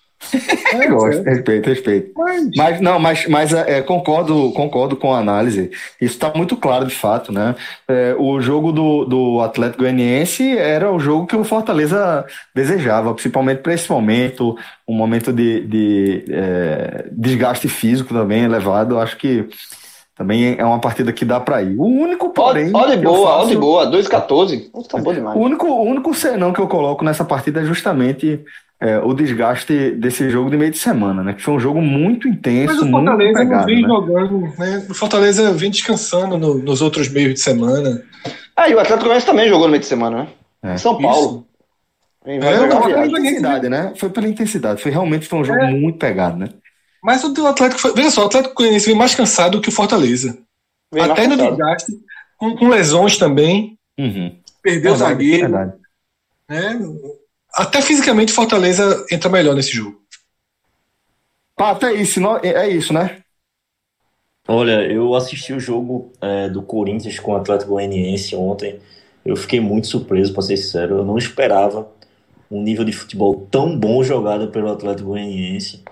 É, 0.72 0.88
gosto, 0.88 1.22
respeito, 1.22 1.68
respeito. 1.68 2.12
Mas, 2.16 2.50
mas 2.56 2.80
não, 2.80 2.98
mas, 2.98 3.26
mas 3.26 3.52
é, 3.52 3.78
é, 3.78 3.82
concordo, 3.82 4.50
concordo 4.52 4.96
com 4.96 5.12
a 5.12 5.18
análise. 5.18 5.70
Isso 6.00 6.14
está 6.14 6.32
muito 6.34 6.56
claro 6.56 6.86
de 6.86 6.94
fato, 6.94 7.32
né? 7.32 7.54
É, 7.86 8.14
o 8.18 8.40
jogo 8.40 8.72
do, 8.72 9.04
do 9.04 9.40
Atlético 9.40 9.82
Goianiense 9.82 10.56
era 10.56 10.90
o 10.90 10.98
jogo 10.98 11.26
que 11.26 11.36
o 11.36 11.44
Fortaleza 11.44 12.24
desejava, 12.54 13.12
principalmente 13.12 13.58
para 13.58 13.74
esse 13.74 13.90
momento, 13.90 14.56
um 14.88 14.94
momento 14.94 15.32
de, 15.32 15.60
de 15.66 16.24
é, 16.30 17.06
desgaste 17.12 17.68
físico 17.68 18.14
também 18.14 18.44
elevado. 18.44 18.98
Acho 18.98 19.16
que 19.16 19.48
também 20.14 20.56
é 20.58 20.64
uma 20.64 20.78
partida 20.78 21.12
que 21.12 21.24
dá 21.24 21.40
para 21.40 21.62
ir. 21.62 21.76
O 21.76 21.84
único 21.84 22.30
porém. 22.30 22.70
Olha 22.74 22.96
boa, 22.96 23.38
faço, 23.38 23.48
olha 23.48 23.58
boa, 23.58 23.90
2-14. 23.90 24.70
Tá 24.88 24.98
bom 24.98 25.12
demais. 25.12 25.36
O 25.36 25.40
único, 25.40 25.66
o 25.66 25.82
único 25.82 26.14
senão 26.14 26.52
que 26.52 26.60
eu 26.60 26.68
coloco 26.68 27.04
nessa 27.04 27.24
partida 27.24 27.60
é 27.60 27.64
justamente 27.64 28.40
é, 28.82 28.98
o 28.98 29.14
desgaste 29.14 29.92
desse 29.92 30.28
jogo 30.28 30.50
de 30.50 30.56
meio 30.56 30.72
de 30.72 30.78
semana, 30.78 31.22
né? 31.22 31.34
Que 31.34 31.42
foi 31.42 31.54
um 31.54 31.60
jogo 31.60 31.80
muito 31.80 32.26
intenso. 32.26 32.74
Mas 32.74 32.82
o 32.82 32.90
Fortaleza 32.90 33.38
pegado, 33.38 33.60
não 33.60 33.66
vem 33.66 33.82
né? 33.82 33.88
jogando, 33.88 34.40
né? 34.58 34.86
O 34.90 34.94
Fortaleza 34.94 35.52
vem 35.52 35.70
descansando 35.70 36.36
no, 36.36 36.54
nos 36.58 36.82
outros 36.82 37.08
meios 37.08 37.34
de 37.34 37.40
semana. 37.40 38.02
Ah, 38.56 38.68
e 38.68 38.74
o 38.74 38.80
Atlético 38.80 39.04
Goianiense 39.04 39.26
também 39.26 39.48
jogou 39.48 39.66
no 39.66 39.70
meio 39.70 39.80
de 39.80 39.86
semana, 39.86 40.24
né? 40.24 40.28
É. 40.74 40.76
São 40.76 41.00
Paulo. 41.00 41.46
É, 42.24 42.40
foi 42.40 42.92
pela 42.92 43.20
intensidade, 43.20 43.68
né? 43.68 43.92
Foi 43.96 44.10
pela 44.10 44.28
intensidade. 44.28 44.82
Foi 44.82 44.90
realmente 44.90 45.28
foi 45.28 45.38
um 45.38 45.44
jogo 45.44 45.60
é. 45.60 45.70
muito 45.70 45.98
pegado, 45.98 46.36
né? 46.36 46.48
Mas 47.04 47.22
o 47.22 47.46
Atlético 47.46 47.80
foi. 47.80 47.94
Veja 47.94 48.10
só, 48.10 48.24
o 48.24 48.26
Atlético 48.26 48.54
Goianiense 48.56 48.86
vem 48.86 48.96
mais 48.96 49.14
cansado 49.14 49.60
que 49.60 49.68
o 49.68 49.72
Fortaleza. 49.72 50.38
Vem 50.92 51.04
Até 51.04 51.28
no 51.28 51.36
desgaste, 51.36 51.92
com, 52.36 52.56
com, 52.56 52.68
lesões 52.68 53.16
também. 53.16 53.78
Uhum. 53.96 54.36
Perdeu 54.60 54.92
o 54.92 54.96
zagueiro. 54.96 55.48
Verdade. 55.48 55.72
Né? 56.48 56.78
Até 57.54 57.82
fisicamente, 57.82 58.32
Fortaleza 58.32 59.04
entra 59.10 59.28
melhor 59.28 59.54
nesse 59.54 59.72
jogo. 59.72 60.00
Pato, 61.56 61.86
é 61.86 61.94
isso, 61.94 62.20
não, 62.20 62.38
é 62.38 62.68
isso, 62.68 62.92
né? 62.92 63.22
Olha, 64.48 64.82
eu 64.90 65.14
assisti 65.14 65.52
o 65.52 65.60
jogo 65.60 66.12
é, 66.20 66.48
do 66.48 66.62
Corinthians 66.62 67.18
com 67.20 67.32
o 67.32 67.36
Atlético 67.36 67.72
Goianiense 67.72 68.34
ontem. 68.34 68.80
Eu 69.24 69.36
fiquei 69.36 69.60
muito 69.60 69.86
surpreso, 69.86 70.32
para 70.32 70.42
ser 70.42 70.56
sincero. 70.56 70.96
Eu 70.96 71.04
não 71.04 71.16
esperava 71.16 71.88
um 72.50 72.60
nível 72.60 72.84
de 72.84 72.92
futebol 72.92 73.46
tão 73.50 73.78
bom 73.78 74.02
jogado 74.02 74.48
pelo 74.48 74.70
Atlético 74.70 75.10
Goianiense. 75.10 75.82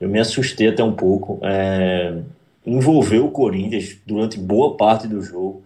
Eu 0.00 0.08
me 0.08 0.18
assustei 0.18 0.68
até 0.68 0.82
um 0.82 0.94
pouco. 0.94 1.38
É, 1.42 2.16
envolveu 2.64 3.26
o 3.26 3.30
Corinthians 3.30 3.98
durante 4.06 4.38
boa 4.38 4.76
parte 4.76 5.06
do 5.06 5.20
jogo. 5.20 5.62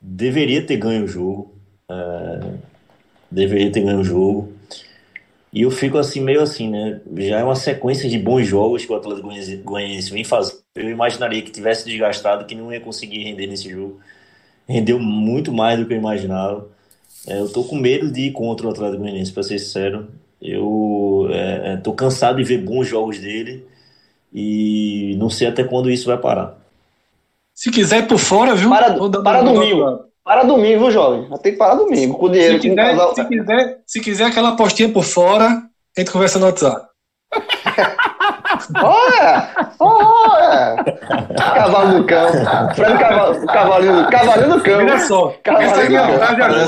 Deveria 0.00 0.64
ter 0.64 0.78
ganho 0.78 1.04
o 1.04 1.08
jogo. 1.08 1.54
É, 1.90 2.52
deveria 3.30 3.70
ter 3.70 3.82
ganho 3.82 4.00
o 4.00 4.04
jogo. 4.04 4.59
E 5.52 5.62
eu 5.62 5.70
fico 5.70 5.98
assim, 5.98 6.20
meio 6.20 6.40
assim, 6.40 6.68
né? 6.70 7.00
Já 7.16 7.40
é 7.40 7.44
uma 7.44 7.56
sequência 7.56 8.08
de 8.08 8.18
bons 8.18 8.46
jogos 8.46 8.84
que 8.84 8.92
o 8.92 8.96
Atlético 8.96 9.28
Goianiense 9.64 10.12
vem 10.12 10.22
fazendo. 10.22 10.60
Eu 10.76 10.88
imaginaria 10.88 11.42
que 11.42 11.50
tivesse 11.50 11.84
desgastado, 11.84 12.44
que 12.44 12.54
não 12.54 12.72
ia 12.72 12.80
conseguir 12.80 13.24
render 13.24 13.48
nesse 13.48 13.68
jogo. 13.68 13.98
Rendeu 14.68 14.98
muito 15.00 15.52
mais 15.52 15.78
do 15.78 15.86
que 15.86 15.92
eu 15.92 15.98
imaginava. 15.98 16.68
É, 17.26 17.40
eu 17.40 17.48
tô 17.48 17.64
com 17.64 17.76
medo 17.76 18.10
de 18.10 18.28
ir 18.28 18.32
contra 18.32 18.66
o 18.66 18.70
Atlético 18.70 19.02
Goianiense, 19.02 19.32
para 19.32 19.42
ser 19.42 19.58
sincero. 19.58 20.08
Eu 20.40 21.28
é, 21.30 21.72
é, 21.72 21.76
tô 21.76 21.92
cansado 21.92 22.36
de 22.36 22.44
ver 22.44 22.58
bons 22.58 22.86
jogos 22.86 23.18
dele 23.18 23.66
e 24.32 25.16
não 25.18 25.28
sei 25.28 25.48
até 25.48 25.64
quando 25.64 25.90
isso 25.90 26.06
vai 26.06 26.16
parar. 26.16 26.56
Se 27.52 27.70
quiser 27.70 28.06
por 28.06 28.18
fora, 28.18 28.54
viu? 28.54 28.70
Para, 28.70 28.96
para 29.22 29.42
domingo. 29.42 30.09
Para 30.24 30.44
domingo, 30.44 30.80
viu, 30.80 30.90
jovem? 30.90 31.28
Tem 31.42 31.52
que 31.52 31.58
parar 31.58 31.74
domingo. 31.74 32.18
Com 32.18 32.30
dinheiro, 32.30 32.60
se 32.60 32.68
quiser, 32.68 32.90
casal... 32.90 33.14
se, 33.14 33.24
quiser, 33.24 33.78
se 33.86 34.00
quiser 34.00 34.24
aquela 34.26 34.50
apostinha 34.50 34.88
por 34.88 35.04
fora, 35.04 35.46
a 35.96 36.00
gente 36.00 36.10
conversa 36.10 36.38
no 36.38 36.46
WhatsApp. 36.46 36.86
Olha! 38.82 39.48
Olha! 39.78 40.84
Cavalo 41.54 41.98
do 41.98 42.04
cão. 42.04 42.28
Cavalo, 42.98 43.46
cavalinho, 43.46 44.10
cavalinho 44.10 44.56
do 44.56 44.62
cão. 44.62 44.78
Olha 44.78 44.98
só. 44.98 45.34
Essa 45.44 45.82
é 45.82 45.88
minha 45.88 46.08
frase 46.08 46.42
agora. 46.42 46.62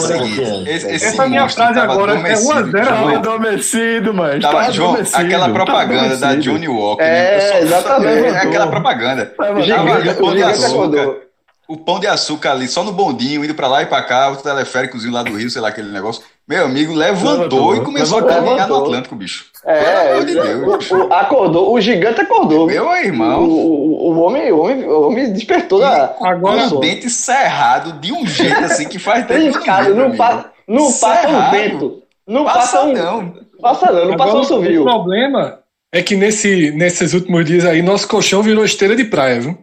Esse, 0.67 0.91
esse 0.91 1.07
essa 1.07 1.29
minha 1.29 1.49
frase 1.49 1.79
agora 1.79 2.15
é 2.15 2.35
1x0. 2.35 2.85
Tava 2.85 3.17
adormecido, 3.17 4.15
mas. 4.15 4.41
Tava, 4.41 4.71
João, 4.71 4.97
aquela 5.13 5.49
propaganda 5.51 6.17
da 6.17 6.35
Johnny 6.37 6.69
Walker. 6.69 7.03
É, 7.03 7.61
exatamente. 7.61 8.29
É 8.29 8.39
aquela 8.39 8.67
propaganda. 8.69 9.27
Tava, 9.27 9.59
o 9.59 9.63
gigante 9.63 10.09
acordou 10.09 11.32
o 11.73 11.77
pão 11.79 11.99
de 11.99 12.07
açúcar 12.07 12.53
ali, 12.53 12.69
só 12.69 12.85
no 12.85 12.93
bondinho, 12.93 13.43
indo 13.43 13.55
pra 13.55 13.67
lá 13.67 13.83
e 13.83 13.87
pra 13.87 14.03
cá, 14.03 14.31
o 14.31 14.37
teleféricozinho 14.37 15.13
lá 15.13 15.23
do 15.23 15.35
Rio, 15.35 15.49
sei 15.49 15.63
lá, 15.63 15.69
aquele 15.69 15.91
negócio. 15.91 16.23
Meu 16.47 16.67
amigo 16.67 16.93
levantou, 16.93 17.33
levantou 17.33 17.77
e 17.77 17.81
começou 17.81 18.19
levantou, 18.19 18.39
a 18.39 18.45
caminhar 18.45 18.69
no 18.69 18.77
Atlântico, 18.77 19.15
bicho. 19.15 19.47
É, 19.65 20.21
de 20.21 20.35
Deus, 20.35 20.91
o, 20.91 20.97
o, 20.97 21.13
acordou, 21.15 21.73
o 21.73 21.81
gigante 21.81 22.21
acordou. 22.21 22.67
Meu 22.67 22.91
irmão. 22.97 23.45
O, 23.45 23.49
o, 23.49 24.11
o, 24.11 24.21
homem, 24.21 24.53
o, 24.53 24.59
homem, 24.59 24.85
o 24.85 25.09
homem 25.09 25.33
despertou 25.33 25.79
da. 25.79 26.15
Agora 26.21 26.67
o 26.67 26.81
dente 26.81 27.09
cerrado 27.09 28.01
de 28.01 28.13
um 28.13 28.27
jeito 28.27 28.65
assim 28.65 28.87
que 28.87 28.99
faz 28.99 29.27
tempo. 29.27 29.63
Cara, 29.65 29.89
não, 29.91 30.15
pa, 30.15 30.51
não 30.69 30.93
passa 30.93 31.29
um 31.29 31.51
vento. 31.51 32.03
Não 32.27 32.45
passa, 32.45 32.59
passa 32.59 32.83
um. 32.83 32.93
Não. 32.93 33.35
Passa 33.61 33.93
não, 33.93 34.07
não 34.09 34.17
passa 34.17 34.37
um 34.37 34.45
subiu. 34.45 34.83
O 34.83 34.85
problema 34.85 35.61
é 35.93 36.03
que 36.03 36.17
nesse, 36.17 36.71
nesses 36.73 37.15
últimos 37.15 37.45
dias 37.45 37.65
aí, 37.65 37.81
nosso 37.81 38.09
colchão 38.09 38.43
virou 38.43 38.65
esteira 38.65 38.97
de 38.97 39.05
praia, 39.05 39.41
viu? 39.41 39.59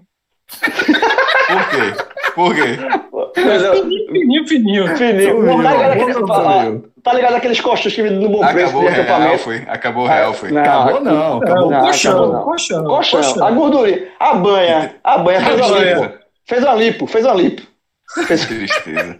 Por 2.35 2.55
quê? 2.55 2.77
Por 3.11 3.31
quê? 3.33 3.41
Fininho, 4.11 4.47
fininho, 4.47 4.97
fininho. 4.97 5.45
Tá 5.61 5.71
ligado, 5.71 5.91
aquele, 5.91 6.81
tá 7.03 7.13
ligado 7.13 7.35
aqueles 7.35 7.61
costos 7.61 7.93
que 7.93 8.01
no 8.01 8.29
bom 8.29 8.45
preço 8.47 8.77
Acabou 8.79 8.89
real, 8.89 9.37
foi. 9.37 9.63
Acabou 9.67 10.07
real, 10.07 10.33
foi. 10.33 10.51
Não, 10.51 10.61
acabou 10.61 11.01
não. 11.01 11.37
Acabou 11.37 11.71
não, 11.71 11.81
colchão, 11.81 12.43
colchão, 12.43 12.83
colchão. 12.83 13.45
A 13.45 13.51
gordura, 13.51 14.07
a 14.19 14.33
banha, 14.35 14.95
a 15.03 15.17
banha 15.17 15.41
fez 15.41 15.59
uma 15.59 15.79
lipo. 15.79 16.19
Fez 16.45 16.63
uma 16.63 16.73
lipo, 16.73 17.07
fez 17.07 17.25
uma 17.25 17.33
lipo. 17.35 17.61
Fez... 18.25 18.45
Tristeza. 18.45 19.19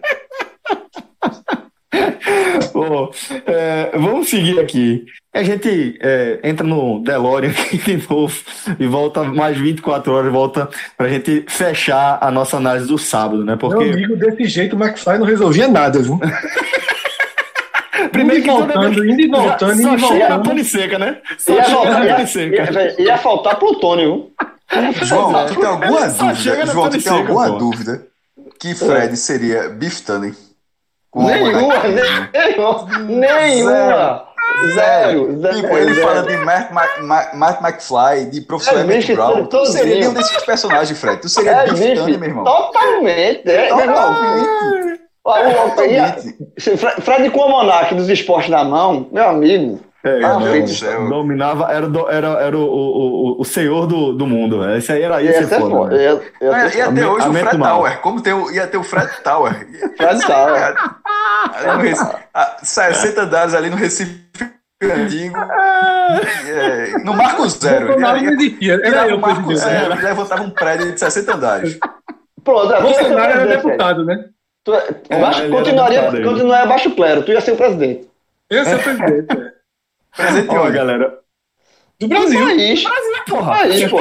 Bom, 2.87 3.11
é, 3.45 3.91
vamos 3.97 4.29
seguir 4.29 4.59
aqui. 4.59 5.05
A 5.33 5.43
gente 5.43 5.97
é, 6.01 6.39
entra 6.43 6.65
no 6.65 7.03
DeLorean 7.03 7.51
aqui 7.51 7.77
de 7.77 8.07
novo 8.09 8.35
e 8.79 8.87
volta 8.87 9.23
mais 9.23 9.57
24 9.57 10.11
horas, 10.11 10.31
volta 10.31 10.69
para 10.97 11.07
a 11.07 11.09
gente 11.09 11.45
fechar 11.47 12.17
a 12.21 12.31
nossa 12.31 12.57
análise 12.57 12.87
do 12.87 12.97
sábado, 12.97 13.43
né? 13.43 13.55
Porque... 13.55 13.83
Meu 13.83 13.93
amigo, 13.93 14.15
desse 14.15 14.45
jeito 14.45 14.75
o 14.75 14.83
McFly 14.83 15.17
não 15.17 15.25
resolvia 15.25 15.67
nada, 15.67 15.99
viu? 16.01 16.19
Primeiro 18.11 18.41
indo 18.41 18.47
e 18.47 18.51
voltando, 18.51 19.05
indo 19.05 19.21
e 19.21 19.27
voltando, 19.27 19.73
indo 19.73 19.93
e 19.93 19.97
voltando. 19.97 20.43
pane 20.43 20.63
seca, 20.63 20.97
né? 20.97 21.17
Só 21.37 21.53
ia, 21.53 21.63
voltar, 21.63 22.05
ia, 22.05 22.23
ia, 22.23 23.01
ia, 23.01 23.17
faltar 23.17 23.59
plutônio. 23.59 24.31
João, 25.03 25.45
tu 25.47 25.55
tem 25.55 25.65
alguma 25.65 26.07
dúvida? 26.07 26.65
João, 26.65 26.89
tu 26.89 27.01
tem 27.03 27.11
alguma 27.11 27.49
dúvida 27.51 28.07
que 28.59 28.73
Fred 28.73 29.15
seria 29.17 29.69
Biff 29.69 30.01
Tannen? 30.03 30.33
Nenhuma, 31.15 31.79
nenhuma, 31.87 32.77
nenhuma. 33.07 34.29
Zero. 34.73 35.39
Zero. 35.39 35.55
Tipo, 35.55 35.77
ele 35.77 35.93
zero. 35.93 36.07
fala 36.07 36.23
de 36.23 36.37
Matt, 36.37 36.71
Matt, 37.01 37.33
Matt 37.33 37.61
McFly, 37.61 38.25
de 38.31 38.41
Professor 38.41 38.77
É, 38.79 38.81
Emmett 38.81 39.13
Brown. 39.13 39.45
Tu 39.45 39.65
seria 39.67 39.95
nenhum 39.95 40.13
desses 40.13 40.43
personagens, 40.43 40.99
Fred. 40.99 41.21
Tu 41.21 41.29
seria 41.29 41.51
É, 41.51 41.67
Biff 41.71 42.17
meu 42.17 42.29
irmão. 42.29 42.43
Totalmente. 42.43 43.49
É. 43.49 43.69
Totalmente. 43.69 44.59
Fred 47.01 47.29
com 47.31 47.39
o 47.39 47.49
Monark 47.49 47.93
dos 47.93 48.09
esportes 48.09 48.49
na 48.49 48.63
mão, 48.63 49.07
meu 49.11 49.29
amigo. 49.29 49.79
É, 50.01 50.23
Ah, 50.23 50.39
não, 50.39 50.67
céu. 50.67 51.09
dominava, 51.09 51.71
era, 51.73 51.87
do- 51.89 52.09
era, 52.09 52.27
era 52.41 52.57
o, 52.57 52.61
o, 52.61 53.37
o, 53.37 53.41
o 53.41 53.43
senhor 53.45 53.85
do, 53.85 54.13
do 54.13 54.25
mundo. 54.25 54.63
Esse 54.73 54.93
aí 54.93 55.01
era 55.01 55.21
Ia 55.21 55.31
isso, 55.31 55.49
ser 55.49 55.59
foda. 55.59 55.95
né? 55.97 56.03
Ia, 56.03 56.21
ia 56.41 56.47
Ia, 56.63 56.69
ser 56.69 56.77
ia 56.77 56.91
ter 56.93 57.05
hoje 57.05 57.27
o 57.27 57.33
Fred 57.33 57.57
o. 57.57 57.69
Tower. 57.69 57.97
Como 57.99 58.21
ter, 58.21 58.33
o- 58.33 58.49
ia 58.51 58.65
ter 58.67 58.77
o 58.77 58.83
Fred 58.83 59.09
Tower. 59.23 59.53
Fred 59.97 60.21
Tower. 60.25 60.75
Ali 61.53 61.91
no 61.91 62.19
a 62.33 62.57
60 62.63 63.21
andares 63.23 63.53
ali 63.53 63.69
no 63.69 63.75
Recife 63.75 64.21
antigo. 64.81 65.35
É, 66.47 66.91
no 67.03 67.13
Marco 67.13 67.47
Zero. 67.49 67.99
Ia- 67.99 68.57
ia-. 68.61 68.79
Era 68.83 69.15
o 69.15 69.19
Marco 69.19 69.45
presidente. 69.47 69.79
Zero 69.79 69.93
e 69.95 70.01
levantava 70.01 70.43
um 70.43 70.49
prédio 70.49 70.91
de 70.93 70.99
60 70.99 71.35
andares. 71.35 71.77
Pronto, 72.43 72.73
é, 72.73 72.77
ia 72.77 72.77
ser 72.77 72.83
o 72.83 72.83
Bolsonaro 72.87 73.19
era 73.19 73.33
presidente, 73.41 73.63
deputado, 73.65 74.05
né? 74.05 74.25
Tu, 74.63 74.73
é- 74.73 74.87
É, 75.09 75.19
baixo- 75.19 75.41
ele 75.41 75.49
continuaria, 75.51 76.03
continuaria 76.03 76.65
baixo 76.67 76.95
clero, 76.95 77.23
tu 77.23 77.31
ia 77.31 77.41
ser 77.41 77.51
o 77.51 77.57
presidente. 77.57 78.07
Eu 78.49 78.65
sou 78.65 78.79
presidente 78.79 79.27
é. 79.31 79.35
Presente 79.35 79.58
Ó, 80.49 80.61
hoje. 80.63 80.71
galera. 80.73 81.19
do 81.99 82.07
Brasil. 82.07 82.45
País. 82.45 82.83
Porra. 83.27 83.51
País, 83.59 83.89
pô. 83.89 83.99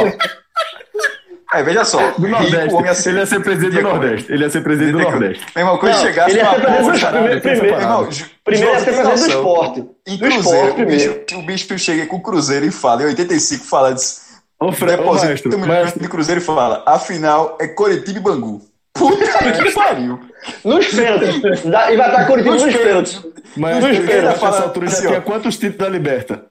É, 1.54 1.62
veja 1.62 1.82
só. 1.84 2.10
Do 2.12 2.26
rico, 2.26 2.40
Nordeste. 2.42 2.74
homem 2.74 2.90
assim. 2.90 3.08
Ele 3.08 3.18
ia 3.20 3.26
ser 3.26 3.40
presidente 3.40 3.74
do 3.76 3.82
Nordeste. 3.82 4.32
Ele 4.32 4.44
ia 4.44 4.50
ser 4.50 4.60
presidente 4.62 4.92
do 4.92 4.98
Nordeste. 4.98 5.46
Meu 5.56 5.62
irmão, 5.64 5.78
quando 5.78 5.92
Não, 5.94 6.00
chegasse 6.02 6.30
ele 6.30 6.38
ia 6.40 6.44
uma 6.44 6.54
ser 6.54 6.60
presidente 6.60 7.00
porra, 7.00 7.10
do- 7.10 7.18
primeiro- 7.18 7.40
primeiro- 7.40 7.80
irmão, 7.80 8.08
Primeiro 8.44 8.70
ia 8.74 8.80
ser 8.80 8.84
presidente 8.92 9.20
do 9.20 9.26
esporte. 9.28 9.80
Em 10.06 10.16
Do 10.16 10.18
Cruzeiro, 10.18 10.40
esporte 10.40 10.70
o 10.70 10.74
primeiro. 10.74 11.24
bicho, 11.24 11.38
o 11.38 11.42
bicho 11.46 11.78
chega 11.78 12.06
com 12.06 12.16
o 12.16 12.22
Cruzeiro 12.22 12.66
e 12.66 12.70
fala, 12.70 13.02
em 13.02 13.06
85, 13.06 13.64
fala, 13.64 13.94
diz, 13.94 14.28
Ô, 14.60 14.72
Fre... 14.72 14.88
Ô, 14.92 14.96
deposita 14.96 15.26
maestro, 15.28 15.58
maestro, 15.60 16.02
de 16.02 16.08
Cruzeiro 16.08 16.40
e 16.40 16.44
fala, 16.44 16.82
afinal, 16.84 17.56
é 17.60 17.66
Coritiba 17.68 18.18
e 18.18 18.22
Bangu. 18.22 18.60
Puta 18.92 19.24
que 19.64 19.70
pariu. 19.72 20.20
Nos 20.64 20.86
pênaltis. 20.88 21.64
E 21.64 21.70
vai 21.96 22.08
estar 22.08 22.26
Curitiba 22.26 22.54
nos 22.54 22.64
Nos 22.64 22.76
pênaltis. 22.76 23.22
maestro, 23.56 23.88
Nos 23.88 23.98
pênaltis, 23.98 24.24
nessa 24.24 24.38
fala 24.38 24.60
altura 24.62 24.86
já 24.86 24.92
assim, 24.92 25.06
tinha 25.08 25.20
quantos 25.20 25.54
títulos 25.56 25.78
da 25.78 25.88
Liberta? 25.88 26.42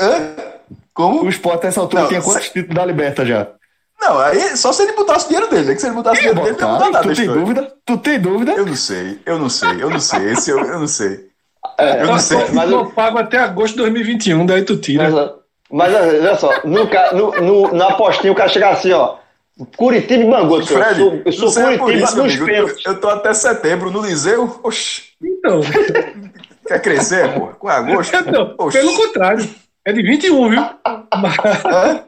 Hã? 0.00 0.34
Como? 0.94 1.22
O 1.24 1.28
Sport 1.28 1.64
nessa 1.64 1.80
altura 1.80 2.02
Não, 2.02 2.08
tinha 2.08 2.22
quantos 2.22 2.44
se- 2.46 2.52
títulos 2.52 2.74
da 2.76 2.84
Liberta 2.84 3.24
já? 3.24 3.46
Não, 4.00 4.18
aí 4.18 4.56
só 4.56 4.72
se 4.72 4.82
ele 4.82 4.92
botasse 4.94 5.26
o 5.26 5.28
dinheiro 5.28 5.48
dele, 5.48 5.66
né? 5.68 5.74
Que 5.74 5.80
se 5.80 5.86
ele 5.86 5.94
botasse 5.94 6.16
o 6.16 6.20
dinheiro 6.20 6.40
dele, 6.42 6.56
não 6.60 6.78
nada. 6.78 6.98
tu 6.98 7.02
tem 7.02 7.12
história. 7.12 7.40
dúvida? 7.40 7.72
Tu 7.86 7.98
tem 7.98 8.20
dúvida? 8.20 8.52
Eu 8.52 8.66
não 8.66 8.76
sei, 8.76 9.18
eu 9.24 9.38
não 9.38 9.48
sei, 9.48 9.70
eu 9.82 9.90
não 9.90 10.00
sei. 10.00 10.30
Esse 10.32 10.50
eu, 10.50 10.58
eu 10.58 10.78
não 10.80 10.86
sei. 10.88 11.30
É, 11.78 12.02
Eu 12.02 12.06
não 12.06 12.18
sei. 12.18 12.38
Mas, 12.52 12.70
eu 12.70 12.86
pago 12.86 13.18
até 13.18 13.38
agosto 13.38 13.74
de 13.74 13.80
2021, 13.82 14.44
daí 14.44 14.62
tu 14.64 14.76
tira. 14.76 15.08
mas, 15.08 15.30
mas 15.70 15.94
olha 15.94 16.36
só, 16.36 16.50
no, 16.64 16.84
no, 17.12 17.40
no, 17.40 17.72
na 17.74 17.88
apostinha 17.90 18.32
o 18.32 18.36
cara 18.36 18.48
chega 18.48 18.70
assim, 18.70 18.90
ó. 18.92 19.16
Curitiba 19.76 20.22
e 20.24 20.30
Bangu. 20.30 20.56
Eu 20.56 20.62
sou, 20.66 20.76
Fred, 20.78 21.00
eu 21.00 21.32
sou, 21.32 21.46
eu 21.46 21.50
sou 21.52 21.62
não 21.62 21.70
é 21.70 21.78
Curitiba 21.78 22.06
isso, 22.06 22.16
nos 22.16 22.26
amigo. 22.32 22.46
pênaltis. 22.46 22.86
Eu, 22.86 23.00
tô 23.00 23.08
até 23.08 23.34
setembro 23.34 23.90
no 23.90 24.00
Liseu. 24.00 24.60
Oxi, 24.62 25.02
Então, 25.22 25.60
quer 26.66 26.80
crescer, 26.80 27.32
pô? 27.34 27.48
Com 27.58 27.68
agosto? 27.68 28.12
não, 28.30 28.54
Oxi. 28.58 28.78
pelo 28.78 28.96
contrário. 28.96 29.48
É 29.84 29.92
de 29.92 30.02
21, 30.02 30.48
viu? 30.50 30.60
Hã? 30.86 32.04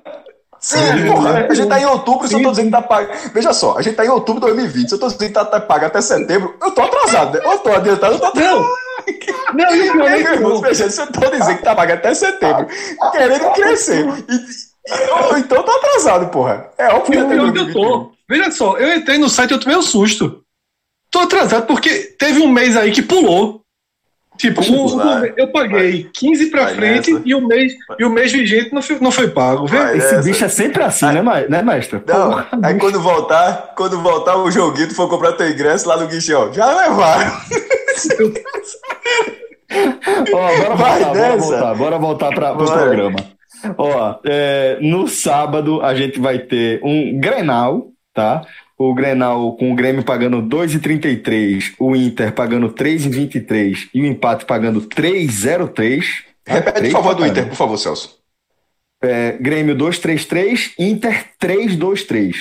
Sim, 0.60 0.78
porra. 1.06 1.46
A 1.50 1.54
gente 1.54 1.68
tá 1.68 1.78
em 1.78 1.84
outubro, 1.84 2.26
se 2.26 2.34
eu 2.34 2.42
tô 2.42 2.50
dizendo 2.50 2.66
que 2.66 2.70
tá 2.72 2.80
pago. 2.80 3.12
Veja 3.34 3.52
só, 3.52 3.76
a 3.76 3.82
gente 3.82 3.96
tá 3.96 4.06
em 4.06 4.08
outubro 4.08 4.40
de 4.40 4.46
2020. 4.46 4.88
Se 4.88 4.94
eu 4.94 4.98
tô 4.98 5.06
dizendo 5.08 5.26
que 5.26 5.32
tá, 5.34 5.44
tá 5.44 5.60
pago 5.60 5.84
até 5.84 6.00
setembro, 6.00 6.54
eu 6.62 6.70
tô 6.70 6.80
atrasado, 6.80 7.34
né? 7.38 7.44
Eu 7.44 7.58
tô 7.58 7.70
adiantado, 7.70 8.14
eu 8.14 8.18
tô 8.20 8.26
atrasado. 8.26 8.64
Não, 9.52 9.94
não, 9.94 10.06
é 10.08 10.36
não. 10.40 10.60
veja, 10.62 10.88
se 10.88 11.00
eu 11.00 11.06
tô 11.12 11.20
dizendo 11.30 11.58
que 11.58 11.62
tá 11.64 11.74
pago 11.74 11.92
até 11.92 12.14
setembro, 12.14 12.66
querendo 13.12 13.52
crescer. 13.52 14.06
E 14.06 14.73
eu, 14.88 15.38
então 15.38 15.58
eu 15.58 15.62
tô 15.64 15.72
atrasado, 15.72 16.28
porra. 16.30 16.68
É 16.78 16.88
óbvio 16.88 17.12
que 17.12 17.16
eu 17.18 17.24
o 17.24 17.28
tenho 17.28 17.42
pior 17.42 17.52
que 17.52 17.58
eu 17.58 17.64
2021. 17.64 17.82
tô. 17.82 18.12
Veja 18.28 18.50
só, 18.50 18.76
eu 18.78 18.94
entrei 18.96 19.18
no 19.18 19.28
site 19.28 19.50
e 19.50 19.54
eu 19.54 19.60
tomei 19.60 19.76
um 19.76 19.82
susto. 19.82 20.42
Tô 21.10 21.20
atrasado 21.20 21.66
porque 21.66 21.90
teve 22.18 22.40
um 22.40 22.48
mês 22.48 22.76
aí 22.76 22.90
que 22.90 23.02
pulou. 23.02 23.60
Tipo, 24.36 24.62
o- 24.62 24.96
Vai. 24.96 25.32
eu 25.36 25.52
paguei 25.52 26.10
15 26.12 26.46
pra 26.50 26.64
Vai 26.64 26.74
frente 26.74 27.12
nessa. 27.12 27.22
e 27.24 27.34
o, 27.36 27.40
mês, 27.46 27.72
e 28.00 28.04
o 28.04 28.10
mês 28.10 28.32
vigente 28.32 28.74
não 28.74 28.82
foi, 28.82 28.98
não 28.98 29.12
foi 29.12 29.28
pago. 29.28 29.64
Vê? 29.68 29.78
Vai. 29.78 29.96
Esse 29.96 30.06
essa. 30.16 30.22
bicho 30.22 30.44
é 30.44 30.48
sempre 30.48 30.82
assim, 30.82 31.06
né, 31.06 31.22
ma- 31.22 31.42
né, 31.42 31.62
mestre? 31.62 32.02
Não, 32.04 32.30
Porra, 32.30 32.48
aí 32.60 32.74
bicho. 32.74 32.78
quando 32.84 33.00
voltar, 33.00 33.74
quando 33.76 34.00
voltar 34.02 34.36
o 34.36 34.50
joguinho, 34.50 34.88
tu 34.88 34.94
for 34.96 35.08
comprar 35.08 35.34
teu 35.34 35.48
ingresso 35.48 35.88
lá 35.88 35.96
no 35.96 36.08
guichê, 36.08 36.34
ó, 36.34 36.50
já 36.52 36.66
levaram. 36.66 37.32
Ó, 40.32 40.56
bora 40.56 40.76
Vai 40.76 40.98
voltar, 40.98 41.04
bora 41.14 41.14
nessa. 41.14 41.38
voltar, 41.38 41.74
bora 41.74 41.98
voltar 41.98 42.28
para 42.34 42.52
o 42.52 42.56
Bora. 42.56 42.72
programa. 42.82 43.16
Ó, 43.76 44.18
é, 44.24 44.78
no 44.80 45.08
sábado 45.08 45.80
a 45.82 45.94
gente 45.94 46.18
vai 46.18 46.38
ter 46.38 46.80
um 46.82 47.18
Grenal, 47.18 47.92
tá? 48.12 48.46
O 48.76 48.92
Grenal 48.94 49.56
com 49.56 49.72
o 49.72 49.74
Grêmio 49.74 50.02
pagando 50.02 50.42
2,33, 50.42 51.74
o 51.78 51.94
Inter 51.94 52.32
pagando 52.32 52.70
3,23 52.70 53.88
e 53.94 54.02
o 54.02 54.06
empate 54.06 54.44
pagando 54.44 54.82
3,03. 54.82 56.04
Repete, 56.46 56.80
por 56.80 56.90
favor, 56.90 57.14
do 57.14 57.26
Inter, 57.26 57.48
por 57.48 57.56
favor, 57.56 57.76
Celso. 57.78 58.18
É, 59.02 59.32
Grêmio 59.32 59.76
2,33, 59.76 60.72
Inter 60.78 61.26
3,23. 61.40 62.34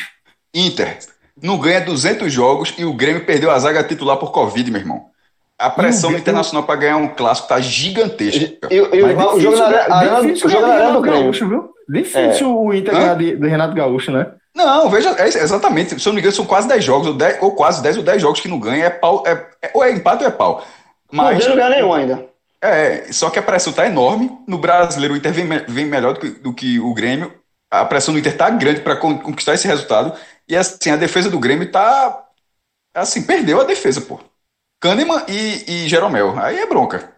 Inter 0.53 0.97
não 1.41 1.57
ganha 1.57 1.81
200 1.81 2.31
jogos 2.31 2.73
e 2.77 2.85
o 2.85 2.93
Grêmio 2.93 3.25
perdeu 3.25 3.51
a 3.51 3.59
zaga 3.59 3.83
titular 3.83 4.17
por 4.17 4.31
Covid, 4.31 4.69
meu 4.69 4.81
irmão. 4.81 5.12
A 5.65 5.69
pressão 5.69 6.11
do 6.11 6.17
internacional 6.17 6.63
para 6.63 6.75
ganhar 6.75 6.97
um 6.97 7.07
clássico 7.07 7.47
tá 7.47 7.59
gigantesca. 7.59 8.51
E, 8.69 8.75
e 8.75 8.81
o, 8.81 9.39
jogo 9.39 9.57
na 9.57 9.63
difícil, 9.63 9.63
arena- 9.63 9.95
arena- 9.95 10.21
difícil 10.21 10.47
o 10.47 10.49
jogo 10.49 10.61
na 10.67 10.67
ganhar 10.73 10.83
arena 10.85 11.01
do. 11.01 11.01
Gaúcho, 11.01 11.47
viu? 11.49 11.69
Difícil 11.89 12.57
o 12.57 12.73
Inter 12.73 12.93
ganhar 12.93 13.15
de, 13.15 13.35
de 13.35 13.47
Renato 13.47 13.73
Gaúcho, 13.75 14.11
né? 14.11 14.31
Não, 14.55 14.89
veja, 14.89 15.15
é, 15.17 15.27
exatamente. 15.27 15.99
Se 15.99 16.07
eu 16.07 16.11
não 16.11 16.15
me 16.15 16.21
engano, 16.21 16.35
são 16.35 16.45
quase 16.45 16.67
10 16.67 16.83
jogos, 16.83 17.07
ou, 17.07 17.13
10, 17.13 17.37
ou 17.41 17.51
quase 17.55 17.81
10 17.81 17.97
ou 17.97 18.03
10 18.03 18.21
jogos 18.21 18.39
que 18.39 18.47
não 18.47 18.59
ganha. 18.59 18.85
É 18.85 18.89
pau, 18.89 19.23
é, 19.25 19.31
é- 19.61 19.71
ou 19.73 19.83
é 19.83 19.91
empate 19.91 20.23
ou 20.23 20.29
é 20.29 20.31
pau. 20.31 20.63
O 21.11 21.15
Mas, 21.15 21.37
Grêmio 21.37 21.49
não 21.49 21.55
ganha 21.55 21.69
nenhum 21.77 21.93
ainda. 21.93 22.25
é, 22.61 23.11
só 23.11 23.29
que 23.29 23.39
a 23.39 23.43
pressão 23.43 23.73
tá 23.73 23.85
enorme. 23.85 24.31
No 24.47 24.57
brasileiro, 24.57 25.13
o 25.13 25.17
Inter 25.17 25.33
vem, 25.33 25.47
vem 25.67 25.85
melhor 25.85 26.13
do 26.13 26.19
que, 26.19 26.29
do 26.29 26.53
que 26.53 26.79
o 26.79 26.93
Grêmio. 26.93 27.33
A 27.71 27.83
pressão 27.85 28.13
do 28.13 28.19
Inter 28.19 28.37
tá 28.37 28.49
grande 28.49 28.81
para 28.81 28.95
conquistar 28.95 29.53
esse 29.55 29.67
resultado. 29.67 30.13
E 30.47 30.55
assim, 30.55 30.91
a 30.91 30.95
defesa 30.95 31.29
do 31.29 31.39
Grêmio 31.39 31.71
tá. 31.71 32.23
Assim, 32.95 33.23
perdeu 33.23 33.59
a 33.59 33.63
defesa, 33.63 34.01
pô. 34.01 34.19
Kahneman 34.83 35.23
e, 35.29 35.63
e 35.85 35.87
Jeromel. 35.87 36.37
Aí 36.37 36.59
é 36.59 36.65
bronca. 36.67 37.09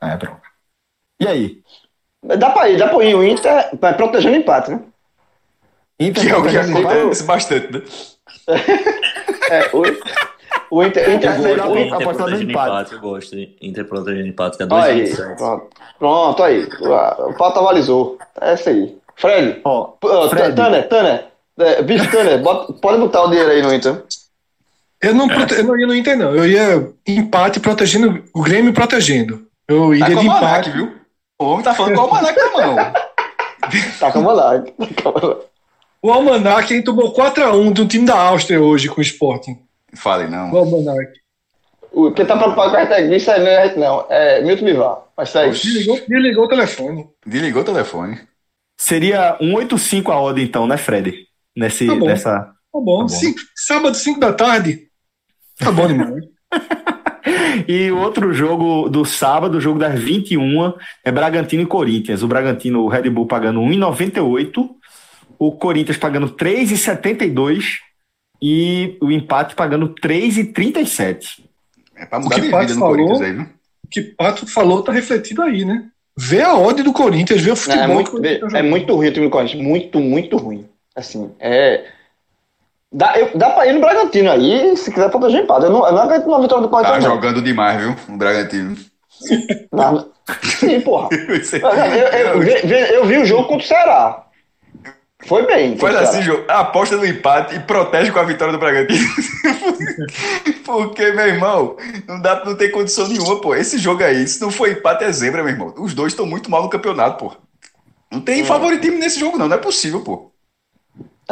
É, 0.00 0.16
pronto. 0.16 0.40
E 1.20 1.26
aí? 1.28 1.62
Dá 2.24 2.50
pra 2.50 2.68
ir, 2.68 2.78
dá 2.78 2.88
pra 2.88 3.04
ir. 3.04 3.14
O 3.14 3.22
Inter 3.24 3.70
vai 3.80 3.94
protegendo 3.96 4.34
o 4.36 4.40
empate, 4.40 4.72
né? 4.72 4.80
Inter 6.00 6.24
Que 6.24 6.30
é 6.30 6.36
o 6.36 6.42
que 6.42 6.56
acontece 6.58 7.22
bastante, 7.22 7.72
né? 7.72 7.82
É, 9.50 9.70
o, 9.72 9.82
o 10.78 10.82
Inter. 10.82 11.08
O 11.08 11.12
Inter, 11.12 11.30
Eu 11.30 11.36
vou 11.36 11.46
o 11.46 11.78
Inter- 11.78 11.86
Inter 11.86 12.14
protegendo 12.16 12.50
empate. 12.50 12.68
empate, 12.70 12.92
eu 12.94 13.00
gosto. 13.00 13.36
Inter 13.60 13.84
protegendo 13.84 14.26
empate, 14.28 14.56
que 14.56 14.62
é 14.64 14.66
Olha 14.68 14.84
aí, 14.84 15.04
2,27. 15.12 15.36
pronto. 15.36 15.68
Pronto, 15.98 16.42
aí. 16.42 16.68
O 16.80 17.34
pauta 17.34 17.60
avalizou. 17.60 18.18
É 18.40 18.54
isso 18.54 18.68
aí. 18.68 18.98
Fred, 19.14 19.60
ó, 19.64 19.92
Fred. 20.28 20.56
Tanner, 20.56 20.88
Tanner, 20.88 21.26
é, 21.60 21.82
bicho 21.82 22.10
Tanner, 22.10 22.42
bota- 22.42 22.72
pode 22.72 22.98
botar 22.98 23.22
o 23.22 23.28
dinheiro 23.28 23.50
aí 23.50 23.62
no 23.62 23.72
Inter. 23.72 24.02
Eu 25.02 25.14
não, 25.14 25.26
prote... 25.26 25.54
eu 25.54 25.64
não 25.64 25.78
ia 25.78 25.86
no 25.86 25.94
Inter, 25.94 26.16
não. 26.16 26.34
Eu 26.34 26.46
ia 26.46 26.92
empate 27.06 27.58
protegendo, 27.60 28.22
o 28.32 28.42
Grêmio 28.42 28.72
protegendo. 28.72 29.46
Eu 29.66 29.88
Tá 29.90 29.94
iria 29.96 30.14
com 30.16 30.20
de 30.22 30.28
o 30.28 30.30
Almanac, 30.30 30.68
empate. 30.68 30.70
viu? 30.70 30.94
O 31.40 31.44
homem 31.44 31.64
tá 31.64 31.74
falando 31.74 31.94
com 31.96 32.00
o 32.00 32.04
Almanac 32.04 32.38
na 32.38 32.50
mão. 32.50 32.76
Tá, 33.98 34.12
calma 34.12 34.32
lá. 34.32 34.64
Calma 35.02 35.20
lá. 35.26 35.36
O 36.00 36.10
Almanac 36.12 36.72
ele 36.72 36.82
tomou 36.82 37.14
4x1 37.14 37.72
de 37.72 37.82
um 37.82 37.86
time 37.86 38.06
da 38.06 38.16
Áustria 38.18 38.60
hoje 38.60 38.88
com 38.88 39.00
o 39.00 39.02
Sporting. 39.02 39.58
Fale, 39.94 40.26
não. 40.28 40.52
O 40.52 40.56
Almanac. 40.58 41.12
O- 41.92 42.10
Quem 42.12 42.24
tá 42.24 42.36
preocupado 42.36 42.70
com 42.70 42.76
a 42.76 42.96
aí 42.96 43.08
não 43.08 43.46
é 43.48 43.76
não. 43.76 44.06
É 44.08 44.40
Milton 44.42 44.64
Bivar. 44.64 44.98
Mas 45.16 45.28
isso 45.28 45.38
aí. 45.38 45.50
Desligou, 45.50 46.00
desligou 46.08 46.44
o 46.44 46.48
telefone. 46.48 47.08
Desligou 47.26 47.62
o 47.62 47.64
telefone. 47.64 48.20
Seria 48.80 49.36
185 49.38 50.10
a 50.10 50.20
odd, 50.20 50.42
então, 50.42 50.66
né, 50.66 50.76
Fred? 50.76 51.14
Nesse, 51.56 51.86
Tá 51.86 51.94
bom. 51.94 52.06
nessa. 52.06 52.30
Tá 52.40 52.52
bom. 52.72 52.80
Tá 52.98 53.02
bom. 53.04 53.08
Cinco- 53.08 53.40
sábado, 53.54 53.96
5 53.96 54.18
da 54.18 54.32
tarde. 54.32 54.88
Tá 55.58 55.70
bom 55.72 55.86
demais. 55.86 56.24
E 57.68 57.90
o 57.92 57.98
outro 57.98 58.32
jogo 58.32 58.88
do 58.88 59.04
sábado, 59.04 59.58
o 59.58 59.60
jogo 59.60 59.78
das 59.78 59.98
21, 60.00 60.72
é 61.04 61.12
Bragantino 61.12 61.62
e 61.62 61.66
Corinthians. 61.66 62.22
O 62.22 62.26
Bragantino, 62.26 62.80
o 62.80 62.88
Red 62.88 63.08
Bull 63.10 63.26
pagando 63.26 63.60
1,98, 63.60 64.68
o 65.38 65.52
Corinthians 65.52 65.96
pagando 65.98 66.30
3,72 66.30 67.64
e 68.40 68.96
o 69.00 69.10
empate 69.12 69.54
pagando 69.54 69.94
3,37. 69.94 71.44
É 71.96 72.06
pra 72.06 72.18
O 72.18 72.22
mudar 72.22 72.34
que 72.36 72.40
de 72.42 72.48
Pato 72.50 72.62
vida 72.62 72.74
no 72.74 72.80
falou- 72.80 72.96
Corinthians 72.96 73.20
aí, 73.22 73.32
viu? 73.32 73.42
O 73.84 73.88
que 73.88 74.02
Pato 74.02 74.46
falou 74.46 74.82
tá 74.82 74.90
refletido 74.92 75.42
aí, 75.42 75.64
né? 75.64 75.84
Vê 76.18 76.42
a 76.42 76.54
odd 76.56 76.82
do 76.82 76.92
Corinthians, 76.92 77.40
vê 77.40 77.50
o 77.50 77.52
Não, 77.52 77.56
futebol 77.56 77.84
é, 77.84 77.88
o 77.88 77.92
muito, 77.94 78.56
é 78.56 78.62
muito 78.62 78.94
ruim 78.96 79.08
o 79.08 79.12
time 79.12 79.26
do 79.26 79.30
Corinthians. 79.30 79.62
Muito, 79.62 80.00
muito 80.00 80.36
ruim. 80.36 80.66
Assim, 80.96 81.30
é. 81.38 81.84
Dá, 82.92 83.18
eu- 83.18 83.30
dá 83.34 83.50
pra 83.50 83.66
ir 83.66 83.72
no 83.72 83.80
Bragantino 83.80 84.30
aí, 84.30 84.76
se 84.76 84.92
quiser 84.92 85.10
proteger 85.10 85.44
empate. 85.44 85.64
Eu 85.64 85.70
não, 85.70 85.86
eu 85.86 85.92
não 85.92 86.02
acredito 86.02 86.26
numa 86.28 86.42
vitória 86.42 86.62
do 86.62 86.68
Tá 86.68 86.76
Corinthians. 86.76 87.04
não. 87.04 87.14
jogando 87.14 87.40
demais, 87.42 87.80
viu? 87.80 87.96
O 88.08 88.16
Bragantino. 88.16 88.76
Não, 89.72 90.12
Sim, 90.58 90.80
porra. 90.80 91.08
eu, 91.14 92.42
eu, 92.42 92.82
eu, 92.94 93.06
vi 93.06 93.18
o 93.18 93.24
jogo 93.24 93.48
contra 93.48 93.64
o 93.64 93.68
Ceará. 93.68 94.24
Foi 95.24 95.46
bem. 95.46 95.76
Faz 95.78 95.94
assim, 95.94 96.22
jogo. 96.22 96.44
Aposta 96.48 96.96
no 96.96 97.06
empate 97.06 97.54
e 97.54 97.60
protege 97.60 98.10
com 98.10 98.18
a 98.18 98.24
vitória 98.24 98.52
do 98.52 98.58
Bragantino. 98.58 99.08
Porque, 100.66 101.12
meu 101.12 101.26
irmão, 101.26 101.76
não 102.08 102.20
dá 102.20 102.44
não 102.44 102.56
ter 102.56 102.70
condição 102.70 103.06
nenhuma, 103.06 103.40
pô. 103.40 103.54
Esse 103.54 103.78
jogo 103.78 104.02
aí, 104.02 104.26
se 104.26 104.40
não 104.40 104.50
for 104.50 104.68
empate, 104.68 105.04
é 105.04 105.12
zebra, 105.12 105.42
meu 105.44 105.52
irmão. 105.52 105.74
Os 105.78 105.94
dois 105.94 106.12
estão 106.12 106.26
muito 106.26 106.50
mal 106.50 106.62
no 106.62 106.70
campeonato, 106.70 107.24
pô. 107.24 107.36
Não 108.10 108.20
tem 108.20 108.42
hum. 108.42 108.46
favoritismo 108.46 108.98
nesse 108.98 109.20
jogo, 109.20 109.38
não. 109.38 109.48
Não 109.48 109.56
é 109.56 109.60
possível, 109.60 110.00
pô. 110.00 110.31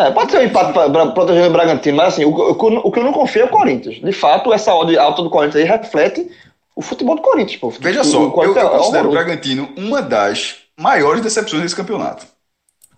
É, 0.01 0.11
pode 0.11 0.31
ser 0.31 0.39
um 0.39 0.43
empate 0.43 0.73
para 0.73 1.07
proteger 1.09 1.47
o 1.47 1.53
Bragantino, 1.53 1.99
mas 1.99 2.15
assim, 2.15 2.25
o, 2.25 2.31
o, 2.31 2.53
o, 2.53 2.91
que 2.91 2.99
eu 2.99 3.05
não 3.05 3.13
confio 3.13 3.43
é 3.43 3.45
o 3.45 3.49
Corinthians. 3.49 4.01
De 4.01 4.13
fato, 4.13 4.51
essa 4.51 4.75
odd 4.75 4.97
alta 4.97 5.23
do 5.23 5.29
Corinthians 5.29 5.63
aí 5.63 5.69
reflete 5.69 6.27
o 6.75 6.81
futebol 6.81 7.17
do 7.17 7.23
Corinthians, 7.23 7.61
pô. 7.61 7.69
Veja 7.69 8.03
só, 8.03 8.19
eu, 8.23 8.43
eu 8.43 8.59
é 8.59 8.69
considero 8.71 9.09
o 9.09 9.11
Bragantino 9.11 9.69
uma 9.77 10.01
das 10.01 10.57
maiores 10.75 11.23
decepções 11.23 11.63
desse 11.63 11.77
campeonato. 11.77 12.25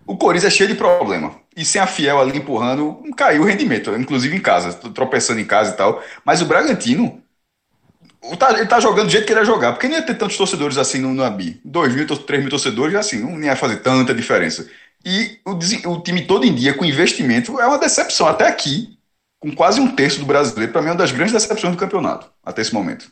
O 0.07 0.17
Corinthians 0.17 0.53
é 0.53 0.57
cheio 0.57 0.69
de 0.69 0.77
problema. 0.77 1.35
E 1.57 1.65
sem 1.65 1.81
a 1.81 1.87
Fiel 1.87 2.21
ali 2.21 2.39
empurrando, 2.39 3.03
caiu 3.17 3.43
o 3.43 3.45
rendimento, 3.45 3.91
inclusive 3.97 4.37
em 4.37 4.41
casa, 4.41 4.73
tropeçando 4.73 5.41
em 5.41 5.45
casa 5.45 5.73
e 5.73 5.77
tal. 5.77 6.01
Mas 6.25 6.41
o 6.41 6.47
Bragantino, 6.47 7.21
ele 8.23 8.67
tá 8.67 8.79
jogando 8.79 9.07
do 9.07 9.13
jeito 9.13 9.27
que 9.27 9.33
ele 9.33 9.41
ia 9.41 9.45
jogar, 9.45 9.73
porque 9.73 9.89
nem 9.89 9.99
ia 9.99 10.07
ter 10.07 10.15
tantos 10.15 10.37
torcedores 10.37 10.79
assim 10.79 11.01
no, 11.01 11.13
no 11.13 11.25
Abi. 11.25 11.61
2 11.65 11.95
mil, 11.95 12.07
3 12.07 12.41
mil 12.41 12.51
torcedores, 12.51 12.95
assim, 12.95 13.19
não 13.19 13.43
ia 13.43 13.57
fazer 13.57 13.79
tanta 13.79 14.15
diferença. 14.15 14.69
E 15.05 15.39
o, 15.45 15.91
o, 15.91 16.01
time 16.01 16.25
todo 16.25 16.45
em 16.45 16.55
dia, 16.55 16.75
com 16.75 16.85
investimento, 16.85 17.61
é 17.61 17.67
uma 17.67 17.79
decepção. 17.79 18.27
Até 18.27 18.47
aqui, 18.47 18.99
com 19.41 19.55
quase 19.55 19.81
um 19.81 19.95
terço 19.95 20.21
do 20.21 20.27
brasileiro, 20.27 20.73
para 20.73 20.83
mim 20.83 20.89
é 20.89 20.91
uma 20.93 20.99
das 20.99 21.13
grandes 21.13 21.33
decepções 21.33 21.75
do 21.75 21.79
campeonato, 21.79 22.31
até 22.45 22.63
esse 22.63 22.73
momento. 22.73 23.11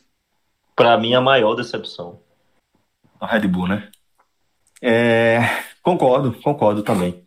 Para 0.75 0.97
mim, 0.97 1.13
a 1.13 1.21
maior 1.21 1.55
decepção. 1.55 2.19
A 3.19 3.27
Red 3.27 3.47
Bull, 3.47 3.67
né? 3.67 3.89
É, 4.81 5.41
concordo, 5.83 6.33
concordo 6.41 6.81
também. 6.81 7.23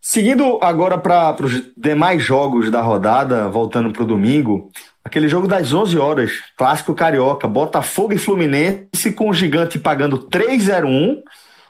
Seguindo 0.00 0.58
agora 0.62 0.98
para 0.98 1.36
os 1.44 1.62
demais 1.76 2.22
jogos 2.22 2.70
da 2.70 2.80
rodada, 2.80 3.48
voltando 3.48 3.92
para 3.92 4.02
o 4.02 4.06
domingo, 4.06 4.70
aquele 5.04 5.28
jogo 5.28 5.46
das 5.46 5.72
11 5.72 5.98
horas, 5.98 6.32
clássico 6.56 6.94
carioca, 6.94 7.46
Botafogo 7.46 8.12
e 8.12 8.18
Fluminense, 8.18 9.12
com 9.14 9.28
o 9.28 9.34
gigante 9.34 9.78
pagando 9.78 10.26
3-0-1 10.28 11.22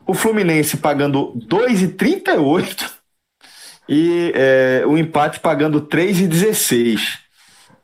o 0.09 0.15
Fluminense 0.15 0.79
pagando 0.79 1.35
2,38 1.47 2.91
e 3.87 4.33
é, 4.35 4.83
o 4.87 4.97
empate 4.97 5.39
pagando 5.39 5.83
3,16. 5.83 7.19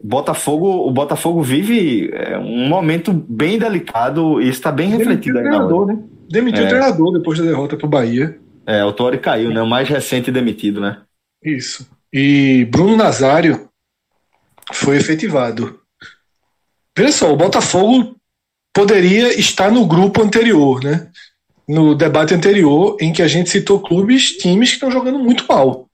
Botafogo, 0.03 0.89
o 0.89 0.91
Botafogo 0.91 1.43
vive 1.43 2.11
é, 2.15 2.39
um 2.39 2.67
momento 2.67 3.13
bem 3.13 3.59
delicado 3.59 4.41
e 4.41 4.49
está 4.49 4.73
bem 4.73 4.89
refletido 4.89 5.39
aí 5.39 5.45
treinador, 5.45 5.87
né? 5.87 5.99
Demitiu 6.31 6.63
é. 6.63 6.67
o 6.67 6.69
treinador 6.69 7.13
depois 7.13 7.39
da 7.39 7.45
derrota 7.45 7.77
para 7.77 7.87
o 7.87 7.91
Bahia. 7.91 8.39
É, 8.67 8.83
o 8.83 8.93
Tori 8.93 9.19
caiu, 9.19 9.51
né? 9.51 9.61
O 9.61 9.67
mais 9.67 9.89
recente 9.89 10.33
demitido, 10.33 10.81
né? 10.81 11.03
Isso. 11.43 11.87
E 12.11 12.67
Bruno 12.71 12.97
Nazário 12.97 13.69
foi 14.73 14.97
efetivado. 14.97 15.79
Veja 16.97 17.13
só, 17.13 17.33
o 17.33 17.37
Botafogo 17.37 18.17
poderia 18.73 19.39
estar 19.39 19.71
no 19.71 19.87
grupo 19.87 20.23
anterior, 20.23 20.83
né? 20.83 21.11
No 21.67 21.95
debate 21.95 22.35
anterior, 22.35 22.97
em 23.01 23.13
que 23.13 23.23
a 23.23 23.29
gente 23.29 23.51
citou 23.51 23.81
clubes, 23.81 24.37
times 24.37 24.71
que 24.71 24.75
estão 24.75 24.91
jogando 24.91 25.19
muito 25.19 25.47
mal. 25.49 25.89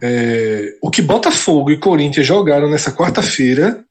É, 0.00 0.76
o 0.82 0.90
que 0.90 1.00
Botafogo 1.02 1.70
e 1.70 1.78
Corinthians 1.78 2.26
jogaram 2.26 2.70
nessa 2.70 2.92
quarta-feira 2.92 3.84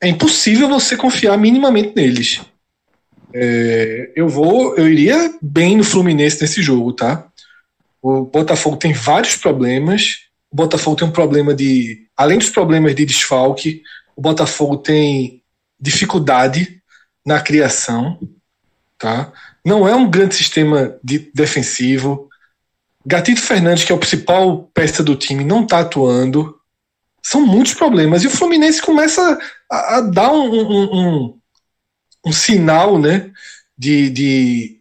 é 0.00 0.08
impossível 0.08 0.68
você 0.68 0.96
confiar 0.96 1.36
minimamente 1.36 1.94
neles. 1.94 2.40
É, 3.32 4.12
eu 4.16 4.28
vou, 4.28 4.74
eu 4.76 4.88
iria 4.88 5.34
bem 5.40 5.76
no 5.76 5.84
Fluminense 5.84 6.40
nesse 6.40 6.62
jogo, 6.62 6.92
tá? 6.92 7.26
O 8.02 8.22
Botafogo 8.22 8.76
tem 8.76 8.92
vários 8.92 9.36
problemas. 9.36 10.20
O 10.50 10.56
Botafogo 10.56 10.96
tem 10.96 11.06
um 11.06 11.12
problema 11.12 11.54
de, 11.54 12.06
além 12.16 12.38
dos 12.38 12.50
problemas 12.50 12.94
de 12.94 13.04
desfalque, 13.04 13.82
o 14.16 14.20
Botafogo 14.20 14.78
tem 14.78 15.42
dificuldade 15.78 16.80
na 17.24 17.40
criação, 17.40 18.18
tá? 19.00 19.32
Não 19.64 19.88
é 19.88 19.94
um 19.96 20.08
grande 20.08 20.36
sistema 20.36 20.94
de 21.02 21.30
defensivo. 21.34 22.28
Gatito 23.04 23.40
Fernandes, 23.40 23.82
que 23.82 23.90
é 23.90 23.94
o 23.94 23.98
principal 23.98 24.70
peça 24.74 25.02
do 25.02 25.16
time, 25.16 25.42
não 25.42 25.62
está 25.62 25.80
atuando. 25.80 26.60
São 27.22 27.40
muitos 27.40 27.74
problemas. 27.74 28.22
E 28.22 28.26
o 28.26 28.30
Fluminense 28.30 28.80
começa 28.80 29.38
a, 29.70 29.96
a 29.96 30.00
dar 30.02 30.30
um, 30.30 30.54
um, 30.54 30.82
um, 30.82 31.38
um, 32.26 32.32
sinal 32.32 32.98
né, 32.98 33.30
de, 33.76 34.10
de, 34.10 34.80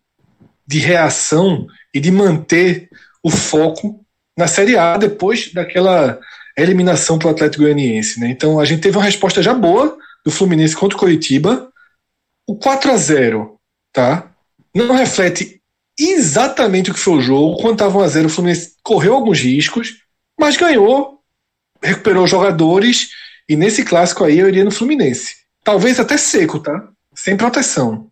de 0.67 0.79
reação 0.79 1.65
e 1.93 1.99
de 1.99 2.11
manter 2.11 2.89
o 3.23 3.29
foco 3.29 4.05
na 4.37 4.47
Série 4.47 4.77
A 4.77 4.97
depois 4.97 5.53
daquela 5.53 6.19
eliminação 6.57 7.17
para 7.17 7.29
o 7.29 7.31
Atlético 7.31 7.63
Goianiense. 7.63 8.19
Né? 8.19 8.29
Então 8.29 8.59
a 8.59 8.65
gente 8.65 8.81
teve 8.81 8.97
uma 8.97 9.03
resposta 9.03 9.41
já 9.41 9.53
boa 9.53 9.97
do 10.25 10.31
Fluminense 10.31 10.75
contra 10.75 10.97
o 10.97 10.99
Coritiba. 10.99 11.71
O 12.45 12.57
4 12.57 12.91
a 12.91 12.97
0 12.97 13.58
tá? 13.91 14.29
não 14.73 14.95
reflete 14.95 15.61
exatamente 15.99 16.91
o 16.91 16.93
que 16.93 16.99
foi 16.99 17.15
o 17.15 17.21
jogo. 17.21 17.57
Quando 17.61 17.73
estava 17.73 17.97
1 17.97 18.01
a 18.01 18.07
0 18.07 18.27
o 18.27 18.29
Fluminense 18.29 18.75
correu 18.83 19.15
alguns 19.15 19.39
riscos, 19.39 19.97
mas 20.39 20.57
ganhou, 20.57 21.19
recuperou 21.81 22.27
jogadores 22.27 23.09
e 23.47 23.55
nesse 23.55 23.83
clássico 23.83 24.23
aí 24.23 24.39
eu 24.39 24.47
iria 24.47 24.63
no 24.63 24.71
Fluminense. 24.71 25.35
Talvez 25.63 25.99
até 25.99 26.17
seco, 26.17 26.59
tá? 26.59 26.87
Sem 27.13 27.35
proteção. 27.35 28.07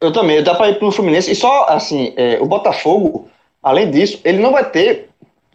Eu 0.00 0.12
também, 0.12 0.42
dá 0.42 0.54
para 0.54 0.70
ir 0.70 0.78
pro 0.78 0.92
Fluminense. 0.92 1.30
E 1.30 1.34
só, 1.34 1.66
assim, 1.68 2.12
é, 2.16 2.38
o 2.40 2.46
Botafogo, 2.46 3.30
além 3.62 3.90
disso, 3.90 4.20
ele 4.24 4.38
não 4.38 4.52
vai 4.52 4.68
ter 4.68 5.08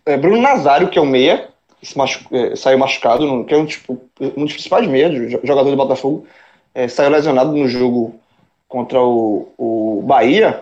é, 0.05 0.17
Bruno 0.17 0.41
Nazário, 0.41 0.89
que 0.89 0.97
é 0.97 1.01
o 1.01 1.05
meia, 1.05 1.49
que 1.79 1.95
machu 1.95 2.25
é, 2.31 2.55
saiu 2.55 2.79
machucado, 2.79 3.45
que 3.45 3.53
é 3.53 3.57
um, 3.57 3.65
tipo, 3.65 4.01
um 4.19 4.43
dos 4.43 4.53
principais 4.53 4.87
meias, 4.87 5.31
jogador 5.43 5.69
do 5.69 5.77
Botafogo, 5.77 6.25
é, 6.73 6.87
saiu 6.87 7.11
lesionado 7.11 7.51
no 7.51 7.67
jogo 7.67 8.19
contra 8.71 9.01
o, 9.01 9.53
o 9.57 10.01
Bahia. 10.03 10.61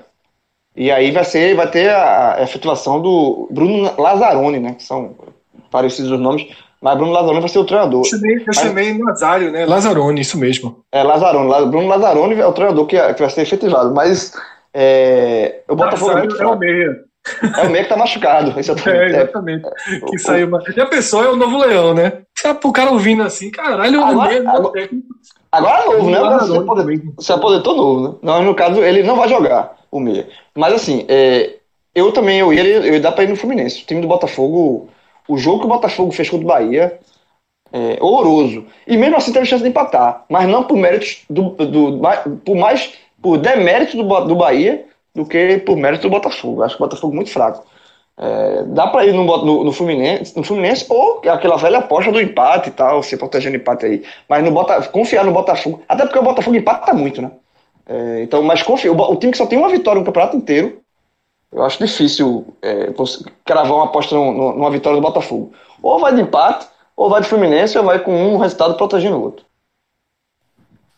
E 0.76 0.91
aí 0.91 1.12
vai 1.12 1.24
ser, 1.24 1.55
vai 1.55 1.70
ter 1.70 1.89
a, 1.89 2.36
a 2.36 2.43
efetivação 2.43 2.99
do 3.01 3.47
Bruno 3.51 3.91
Lazzaroni, 3.97 4.60
né? 4.60 4.74
Que 4.74 4.84
são 4.84 5.16
parecidos 5.70 6.12
os 6.12 6.20
nomes, 6.20 6.47
mas 6.82 6.97
Bruno 6.97 7.12
Lazzaroni 7.12 7.39
vai 7.39 7.49
ser 7.49 7.60
o 7.60 7.66
treinador. 7.66 8.01
Eu 8.01 8.05
chamei, 8.05 8.36
eu 8.38 8.43
mas, 8.47 8.57
chamei 8.57 8.97
Nazário, 8.97 9.51
né? 9.51 9.66
Lazzaroni, 9.66 10.22
isso 10.22 10.38
mesmo. 10.38 10.84
É, 10.91 11.03
Lazzaroni. 11.03 11.70
Bruno 11.70 11.88
Lazzaroni 11.88 12.36
é 12.36 12.45
o 12.45 12.53
treinador 12.53 12.86
que, 12.88 13.14
que 13.14 13.22
vai 13.22 13.30
ser 13.30 13.41
efetivado, 13.41 13.93
mas 13.93 14.34
é, 14.74 15.62
o 15.70 15.76
Botafogo 15.76 16.18
é, 16.18 16.43
é 16.43 16.47
o 16.47 16.57
meia. 16.57 17.03
É 17.57 17.68
o 17.68 17.70
meio 17.70 17.84
que 17.84 17.89
tá 17.89 17.97
machucado. 17.97 18.53
Exatamente. 18.57 19.14
É, 19.14 19.22
exatamente. 19.22 19.68
É, 19.68 19.99
que 19.99 20.16
o, 20.16 20.20
saiu. 20.20 20.49
E 20.76 20.82
a 20.82 20.86
pessoa 20.88 21.26
é 21.26 21.30
o 21.30 21.36
novo 21.36 21.57
leão, 21.57 21.93
né? 21.93 22.24
O 22.64 22.72
cara 22.72 22.89
ouvindo 22.89 23.22
assim, 23.22 23.51
caralho, 23.51 24.01
agora, 24.01 24.18
o 24.18 24.32
meio, 24.32 24.49
agora, 24.49 24.89
agora 25.52 25.84
é 25.84 25.86
novo, 25.86 26.10
né? 26.10 26.20
Você, 26.20 26.58
aposentou, 26.58 27.14
você 27.16 27.34
aposentou 27.34 27.76
novo, 27.76 28.08
né? 28.08 28.16
Não, 28.22 28.43
no 28.43 28.56
caso, 28.56 28.82
ele 28.84 29.04
não 29.04 29.16
vai 29.16 29.28
jogar 29.28 29.78
o 29.91 30.00
meia. 30.00 30.28
Mas 30.56 30.74
assim, 30.74 31.06
é, 31.08 31.58
eu 31.93 32.12
também 32.12 32.39
eu 32.39 32.54
ia, 32.54 32.64
eu 32.64 32.93
ia 32.93 33.00
dar 33.00 33.12
pra 33.12 33.24
ir 33.24 33.30
no 33.30 33.36
Fluminense. 33.36 33.84
O 33.84 33.86
time 33.86 34.02
do 34.02 34.08
Botafogo, 34.08 34.89
o 35.28 35.38
jogo 35.38 35.60
que 35.60 35.66
o 35.66 35.70
Botafogo 35.70 36.12
fez 36.12 36.30
contra 36.30 36.45
o 36.45 36.47
Bahia 36.47 37.00
é 37.72 37.97
horroroso. 38.02 38.66
E 38.88 38.97
mesmo 38.97 39.16
assim 39.16 39.32
teve 39.32 39.45
chance 39.45 39.64
de 39.64 39.70
empatar. 39.70 40.26
Mas 40.30 40.47
não 40.47 40.64
por 40.64 40.78
méritos 40.78 41.24
do. 41.30 41.52
do 41.52 42.00
por 42.43 42.56
mais. 42.56 42.93
por 43.22 43.38
demérito 43.38 43.97
do, 43.97 44.20
do 44.26 44.36
Bahia 44.36 44.86
do 45.14 45.26
que 45.26 45.58
por 45.60 45.78
mérito 45.78 46.04
do 46.04 46.10
Botafogo. 46.10 46.64
Acho 46.64 46.78
que 46.78 46.84
o 46.84 46.86
Botafogo 46.86 47.14
é 47.14 47.16
muito 47.16 47.32
fraco. 47.32 47.66
É, 48.22 48.63
dá 48.63 48.88
para 48.88 49.05
ir 49.05 49.13
no, 49.13 49.24
no, 49.24 49.63
no, 49.63 49.72
Fluminense, 49.72 50.36
no 50.36 50.43
Fluminense 50.43 50.86
ou 50.89 51.22
aquela 51.26 51.55
velha 51.55 51.78
aposta 51.78 52.11
do 52.11 52.20
empate 52.20 52.67
e 52.67 52.72
tal, 52.74 53.01
se 53.01 53.15
protegendo 53.15 53.55
empate 53.55 53.86
aí. 53.86 54.03
Mas 54.28 54.43
no 54.43 54.51
Bota, 54.51 54.82
confiar 54.89 55.24
no 55.24 55.32
Botafogo, 55.32 55.82
até 55.88 56.03
porque 56.03 56.20
o 56.20 56.24
Botafogo 56.24 56.57
empata 56.57 56.93
muito, 56.93 57.22
né? 57.22 57.32
É, 57.88 58.22
então, 58.22 58.43
mas 58.43 58.61
confia. 58.61 58.91
O, 58.91 58.95
o, 58.95 59.15
time 59.15 59.32
que 59.32 59.38
só 59.38 59.45
tem 59.45 59.57
uma 59.57 59.70
vitória 59.70 59.99
no 59.99 60.05
campeonato 60.05 60.36
inteiro, 60.36 60.82
eu 61.49 61.63
acho 61.63 61.80
difícil 61.80 62.45
é, 62.61 62.93
cravar 63.45 63.72
uma 63.72 63.86
aposta 63.86 64.13
no, 64.13 64.34
no, 64.34 64.53
numa 64.53 64.70
vitória 64.70 64.99
do 64.99 65.01
Botafogo. 65.01 65.53
Ou 65.82 65.97
vai 65.99 66.13
de 66.13 66.22
empate, 66.22 66.67
ou 66.97 67.09
vai 67.09 67.22
de 67.22 67.28
Fluminense, 67.28 67.78
ou 67.78 67.86
vai 67.86 67.99
com 67.99 68.11
um 68.11 68.38
resultado 68.38 68.76
protegendo 68.76 69.15
o 69.15 69.24
outro. 69.24 69.45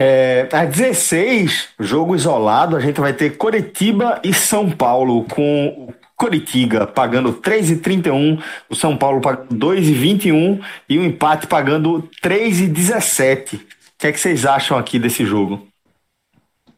É, 0.04 0.50
às 0.52 0.68
16, 0.68 1.70
jogo 1.80 2.16
isolado, 2.16 2.76
a 2.76 2.80
gente 2.80 3.00
vai 3.00 3.14
ter 3.14 3.38
Coritiba 3.38 4.20
e 4.24 4.34
São 4.34 4.72
Paulo, 4.72 5.26
com 5.26 5.68
o 5.68 5.94
Coritiba 6.18 6.88
pagando 6.88 7.34
3,31, 7.34 8.44
o 8.68 8.76
São 8.76 8.98
Paulo 8.98 9.22
pagando 9.22 9.54
2,21 9.54 10.60
e 10.90 10.98
o 10.98 11.06
empate 11.06 11.46
pagando 11.46 12.10
3,17. 12.20 13.58
O 13.58 13.60
que 14.00 14.08
é 14.08 14.12
que 14.12 14.20
vocês 14.20 14.44
acham 14.44 14.76
aqui 14.76 14.98
desse 14.98 15.24
jogo? 15.24 15.68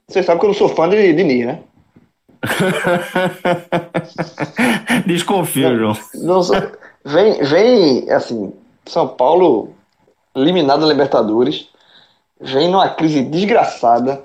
Vocês 0.05 0.25
sabem 0.25 0.41
que 0.41 0.45
eu 0.45 0.49
não 0.49 0.57
sou 0.57 0.67
fã 0.67 0.89
de, 0.89 1.13
Nir, 1.13 1.47
né? 1.47 1.59
Desconfio, 5.07 5.77
João. 5.77 5.97
Não, 6.15 6.41
vem, 7.05 7.41
vem, 7.41 8.11
assim, 8.11 8.51
São 8.85 9.07
Paulo 9.07 9.73
eliminado 10.35 10.81
da 10.81 10.87
Libertadores 10.87 11.71
vem 12.43 12.69
numa 12.69 12.89
crise 12.89 13.21
desgraçada. 13.23 14.21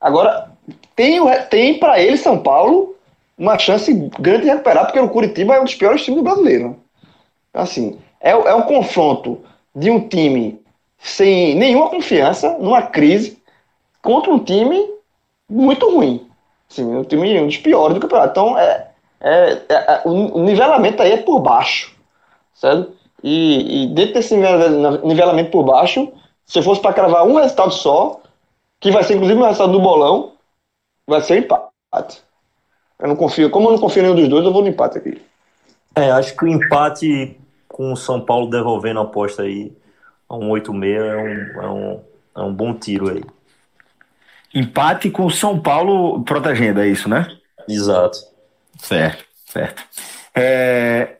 Agora, 0.00 0.50
tem, 0.94 1.20
tem 1.50 1.78
para 1.78 2.00
ele, 2.00 2.16
São 2.16 2.38
Paulo, 2.38 2.94
uma 3.36 3.58
chance 3.58 3.92
grande 4.18 4.42
de 4.42 4.50
recuperar, 4.50 4.86
porque 4.86 5.00
o 5.00 5.08
Curitiba 5.08 5.54
é 5.54 5.60
um 5.60 5.64
dos 5.64 5.74
piores 5.74 6.02
times 6.02 6.20
do 6.20 6.24
brasileiro. 6.24 6.76
Assim, 7.52 7.98
é, 8.20 8.30
é 8.30 8.54
um 8.54 8.62
confronto 8.62 9.40
de 9.74 9.90
um 9.90 10.08
time 10.08 10.60
sem 10.98 11.54
nenhuma 11.54 11.88
confiança, 11.88 12.56
numa 12.58 12.82
crise, 12.82 13.38
contra 14.02 14.32
um 14.32 14.38
time 14.38 14.88
muito 15.48 15.88
ruim. 15.90 16.26
Assim, 16.70 16.84
um 16.84 17.04
time 17.04 17.40
um 17.40 17.46
dos 17.46 17.56
piores 17.56 17.94
do 17.94 18.00
campeonato. 18.00 18.30
Então, 18.30 18.58
é, 18.58 18.88
é, 19.20 19.52
é, 19.68 19.74
é 19.74 20.02
o 20.04 20.42
nivelamento 20.42 21.02
aí 21.02 21.12
é 21.12 21.16
por 21.16 21.40
baixo, 21.40 21.94
certo? 22.54 22.92
E, 23.22 23.84
e 23.84 23.86
dentro 23.88 24.14
desse 24.14 24.36
nivelamento 24.36 25.50
por 25.50 25.64
baixo, 25.64 26.12
se 26.48 26.58
eu 26.58 26.62
fosse 26.62 26.80
para 26.80 26.94
cravar 26.94 27.26
um 27.26 27.36
resultado 27.36 27.72
só, 27.72 28.22
que 28.80 28.90
vai 28.90 29.04
ser 29.04 29.14
inclusive 29.14 29.38
o 29.38 29.44
resultado 29.44 29.72
do 29.72 29.80
bolão, 29.80 30.32
vai 31.06 31.20
ser 31.20 31.38
empate. 31.38 32.22
Eu 32.98 33.08
não 33.08 33.16
confio, 33.16 33.50
como 33.50 33.68
eu 33.68 33.72
não 33.72 33.78
confio 33.78 34.00
em 34.00 34.04
nenhum 34.04 34.16
dos 34.16 34.28
dois, 34.28 34.44
eu 34.44 34.52
vou 34.52 34.62
no 34.62 34.68
empate 34.68 34.96
aqui. 34.96 35.22
É, 35.94 36.10
acho 36.10 36.34
que 36.34 36.44
o 36.44 36.48
empate 36.48 37.38
com 37.68 37.92
o 37.92 37.96
São 37.96 38.20
Paulo 38.20 38.48
devolvendo 38.48 38.98
a 38.98 39.02
aposta 39.02 39.42
aí 39.42 39.76
a 40.28 40.36
um 40.36 40.48
8,6 40.50 40.96
é 40.96 41.16
um, 41.16 41.62
é, 41.62 41.68
um, 41.68 42.00
é 42.36 42.40
um 42.40 42.54
bom 42.54 42.74
tiro 42.74 43.10
aí. 43.10 43.22
Empate 44.54 45.10
com 45.10 45.26
o 45.26 45.30
São 45.30 45.60
Paulo 45.60 46.24
protegendo, 46.24 46.80
é 46.80 46.88
isso, 46.88 47.08
né? 47.08 47.36
Exato. 47.68 48.18
Certo, 48.78 49.24
certo. 49.44 49.84
É... 50.34 51.17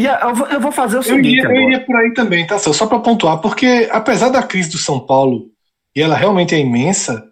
E 0.00 0.06
eu 0.06 0.60
vou 0.62 0.72
fazer 0.72 0.96
o 0.96 1.02
seguinte. 1.02 1.44
Eu 1.44 1.50
iria, 1.50 1.60
eu 1.60 1.68
iria 1.68 1.84
por 1.84 1.94
aí 1.94 2.14
também, 2.14 2.46
tá? 2.46 2.58
Só 2.58 2.86
para 2.86 3.00
pontuar, 3.00 3.36
porque 3.36 3.86
apesar 3.92 4.30
da 4.30 4.42
crise 4.42 4.70
do 4.70 4.78
São 4.78 4.98
Paulo, 4.98 5.50
e 5.94 6.00
ela 6.00 6.16
realmente 6.16 6.54
é 6.54 6.58
imensa, 6.58 7.22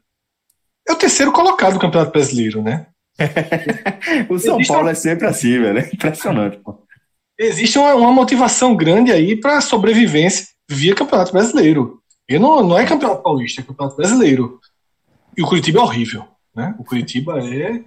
é 0.87 0.93
o 0.93 0.97
terceiro 0.97 1.33
colocado 1.33 1.73
do 1.73 1.81
Campeonato 1.81 2.12
Brasileiro, 2.12 2.62
né? 2.62 2.89
o 4.29 4.39
São 4.39 4.57
Existe 4.57 4.69
Paulo 4.69 4.85
uma... 4.85 4.91
é 4.91 4.95
sempre 4.95 5.27
assim, 5.27 5.59
velho. 5.59 5.79
É 5.79 5.89
impressionante. 5.91 6.59
Pô. 6.59 6.85
Existe 7.39 7.79
uma, 7.79 7.95
uma 7.95 8.12
motivação 8.12 8.77
grande 8.77 9.12
aí 9.12 9.35
para 9.35 9.62
sobrevivência 9.62 10.49
via 10.69 10.95
Campeonato 10.95 11.33
Brasileiro. 11.33 12.03
E 12.29 12.39
não, 12.39 12.62
não 12.62 12.79
é 12.79 12.85
Campeonato 12.85 13.23
Paulista, 13.23 13.62
é 13.62 13.64
Campeonato 13.64 13.97
Brasileiro. 13.97 14.61
E 15.35 15.43
o 15.43 15.47
Curitiba 15.47 15.79
é 15.79 15.83
horrível, 15.83 16.29
né? 16.55 16.75
O 16.79 16.85
Curitiba 16.85 17.39
é 17.39 17.81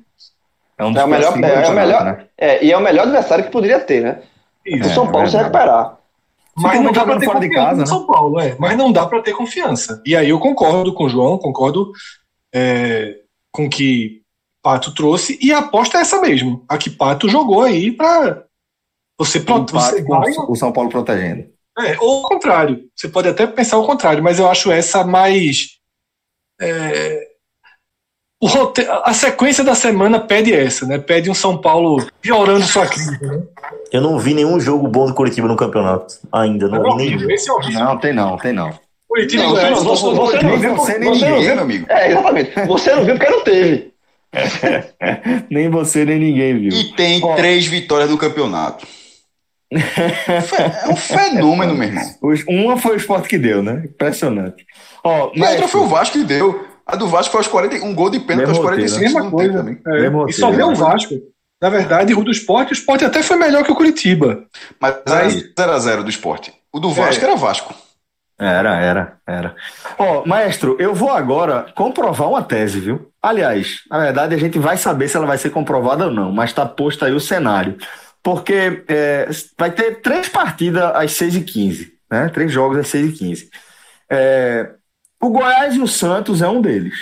é, 0.76 0.84
um 0.84 0.98
é 0.98 1.04
o 1.04 1.08
melhor, 1.08 1.44
é, 1.44 1.66
é 1.66 1.68
o 1.68 1.74
melhor 1.76 2.04
né? 2.04 2.26
é, 2.36 2.66
e 2.66 2.72
é 2.72 2.78
o 2.78 2.82
melhor 2.82 3.04
adversário 3.04 3.46
que 3.46 3.52
poderia 3.52 3.80
ter, 3.80 4.02
né? 4.02 4.24
Isso, 4.66 4.90
o 4.90 4.94
São 4.94 5.12
Paulo 5.12 5.30
se 5.30 5.38
recuperar. 5.38 5.98
Mas 6.56 6.82
não 6.82 6.92
dá 6.92 7.06
para 7.06 7.20
ter 7.20 7.26
fora 7.26 7.40
de 7.40 7.50
casa, 7.50 7.80
né? 7.80 7.86
São 7.86 8.06
Paulo, 8.06 8.40
é. 8.40 8.56
Mas 8.60 8.78
não 8.78 8.92
dá 8.92 9.06
para 9.06 9.22
ter 9.22 9.34
confiança. 9.34 10.02
E 10.06 10.16
aí 10.16 10.30
eu 10.30 10.40
concordo 10.40 10.94
com 10.94 11.06
o 11.06 11.10
João, 11.10 11.38
concordo 11.38 11.92
é, 12.54 13.20
com 13.52 13.66
o 13.66 13.70
que 13.70 14.22
Pato 14.62 14.94
trouxe 14.94 15.40
e 15.42 15.52
a 15.52 15.60
aposta 15.60 15.98
é 15.98 16.02
essa 16.02 16.20
mesmo. 16.22 16.64
A 16.68 16.78
que 16.78 16.90
Pato 16.90 17.30
jogou 17.30 17.62
aí 17.62 17.92
para 17.92 18.46
você, 19.18 19.40
você 19.40 20.04
vai... 20.04 20.32
o 20.48 20.56
São 20.56 20.72
Paulo 20.72 20.90
protegendo. 20.90 21.50
É, 21.80 21.98
ou 22.00 22.20
o 22.20 22.24
contrário. 22.24 22.90
Você 22.96 23.08
pode 23.08 23.30
até 23.30 23.48
pensar 23.48 23.78
o 23.78 23.86
contrário, 23.86 24.24
mas 24.24 24.40
eu 24.40 24.48
acho 24.48 24.72
essa 24.72 25.04
mais 25.04 25.78
é, 26.60 27.31
a 29.04 29.14
sequência 29.14 29.64
da 29.64 29.76
semana 29.76 30.20
pede 30.20 30.52
essa, 30.52 30.86
né? 30.88 30.98
Pede 30.98 31.30
um 31.30 31.34
São 31.34 31.58
Paulo 31.60 32.04
piorando 32.20 32.66
sua 32.66 32.88
crise, 32.88 33.12
né? 33.22 33.44
Eu 33.92 34.02
não 34.02 34.18
vi 34.18 34.34
nenhum 34.34 34.60
jogo 34.60 34.88
bom 34.88 35.06
do 35.06 35.14
Curitiba 35.14 35.48
no 35.48 35.56
campeonato 35.56 36.16
ainda, 36.32 36.68
não, 36.68 36.82
não 36.82 36.98
vi 36.98 37.16
nenhum. 37.16 37.30
Esse 37.30 37.50
é 37.50 37.54
horrível. 37.54 37.86
Não, 37.86 37.98
tem 37.98 38.14
não, 38.14 38.38
tem 38.38 38.54
não. 38.54 38.74
Curitiba 39.08 39.44
não, 39.44 39.54
não, 39.54 39.84
você, 39.84 40.06
você, 40.06 40.16
você 40.16 40.44
não 40.44 40.58
viu, 40.58 40.76
você, 40.76 40.98
nem 40.98 41.10
você 41.10 41.26
ninguém, 41.26 41.44
viu, 41.44 41.56
meu 41.56 41.64
amigo. 41.64 41.86
É, 41.90 42.12
exatamente. 42.12 42.66
Você 42.66 42.96
não 42.96 43.06
viu 43.06 43.16
porque 43.16 43.32
não 43.32 43.44
teve. 43.44 43.94
nem 45.52 45.70
você, 45.70 46.06
nem 46.06 46.20
ninguém 46.20 46.58
viu. 46.58 46.72
E 46.72 46.96
tem 46.96 47.24
Ó, 47.24 47.36
três 47.36 47.68
vitórias 47.68 48.10
no 48.10 48.18
campeonato. 48.18 48.88
é 49.72 50.90
um 50.90 50.96
fenômeno, 50.98 51.76
meu 51.76 51.90
irmão. 51.90 52.04
Uma 52.48 52.78
foi 52.78 52.96
o 52.96 52.98
esporte 52.98 53.28
que 53.28 53.38
deu, 53.38 53.62
né? 53.62 53.84
Impressionante. 53.86 54.66
Ó, 55.04 55.32
e 55.36 55.44
a 55.44 55.50
outra 55.52 55.68
foi 55.68 55.82
o 55.82 55.88
Vasco 55.88 56.18
que 56.18 56.24
deu. 56.24 56.71
A 56.92 56.96
do 56.98 57.08
Vasco 57.08 57.32
foi 57.32 57.40
aos 57.40 57.48
40, 57.48 57.86
um 57.86 57.96
gol 57.96 58.10
de 58.10 58.20
pênalti 58.20 58.50
aos 58.50 58.60
45 58.60 59.00
né? 59.00 59.06
Mesma 59.06 59.32
coisa. 59.32 59.54
Também. 59.54 59.82
É. 59.88 60.30
E 60.30 60.34
só 60.34 60.52
vê 60.52 60.62
o 60.62 60.76
Vasco. 60.76 61.16
Na 61.62 61.70
verdade, 61.70 62.14
o 62.14 62.24
do 62.24 62.32
esporte, 62.32 62.72
o 62.72 62.74
esporte 62.74 63.06
até 63.06 63.24
foi 63.24 63.38
melhor 63.38 63.64
que 63.64 63.72
o 63.72 63.76
Curitiba. 63.76 64.44
Mas 64.80 64.96
era 65.58 65.78
0x0 65.78 66.04
do 66.04 66.10
esporte. 66.10 66.54
O 66.74 66.80
do 66.80 66.92
Vasco 66.92 67.24
é. 67.24 67.28
era 67.28 67.38
Vasco. 67.38 67.74
Era, 68.38 68.76
era, 68.82 69.18
era. 69.28 69.56
Ó, 70.00 70.24
oh, 70.24 70.28
maestro, 70.28 70.76
eu 70.80 70.96
vou 70.96 71.12
agora 71.12 71.68
comprovar 71.76 72.28
uma 72.28 72.42
tese, 72.42 72.80
viu? 72.80 73.12
Aliás, 73.22 73.82
na 73.90 74.00
verdade, 74.00 74.34
a 74.34 74.38
gente 74.38 74.58
vai 74.58 74.76
saber 74.78 75.08
se 75.08 75.16
ela 75.16 75.28
vai 75.28 75.38
ser 75.38 75.52
comprovada 75.52 76.06
ou 76.06 76.12
não, 76.12 76.32
mas 76.32 76.50
está 76.50 76.66
posto 76.66 77.06
aí 77.06 77.14
o 77.14 77.20
cenário. 77.20 77.78
Porque 78.24 78.84
é, 78.88 79.30
vai 79.58 79.70
ter 79.72 80.02
três 80.02 80.28
partidas 80.28 80.84
às 80.96 81.12
6h15, 81.12 81.92
né? 82.10 82.30
Três 82.30 82.52
jogos 82.52 82.80
às 82.80 82.88
6h15. 82.88 83.48
É, 84.10 84.72
o 85.22 85.30
Goiás 85.30 85.76
e 85.76 85.80
o 85.80 85.88
Santos 85.88 86.42
é 86.42 86.48
um 86.48 86.62
deles. 86.62 86.96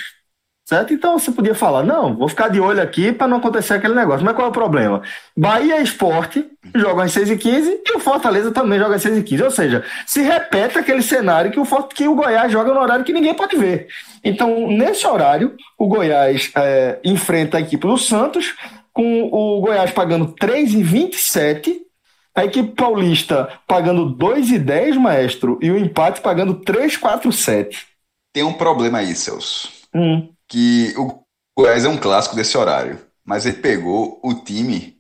Certo? 0.70 0.94
Então 0.94 1.18
você 1.18 1.32
podia 1.32 1.56
falar, 1.56 1.82
não, 1.82 2.16
vou 2.16 2.30
ficar 2.30 2.48
de 2.48 2.60
olho 2.60 2.80
aqui 2.80 3.12
para 3.12 3.28
não 3.28 3.38
acontecer 3.38 3.74
aquele 3.74 3.96
negócio. 3.96 4.24
Mas 4.24 4.36
qual 4.36 4.46
é 4.46 4.50
o 4.52 4.54
problema? 4.54 5.02
Bahia 5.36 5.80
e 5.80 5.84
Esporte 5.84 6.46
jogam 6.76 7.04
às 7.04 7.12
6h15 7.12 7.80
e 7.88 7.98
o 7.98 8.00
Fortaleza 8.00 8.52
também 8.52 8.78
joga 8.78 8.94
às 8.94 9.04
6h15. 9.04 9.44
Ou 9.46 9.50
seja, 9.50 9.84
se 10.06 10.22
repete 10.22 10.78
aquele 10.78 11.02
cenário 11.02 11.50
que 11.50 11.60
o, 11.60 11.66
que 11.88 12.08
o 12.08 12.14
Goiás 12.14 12.52
joga 12.52 12.72
no 12.72 12.82
horário 12.82 13.04
que 13.04 13.12
ninguém 13.12 13.34
pode 13.34 13.58
ver. 13.58 13.88
Então, 14.24 14.68
nesse 14.68 15.08
horário, 15.08 15.56
o 15.76 15.88
Goiás 15.88 16.52
é, 16.56 17.00
enfrenta 17.04 17.58
a 17.58 17.62
equipe 17.62 17.88
do 17.88 17.98
Santos, 17.98 18.54
com 18.94 19.24
o 19.24 19.62
Goiás 19.62 19.90
pagando 19.90 20.36
3,27, 20.36 21.78
a 22.36 22.46
equipe 22.46 22.76
paulista 22.76 23.50
pagando 23.68 24.16
2,10, 24.16 25.00
maestro, 25.00 25.58
e 25.64 25.72
o 25.72 25.80
empate 25.80 26.22
pagando 26.22 26.62
3,47. 26.62 27.89
Tem 28.40 28.46
um 28.46 28.54
problema 28.54 29.00
aí, 29.00 29.14
Celso. 29.16 29.70
Hum. 29.94 30.30
Que 30.48 30.94
o 30.98 31.24
Goiás 31.58 31.84
é 31.84 31.90
um 31.90 31.98
clássico 31.98 32.38
desse 32.38 32.58
horário. 32.58 32.98
Mas 33.26 33.46
ele 33.46 33.58
pegou 33.58 34.18
o 34.24 34.34
time 34.34 34.98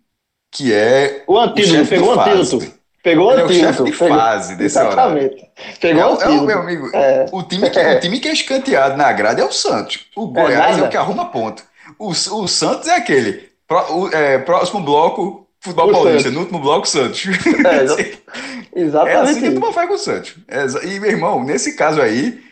que 0.51 0.73
é. 0.73 1.23
O 1.25 1.39
antídoto, 1.39 1.87
pegou 1.87 2.15
o 2.17 2.19
antídoto. 2.19 2.73
Pegou 3.01 3.27
o 3.27 3.29
antídoto. 3.29 3.53
É 3.53 3.55
o 3.55 3.59
chefe 3.59 3.83
de 3.85 3.91
fase 3.93 4.55
desse 4.57 4.77
Exatamente. 4.77 5.35
horário. 5.35 5.47
Pegou 5.79 6.01
é, 6.01 6.27
o 6.27 6.33
é, 6.33 6.41
meu 6.41 6.59
amigo. 6.59 6.89
É. 6.93 7.25
O, 7.31 7.43
time 7.43 7.69
que, 7.69 7.79
é. 7.79 7.95
o 7.95 7.99
time 8.01 8.19
que 8.19 8.27
é 8.27 8.33
escanteado 8.33 8.97
na 8.97 9.09
grade 9.13 9.39
é 9.39 9.45
o 9.45 9.53
Santos. 9.53 10.05
O 10.17 10.27
Goiás 10.27 10.77
é, 10.77 10.81
é 10.81 10.83
o 10.83 10.89
que 10.89 10.97
arruma 10.97 11.31
ponto. 11.31 11.63
O, 11.97 12.09
o 12.09 12.47
Santos 12.49 12.89
é 12.89 12.97
aquele. 12.97 13.47
Pro, 13.65 13.99
o, 13.99 14.13
é, 14.13 14.37
próximo 14.39 14.81
bloco, 14.81 15.47
futebol 15.61 15.87
o 15.87 15.91
paulista. 15.93 16.23
Santos. 16.23 16.33
No 16.33 16.39
último 16.41 16.59
bloco, 16.59 16.85
Santos. 16.85 17.25
É, 17.25 18.81
exatamente. 18.81 19.15
É 19.15 19.15
assim 19.15 19.41
que 19.41 19.51
tu 19.51 19.71
faz 19.71 19.87
com 19.87 19.95
o 19.95 19.97
Santos. 19.97 20.35
É, 20.45 20.65
e, 20.87 20.99
meu 20.99 21.09
irmão, 21.09 21.41
nesse 21.41 21.77
caso 21.77 22.01
aí, 22.01 22.48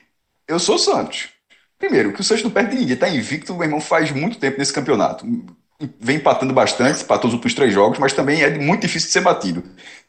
eu 0.47 0.59
sou 0.59 0.77
Santos. 0.77 1.29
Primeiro, 1.77 2.11
que 2.11 2.21
o 2.21 2.23
Santos 2.23 2.43
não 2.43 2.51
perde 2.51 2.75
ninguém, 2.75 2.95
tá 2.95 3.07
invicto, 3.07 3.53
meu 3.53 3.63
irmão, 3.63 3.79
faz 3.79 4.11
muito 4.11 4.39
tempo 4.39 4.57
nesse 4.57 4.73
campeonato. 4.73 5.25
Vem 5.99 6.17
empatando 6.17 6.53
bastante, 6.53 7.03
empatou 7.03 7.27
os 7.27 7.33
últimos 7.33 7.53
três 7.53 7.71
jogos, 7.71 7.99
mas 7.99 8.13
também 8.13 8.41
é 8.41 8.49
muito 8.57 8.81
difícil 8.81 9.07
de 9.07 9.13
ser 9.13 9.21
batido. 9.21 9.63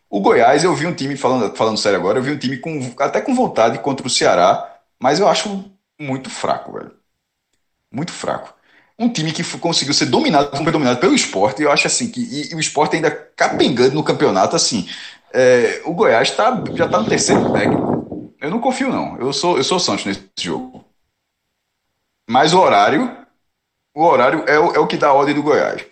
O 0.08 0.20
Goiás, 0.20 0.64
eu 0.64 0.74
vi 0.74 0.86
um 0.86 0.94
time, 0.94 1.16
falando, 1.16 1.54
falando 1.54 1.76
sério 1.76 1.98
agora, 1.98 2.18
eu 2.18 2.22
vi 2.22 2.30
um 2.30 2.38
time 2.38 2.56
com, 2.56 2.94
até 2.98 3.20
com 3.20 3.34
vontade 3.34 3.78
contra 3.80 4.06
o 4.06 4.10
Ceará, 4.10 4.76
mas 4.98 5.20
eu 5.20 5.28
acho 5.28 5.70
muito 6.00 6.30
fraco, 6.30 6.72
velho. 6.72 6.92
Muito 7.92 8.12
fraco. 8.12 8.54
Um 8.98 9.10
time 9.10 9.30
que 9.30 9.44
conseguiu 9.58 9.92
ser 9.92 10.06
dominado, 10.06 10.56
foi 10.56 10.72
dominado 10.72 10.98
pelo 10.98 11.14
esporte, 11.14 11.62
eu 11.62 11.70
acho 11.70 11.86
assim, 11.86 12.10
que 12.10 12.20
e, 12.20 12.52
e 12.52 12.54
o 12.54 12.60
esporte 12.60 12.96
ainda 12.96 13.10
capengando 13.10 13.94
no 13.94 14.02
campeonato, 14.02 14.56
assim. 14.56 14.88
É, 15.34 15.82
o 15.84 15.92
Goiás 15.92 16.30
tá, 16.30 16.64
já 16.74 16.88
tá 16.88 16.98
no 16.98 17.06
terceiro 17.06 17.52
técnico 17.52 17.97
eu 18.40 18.50
não 18.50 18.60
confio, 18.60 18.90
não. 18.90 19.16
Eu 19.18 19.32
sou, 19.32 19.56
eu 19.56 19.64
sou 19.64 19.78
Santos 19.78 20.04
nesse 20.04 20.22
jogo. 20.38 20.84
Mas 22.28 22.52
o 22.52 22.60
horário. 22.60 23.16
O 23.94 24.04
horário 24.04 24.44
é 24.46 24.58
o, 24.58 24.74
é 24.74 24.78
o 24.78 24.86
que 24.86 24.96
dá 24.96 25.08
a 25.08 25.12
ordem 25.12 25.34
do 25.34 25.42
Goiás. 25.42 25.84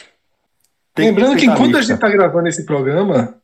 Tem 0.95 1.07
Lembrando 1.07 1.35
que, 1.35 1.41
que 1.41 1.47
enquanto 1.47 1.77
a 1.77 1.81
gente 1.81 1.95
está 1.95 2.09
gravando 2.09 2.49
esse 2.49 2.65
programa, 2.65 3.35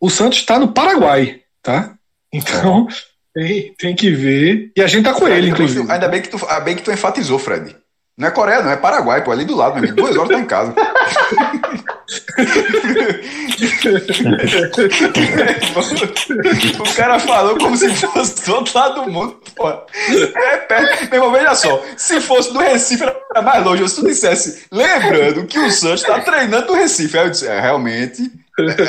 o 0.00 0.08
Santos 0.08 0.38
está 0.38 0.58
no 0.58 0.72
Paraguai, 0.72 1.42
tá? 1.62 1.94
Então, 2.32 2.88
é. 3.36 3.40
tem, 3.40 3.74
tem 3.74 3.94
que 3.94 4.10
ver. 4.10 4.72
E 4.74 4.82
a 4.82 4.86
gente 4.86 5.04
tá 5.04 5.12
com 5.12 5.20
Fred, 5.20 5.36
ele, 5.36 5.50
inclusive. 5.50 5.90
Ainda 5.92 6.08
bem 6.08 6.22
que, 6.22 6.28
tu, 6.28 6.38
bem 6.64 6.74
que 6.74 6.82
tu 6.82 6.90
enfatizou, 6.90 7.38
Fred. 7.38 7.76
Não 8.16 8.28
é 8.28 8.30
Coreia, 8.30 8.62
não, 8.62 8.70
é 8.70 8.76
Paraguai, 8.76 9.22
pô, 9.22 9.30
ali 9.30 9.44
do 9.44 9.56
lado, 9.56 9.74
meu 9.74 9.84
amigo. 9.84 9.96
Duas 9.96 10.16
horas 10.16 10.30
tá 10.30 10.38
em 10.38 10.46
casa. 10.46 10.74
o 16.78 16.94
cara 16.94 17.18
falou 17.18 17.58
como 17.58 17.74
se 17.76 17.92
fosse 17.94 18.44
do 18.44 18.54
outro 18.54 18.78
lado 18.78 19.04
do 19.04 19.10
mundo, 19.10 19.40
pô. 19.54 19.70
É 19.70 20.56
perto. 20.58 21.10
Meu 21.10 21.24
irmão, 21.24 21.32
veja 21.32 21.54
só. 21.54 21.82
Se 21.96 22.20
fosse 22.20 22.52
do 22.52 22.58
Recife, 22.58 23.02
era 23.02 23.42
mais 23.42 23.64
longe. 23.64 23.88
Se 23.88 23.96
tu 23.96 24.06
dissesse, 24.06 24.66
lembrando 24.70 25.46
que 25.46 25.58
o 25.58 25.70
Santos 25.70 26.02
tá 26.02 26.20
treinando 26.20 26.66
no 26.66 26.74
Recife. 26.74 27.18
Aí 27.18 27.26
eu 27.26 27.30
disse, 27.30 27.46
é, 27.46 27.58
realmente, 27.60 28.30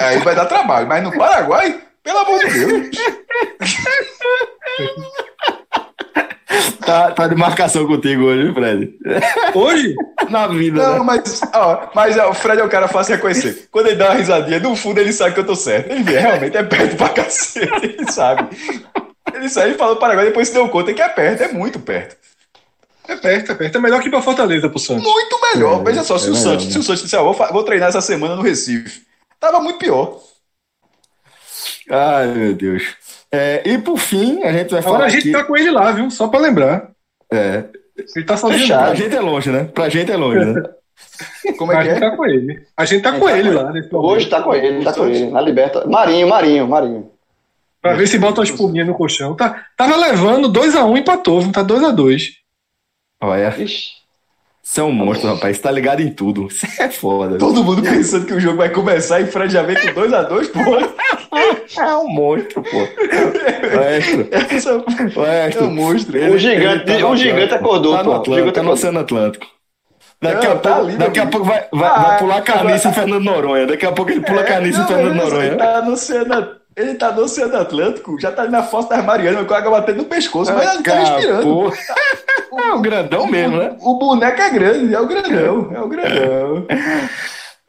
aí 0.01 0.19
vai 0.19 0.35
dar 0.35 0.45
trabalho. 0.45 0.87
Mas 0.87 1.03
no 1.03 1.15
Paraguai, 1.15 1.79
pelo 2.03 2.19
amor 2.19 2.39
de 2.39 2.49
Deus. 2.49 2.89
tá, 6.85 7.11
tá 7.11 7.27
de 7.27 7.35
marcação 7.35 7.85
contigo 7.85 8.23
hoje, 8.23 8.53
Fred. 8.53 8.93
Hoje? 9.53 9.95
Na 10.29 10.47
vida. 10.47 10.81
Não, 10.81 10.99
né? 10.99 11.03
mas, 11.03 11.41
ó, 11.53 11.89
mas 11.93 12.17
ó, 12.17 12.29
o 12.29 12.33
Fred 12.33 12.61
é 12.61 12.63
o 12.63 12.69
cara 12.69 12.87
fácil 12.87 13.13
de 13.13 13.15
reconhecer. 13.17 13.67
Quando 13.71 13.87
ele 13.87 13.95
dá 13.95 14.05
uma 14.09 14.15
risadinha, 14.15 14.59
no 14.59 14.75
fundo 14.75 14.99
ele 14.99 15.13
sabe 15.13 15.33
que 15.33 15.39
eu 15.39 15.45
tô 15.45 15.55
certo. 15.55 15.91
Ele 15.91 16.03
vê, 16.03 16.17
realmente 16.19 16.57
é 16.57 16.63
perto 16.63 16.95
pra 16.95 17.09
cacete, 17.09 17.85
ele 17.85 18.11
sabe. 18.11 18.55
Ele 19.33 19.49
saiu 19.49 19.73
e 19.75 19.77
falou 19.77 19.95
Paraguai, 19.95 20.25
depois 20.25 20.47
se 20.47 20.53
deu 20.53 20.69
conta 20.69 20.93
que 20.93 21.01
é 21.01 21.09
perto, 21.09 21.43
é 21.43 21.47
muito 21.49 21.79
perto. 21.79 22.15
É 23.07 23.15
perto, 23.15 23.51
é 23.51 23.55
perto. 23.55 23.77
É 23.77 23.81
melhor 23.81 24.01
que 24.01 24.07
ir 24.07 24.11
pra 24.11 24.21
Fortaleza 24.21 24.69
pro 24.69 24.79
Santos. 24.79 25.03
Muito 25.03 25.39
melhor. 25.41 25.81
É, 25.81 25.83
Veja 25.83 26.03
só, 26.03 26.17
se 26.17 26.27
é 26.27 26.29
o 26.29 26.33
melhor, 26.33 26.43
Santos, 26.43 26.65
né? 26.67 26.71
se 26.71 26.79
o 26.79 26.83
Santos 26.83 27.03
disser, 27.03 27.19
ó, 27.19 27.33
vou, 27.33 27.47
vou 27.51 27.63
treinar 27.63 27.89
essa 27.89 28.01
semana 28.01 28.35
no 28.35 28.41
Recife. 28.41 29.01
Tava 29.39 29.59
muito 29.59 29.77
pior. 29.77 30.21
Ai, 31.89 32.27
meu 32.27 32.53
Deus. 32.53 32.95
É, 33.33 33.63
e 33.67 33.79
por 33.79 33.97
fim, 33.97 34.43
a 34.43 34.51
gente 34.53 34.69
vai 34.69 34.79
Agora 34.79 34.93
falar 34.97 35.05
a 35.05 35.09
gente 35.09 35.21
aqui... 35.21 35.31
tá 35.31 35.43
com 35.43 35.57
ele 35.57 35.71
lá, 35.71 35.91
viu? 35.91 36.11
Só 36.11 36.27
pra 36.27 36.39
lembrar. 36.39 36.91
É, 37.31 37.63
Ele 38.15 38.25
tá 38.25 38.37
sozinho. 38.37 38.67
pra 38.67 38.93
gente 38.93 39.15
é 39.15 39.19
longe, 39.19 39.49
né? 39.49 39.63
Pra 39.73 39.89
gente 39.89 40.11
é 40.11 40.15
longe, 40.15 40.45
né? 40.45 40.61
Como 41.57 41.71
a 41.71 41.75
é 41.75 41.77
que 41.79 41.83
gente 41.89 41.97
é? 41.97 42.09
tá 42.09 42.15
com 42.15 42.25
ele. 42.25 42.63
A 42.77 42.85
gente 42.85 43.01
tá 43.01 43.09
A 43.09 43.11
gente 43.13 43.21
com 43.21 43.27
tá 43.27 43.37
ele 43.39 43.49
com 43.89 43.97
lá. 43.97 44.03
Hoje 44.03 44.29
tá 44.29 44.41
com 44.43 44.53
ele, 44.53 44.83
tá 44.83 44.93
com 44.93 45.05
ele. 45.07 45.31
Na 45.31 45.41
liberta. 45.41 45.87
Marinho, 45.87 46.29
Marinho, 46.29 46.67
Marinho. 46.67 47.11
Pra 47.81 47.95
ver 47.95 48.07
se 48.07 48.19
bota 48.19 48.39
uma 48.39 48.45
espuminha 48.45 48.85
no 48.85 48.93
colchão. 48.93 49.35
Tá, 49.35 49.65
tava 49.75 49.97
levando 49.97 50.47
2x1 50.47 50.85
um, 50.85 50.95
empatou, 50.95 51.41
viu? 51.41 51.51
Tá 51.51 51.63
2x2. 51.63 52.29
Olha, 53.19 53.49
Ixi. 53.57 54.02
Você 54.63 54.79
é 54.79 54.83
um 54.83 54.91
monstro, 54.91 55.33
rapaz. 55.33 55.57
Você 55.57 55.61
tá 55.63 55.69
ligado 55.71 55.99
em 56.01 56.09
tudo. 56.09 56.49
Você 56.49 56.65
é 56.81 56.89
foda. 56.89 57.37
Todo 57.37 57.63
mundo 57.63 57.81
pensando 57.83 58.25
que 58.25 58.33
o 58.33 58.39
jogo 58.39 58.57
vai 58.57 58.69
começar 58.69 59.19
e 59.19 59.25
Fred 59.27 59.51
já 59.51 59.61
vem 59.61 59.75
com 59.75 59.87
2x2, 60.01 60.47
pô. 60.51 61.79
É 61.81 61.95
um 61.97 62.07
monstro, 62.07 62.63
pô. 62.63 62.77
Maestro, 63.75 64.27
Essa 64.31 64.69
é 64.71 65.19
maestro. 65.19 65.65
um 65.65 65.71
monstro. 65.75 66.17
Ele- 66.17 66.35
O 66.35 66.37
gigante- 66.39 66.97
no 66.97 67.09
o 67.09 67.15
gigante 67.17 67.43
Atlântico, 67.53 67.55
acordou, 67.55 67.91
Tá 67.97 68.03
no 68.03 68.03
pô. 68.03 68.11
O 68.11 68.15
Atlântico, 68.21 68.35
gigante 68.35 68.55
tá 68.55 68.63
no. 68.63 68.71
Oceano 68.71 68.99
Atlântico. 68.99 69.45
Daqui, 70.21 70.45
Não, 70.47 70.53
a, 70.53 70.55
tá 70.55 70.69
pouco, 70.75 70.87
ali, 70.87 70.97
daqui 70.97 71.19
a 71.19 71.25
pouco 71.25 71.45
vai, 71.45 71.65
vai, 71.73 71.89
Ah, 71.89 72.01
vai 72.01 72.19
pular 72.19 72.41
caniça 72.43 72.87
em 72.87 72.93
Fernando 72.93 73.23
Noronha. 73.25 73.67
Daqui 73.67 73.85
a 73.85 73.91
pouco 73.91 74.09
ele 74.09 74.21
pula 74.21 74.43
caniça 74.43 74.77
em 74.77 74.81
Não, 74.81 74.87
Fernando 74.87 75.11
ele- 75.11 75.21
Noronha. 75.21 75.57
Tá 75.57 75.81
no 75.81 75.91
Oceano, 75.91 76.47
ele 76.75 76.95
tá 76.95 77.11
no 77.11 77.23
Oceano 77.23 77.57
Atlântico, 77.57 78.19
já 78.19 78.31
tá 78.31 78.43
ali 78.43 78.51
na 78.51 78.63
Fossa 78.63 78.89
das 78.89 79.05
Marianas, 79.05 79.47
com 79.47 79.53
a 79.53 79.57
água 79.57 79.79
batendo 79.79 79.97
no 79.97 80.05
pescoço, 80.05 80.53
mas 80.53 80.73
ele 80.73 80.83
tá 80.83 80.99
respirando. 80.99 81.43
Pô. 81.43 81.73
É 82.61 82.73
o 82.73 82.81
grandão 82.81 83.27
mesmo, 83.27 83.57
né? 83.57 83.75
O 83.79 83.97
boneco 83.97 84.41
é 84.41 84.49
grande, 84.49 84.93
é 84.93 84.99
o 84.99 85.07
grandão, 85.07 85.71
é 85.73 85.81
o 85.81 85.87
grandão. 85.87 86.67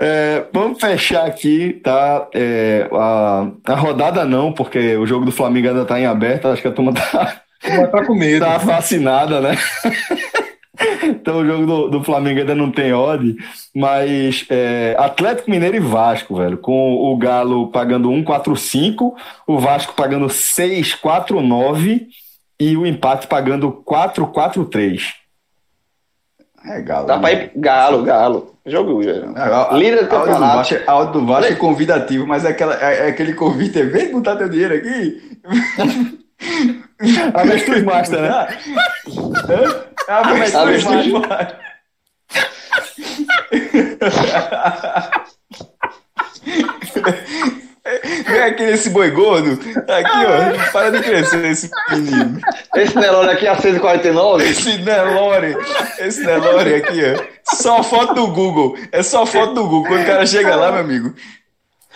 É, 0.00 0.44
vamos 0.52 0.80
fechar 0.80 1.24
aqui, 1.24 1.80
tá? 1.82 2.28
É, 2.34 2.88
a, 2.92 3.46
a 3.66 3.74
rodada 3.74 4.24
não, 4.24 4.52
porque 4.52 4.96
o 4.96 5.06
jogo 5.06 5.24
do 5.24 5.32
Flamengo 5.32 5.68
ainda 5.68 5.84
tá 5.84 5.98
em 5.98 6.06
aberto. 6.06 6.48
Acho 6.48 6.60
que 6.60 6.68
a 6.68 6.72
turma 6.72 6.92
tá, 6.92 7.40
tá 7.90 8.04
com 8.04 8.14
medo. 8.14 8.44
tá 8.44 8.58
vacinada, 8.58 9.40
né? 9.40 9.56
Então 11.02 11.38
o 11.38 11.46
jogo 11.46 11.66
do, 11.66 11.88
do 11.88 12.04
Flamengo 12.04 12.40
ainda 12.40 12.54
não 12.54 12.70
tem 12.70 12.92
odd, 12.92 13.36
mas 13.74 14.46
é, 14.50 14.94
Atlético 14.98 15.50
Mineiro 15.50 15.76
e 15.76 15.80
Vasco, 15.80 16.36
velho, 16.36 16.58
com 16.58 16.94
o 16.94 17.16
Galo 17.16 17.68
pagando 17.68 18.10
1,45, 18.10 19.12
o 19.46 19.58
Vasco 19.58 19.94
pagando 19.94 20.26
6,49 20.26 22.06
e 22.60 22.76
o 22.76 22.86
empate 22.86 23.26
pagando 23.26 23.82
4,43. 23.86 25.14
É 26.66 26.80
galo. 26.80 27.06
Dá 27.06 27.18
pra 27.18 27.32
ir 27.32 27.52
galo, 27.56 28.02
galo. 28.02 28.54
Jogo, 28.66 29.00
a, 29.36 29.76
Líder 29.76 30.04
do 30.04 30.08
campeonato. 30.08 30.56
Vasco, 30.56 30.74
é- 30.74 30.84
a 30.86 31.04
do 31.04 31.26
Vasco 31.26 31.52
é 31.52 31.56
convidativo, 31.56 32.26
mas 32.26 32.46
é, 32.46 32.48
aquela, 32.48 32.74
é, 32.82 33.06
é 33.06 33.08
aquele 33.08 33.34
convite, 33.34 33.78
é 33.78 33.84
vem 33.84 34.10
botar 34.10 34.36
teu 34.36 34.48
dinheiro 34.48 34.74
aqui. 34.74 35.38
Avestruz 37.34 37.82
Master, 37.82 38.20
né? 38.20 38.28
Hã? 38.28 39.84
É 40.08 40.12
a 40.12 40.18
avestruz 40.18 40.54
Avestruz. 40.54 41.12
Master. 41.12 41.58
Vem 48.26 48.42
aqui 48.42 48.64
nesse 48.64 48.90
boi 48.90 49.10
gordo. 49.10 49.52
Aqui, 49.52 50.10
ó. 50.26 50.72
Para 50.72 50.90
de 50.90 51.02
crescer 51.02 51.44
esse 51.44 51.70
menino. 51.90 52.40
Esse 52.74 52.96
Nelore 52.96 53.30
aqui 53.30 53.46
a 53.46 53.56
6,49. 53.56 54.42
Esse 54.42 54.78
Nelore. 54.78 55.56
Esse 55.98 56.24
Nelore 56.24 56.74
aqui, 56.76 57.00
ó. 57.04 57.54
Só 57.56 57.82
foto 57.82 58.14
do 58.14 58.28
Google. 58.28 58.76
É 58.90 59.02
só 59.02 59.26
foto 59.26 59.54
do 59.54 59.64
Google. 59.64 59.88
Quando 59.88 60.02
o 60.02 60.06
cara 60.06 60.26
chega 60.26 60.56
lá, 60.56 60.72
meu 60.72 60.80
amigo. 60.80 61.14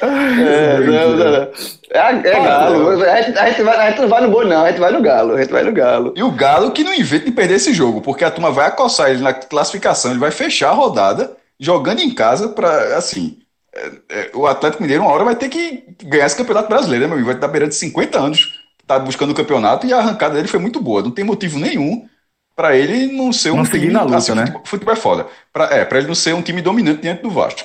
É, 0.00 0.80
não, 0.80 1.16
não, 1.16 1.30
não. 1.32 1.48
É, 1.90 2.28
é 2.30 2.40
galo. 2.40 2.90
A 3.02 3.22
gente, 3.22 3.38
a, 3.38 3.48
gente 3.50 3.62
vai, 3.62 3.76
a 3.76 3.90
gente 3.90 4.00
não 4.00 4.08
vai 4.08 4.20
no 4.22 4.30
boi, 4.30 4.44
não. 4.46 4.64
A 4.64 4.68
gente 4.70 4.80
vai 4.80 4.92
no 4.92 5.02
galo. 5.02 5.34
A 5.34 5.40
gente 5.40 5.50
vai 5.52 5.62
no 5.64 5.72
galo. 5.72 6.12
E 6.16 6.22
o 6.22 6.30
Galo 6.32 6.72
que 6.72 6.82
não 6.82 6.94
inventa 6.94 7.26
de 7.26 7.32
perder 7.32 7.54
esse 7.54 7.72
jogo, 7.72 8.00
porque 8.00 8.24
a 8.24 8.30
turma 8.30 8.50
vai 8.50 8.66
acossar 8.66 9.10
ele 9.10 9.22
na 9.22 9.32
classificação, 9.32 10.10
ele 10.10 10.20
vai 10.20 10.30
fechar 10.30 10.70
a 10.70 10.72
rodada, 10.74 11.36
jogando 11.60 12.00
em 12.00 12.12
casa 12.14 12.48
para 12.48 12.96
assim. 12.96 13.38
é, 13.74 13.92
é, 14.10 14.30
o 14.34 14.46
Atlético 14.46 14.82
Mineiro, 14.82 15.04
uma 15.04 15.12
hora, 15.12 15.24
vai 15.24 15.36
ter 15.36 15.48
que 15.48 15.84
ganhar 16.04 16.26
esse 16.26 16.36
campeonato 16.36 16.68
brasileiro, 16.68 17.02
né, 17.02 17.06
meu 17.08 17.14
amigo? 17.16 17.26
Vai 17.28 17.36
estar 17.36 17.48
beirando 17.48 17.70
de 17.70 17.76
50 17.76 18.18
anos, 18.18 18.60
tá 18.86 18.98
buscando 18.98 19.30
o 19.32 19.34
campeonato 19.34 19.86
e 19.86 19.92
a 19.92 19.98
arrancada 19.98 20.34
dele 20.34 20.48
foi 20.48 20.60
muito 20.60 20.80
boa. 20.80 21.02
Não 21.02 21.10
tem 21.12 21.24
motivo 21.24 21.58
nenhum 21.58 22.08
para 22.56 22.76
ele 22.76 23.06
não 23.12 23.32
ser 23.32 23.52
um 23.52 23.58
Não 23.58 23.64
time. 23.64 23.70
seguir 23.70 23.90
na 23.92 24.02
luta, 24.02 24.16
assim, 24.18 24.34
né? 24.34 24.46
Futebol, 24.46 24.62
futebol 24.64 24.94
é 24.94 24.96
foda. 24.96 25.26
Pra, 25.52 25.66
é, 25.74 25.84
para 25.84 25.98
ele 25.98 26.08
não 26.08 26.14
ser 26.14 26.34
um 26.34 26.42
time 26.42 26.62
dominante 26.62 27.02
diante 27.02 27.22
do 27.22 27.30
Vasco. 27.30 27.62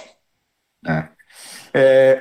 É, 0.87 1.07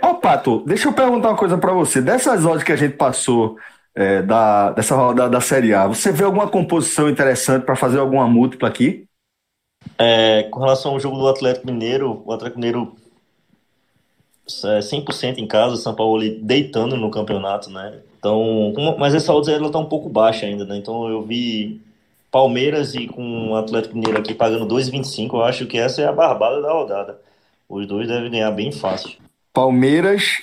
ó, 0.03 0.15
Pato, 0.15 0.63
deixa 0.67 0.89
eu 0.89 0.93
perguntar 0.93 1.29
uma 1.29 1.37
coisa 1.37 1.59
pra 1.59 1.73
você. 1.73 2.01
Dessas 2.01 2.45
odds 2.45 2.63
que 2.63 2.73
a 2.73 2.77
gente 2.77 2.97
passou 2.97 3.59
é, 3.95 4.23
da, 4.23 4.71
dessa 4.73 4.95
rodada 4.95 5.31
da 5.31 5.41
Série 5.41 5.75
A, 5.75 5.87
você 5.87 6.11
vê 6.11 6.25
alguma 6.25 6.49
composição 6.49 7.09
interessante 7.09 7.65
pra 7.65 7.77
fazer 7.77 7.99
alguma 7.99 8.27
múltipla 8.27 8.69
aqui? 8.69 9.07
É, 9.99 10.45
com 10.45 10.61
relação 10.61 10.93
ao 10.93 11.01
jogo 11.01 11.19
do 11.19 11.29
Atlético 11.29 11.67
Mineiro, 11.67 12.23
o 12.25 12.33
Atlético 12.33 12.59
Mineiro 12.59 12.97
é 14.65 14.79
100% 14.81 15.39
em 15.39 15.47
casa, 15.47 15.77
São 15.77 15.95
Paulo 15.95 16.23
deitando 16.41 16.97
no 16.97 17.11
campeonato, 17.11 17.71
né? 17.71 18.01
Então, 18.19 18.73
mas 18.99 19.15
essa 19.15 19.33
odds 19.33 19.49
ela 19.49 19.71
tá 19.71 19.79
um 19.79 19.87
pouco 19.87 20.09
baixa 20.09 20.47
ainda, 20.47 20.65
né? 20.65 20.77
Então 20.77 21.09
eu 21.09 21.23
vi 21.23 21.81
Palmeiras 22.31 22.95
e 22.95 23.07
com 23.07 23.51
o 23.51 23.57
Atlético 23.57 23.95
Mineiro 23.95 24.19
aqui 24.19 24.35
pagando 24.35 24.67
2,25, 24.67 25.35
eu 25.35 25.43
acho 25.43 25.67
que 25.67 25.77
essa 25.77 26.01
é 26.01 26.07
a 26.07 26.13
barbada 26.13 26.63
da 26.63 26.73
rodada. 26.73 27.21
Os 27.69 27.87
dois 27.87 28.09
devem 28.09 28.31
ganhar 28.31 28.51
bem 28.51 28.71
fácil. 28.73 29.19
Palmeiras. 29.53 30.39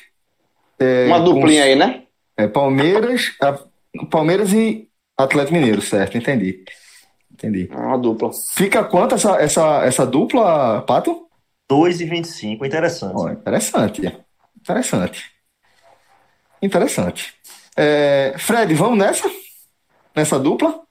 é, 0.80 1.07
Uma 1.07 1.18
com- 1.20 1.24
duplinha 1.26 1.64
aí, 1.64 1.76
né? 1.76 2.03
É, 2.38 2.47
Palmeiras, 2.47 3.34
a- 3.41 3.60
Palmeiras 4.10 4.53
e 4.53 4.88
Atlético 5.18 5.53
Mineiro, 5.55 5.82
certo? 5.82 6.18
Entendi. 6.18 6.64
Entendi. 7.32 7.70
Uma 7.72 7.97
dupla. 7.97 8.32
Fica 8.53 8.84
quanto 8.84 9.16
essa, 9.16 9.36
essa, 9.41 9.84
essa 9.86 10.05
dupla, 10.05 10.82
Pato? 10.84 11.28
2,25, 11.72 12.66
interessante. 12.66 13.14
Ó, 13.16 13.30
interessante. 13.30 14.01
Interessante. 14.60 15.26
Interessante. 16.62 17.34
É, 17.78 18.34
Fred, 18.38 18.74
vamos 18.74 18.97
nessa? 18.97 19.30
Nessa 20.16 20.38
dupla? 20.39 20.82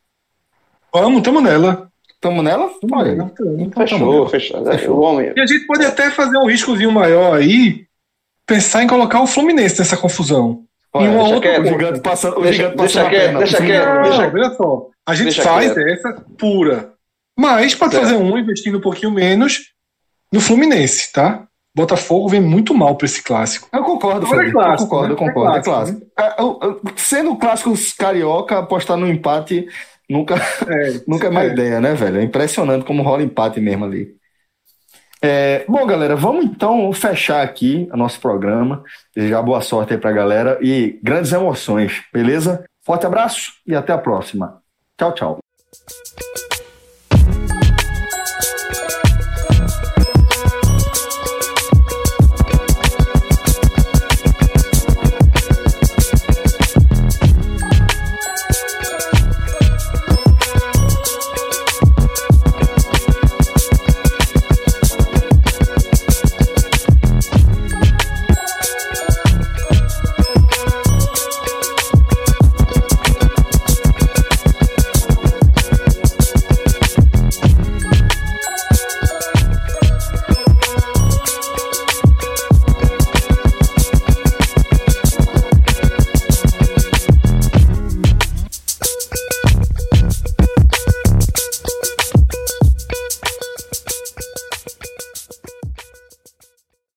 Vamos, 0.92 1.22
tamo 1.22 1.40
nela. 1.40 1.90
Tamo 2.20 2.42
nela? 2.42 2.70
Olha 2.92 3.30
tamo. 3.30 3.60
Então, 3.60 3.86
Fechou, 3.86 4.12
nela. 4.12 4.28
fechou. 4.30 4.64
Fechou. 4.64 5.20
E 5.22 5.40
a 5.40 5.46
gente 5.46 5.66
pode 5.66 5.84
até 5.84 6.10
fazer 6.10 6.38
um 6.38 6.46
riscozinho 6.46 6.90
maior 6.90 7.36
aí, 7.36 7.86
pensar 8.48 8.82
em 8.82 8.86
colocar 8.88 9.20
o 9.22 9.26
Fluminense 9.26 9.78
nessa 9.78 9.96
confusão. 9.96 10.64
Olha, 10.92 11.04
E 11.04 11.08
uma 11.08 11.18
deixa 11.18 11.34
outra 11.34 11.50
quieto, 11.50 11.62
o 11.62 11.66
gigante 11.68 12.00
passando, 12.00 12.38
o 12.38 12.42
Deixa- 12.42 12.56
gigante 12.56 12.76
deixa 12.78 12.98
passando 13.00 13.06
a 13.06 13.10
quieto, 13.10 13.22
perna. 13.24 13.38
deixa 13.38 13.56
quieto, 13.58 13.86
não. 13.86 13.94
Não, 13.94 14.02
deixa- 14.02 14.30
veja 14.30 14.54
só. 14.56 14.86
A 15.06 15.14
gente 15.14 15.24
deixa 15.26 15.42
faz 15.42 15.72
quieto. 15.72 15.88
essa 15.88 16.24
pura. 16.38 16.92
Mas 17.38 17.74
pode 17.74 17.92
Certo. 17.92 18.04
fazer 18.04 18.16
um 18.16 18.36
investindo 18.36 18.78
um 18.78 18.80
pouquinho 18.80 19.12
menos 19.12 19.70
no 20.32 20.40
Fluminense, 20.40 21.12
tá? 21.12 21.44
Botafogo 21.76 22.28
vem 22.28 22.40
muito 22.40 22.74
mal 22.74 22.96
pra 22.96 23.04
esse 23.04 23.22
clássico. 23.22 23.68
Eu 23.72 23.84
concordo, 23.84 24.26
é 24.26 24.28
Fred. 24.28 24.50
clássico, 24.50 24.82
eu 24.82 24.88
concordo, 24.88 25.04
eu 25.04 25.08
né? 25.08 25.14
É 25.14 25.28
concordo. 25.28 25.56
É 25.58 25.62
clássico, 25.62 26.00
clássico. 26.16 26.40
É, 26.40 26.42
eu- 26.42 26.58
eu- 26.62 26.80
Sendo 26.96 27.36
clássico 27.36 27.72
carioca, 27.96 28.58
apostar 28.58 28.96
no 28.96 29.06
empate 29.06 29.68
nunca, 30.10 30.34
É, 30.66 31.00
nunca 31.06 31.26
é 31.28 31.30
má 31.30 31.44
é. 31.44 31.48
ideia, 31.48 31.80
né, 31.80 31.94
velho? 31.94 32.18
É 32.18 32.22
impressionante 32.24 32.84
como 32.84 33.02
rola 33.02 33.22
empate 33.22 33.60
mesmo 33.60 33.84
ali. 33.84 34.16
É, 35.20 35.64
bom, 35.68 35.84
galera, 35.86 36.14
vamos 36.14 36.44
então 36.44 36.92
fechar 36.92 37.42
aqui 37.42 37.88
o 37.92 37.96
nosso 37.96 38.20
programa. 38.20 38.84
Desejar 39.14 39.42
boa 39.42 39.60
sorte 39.60 39.92
aí 39.92 39.98
pra 39.98 40.12
galera 40.12 40.58
e 40.60 40.98
grandes 41.02 41.32
emoções, 41.32 42.02
beleza? 42.12 42.64
Forte 42.82 43.06
abraço 43.06 43.52
e 43.66 43.74
até 43.74 43.92
a 43.92 43.98
próxima. 43.98 44.62
Tchau, 44.96 45.12
tchau. 45.14 45.38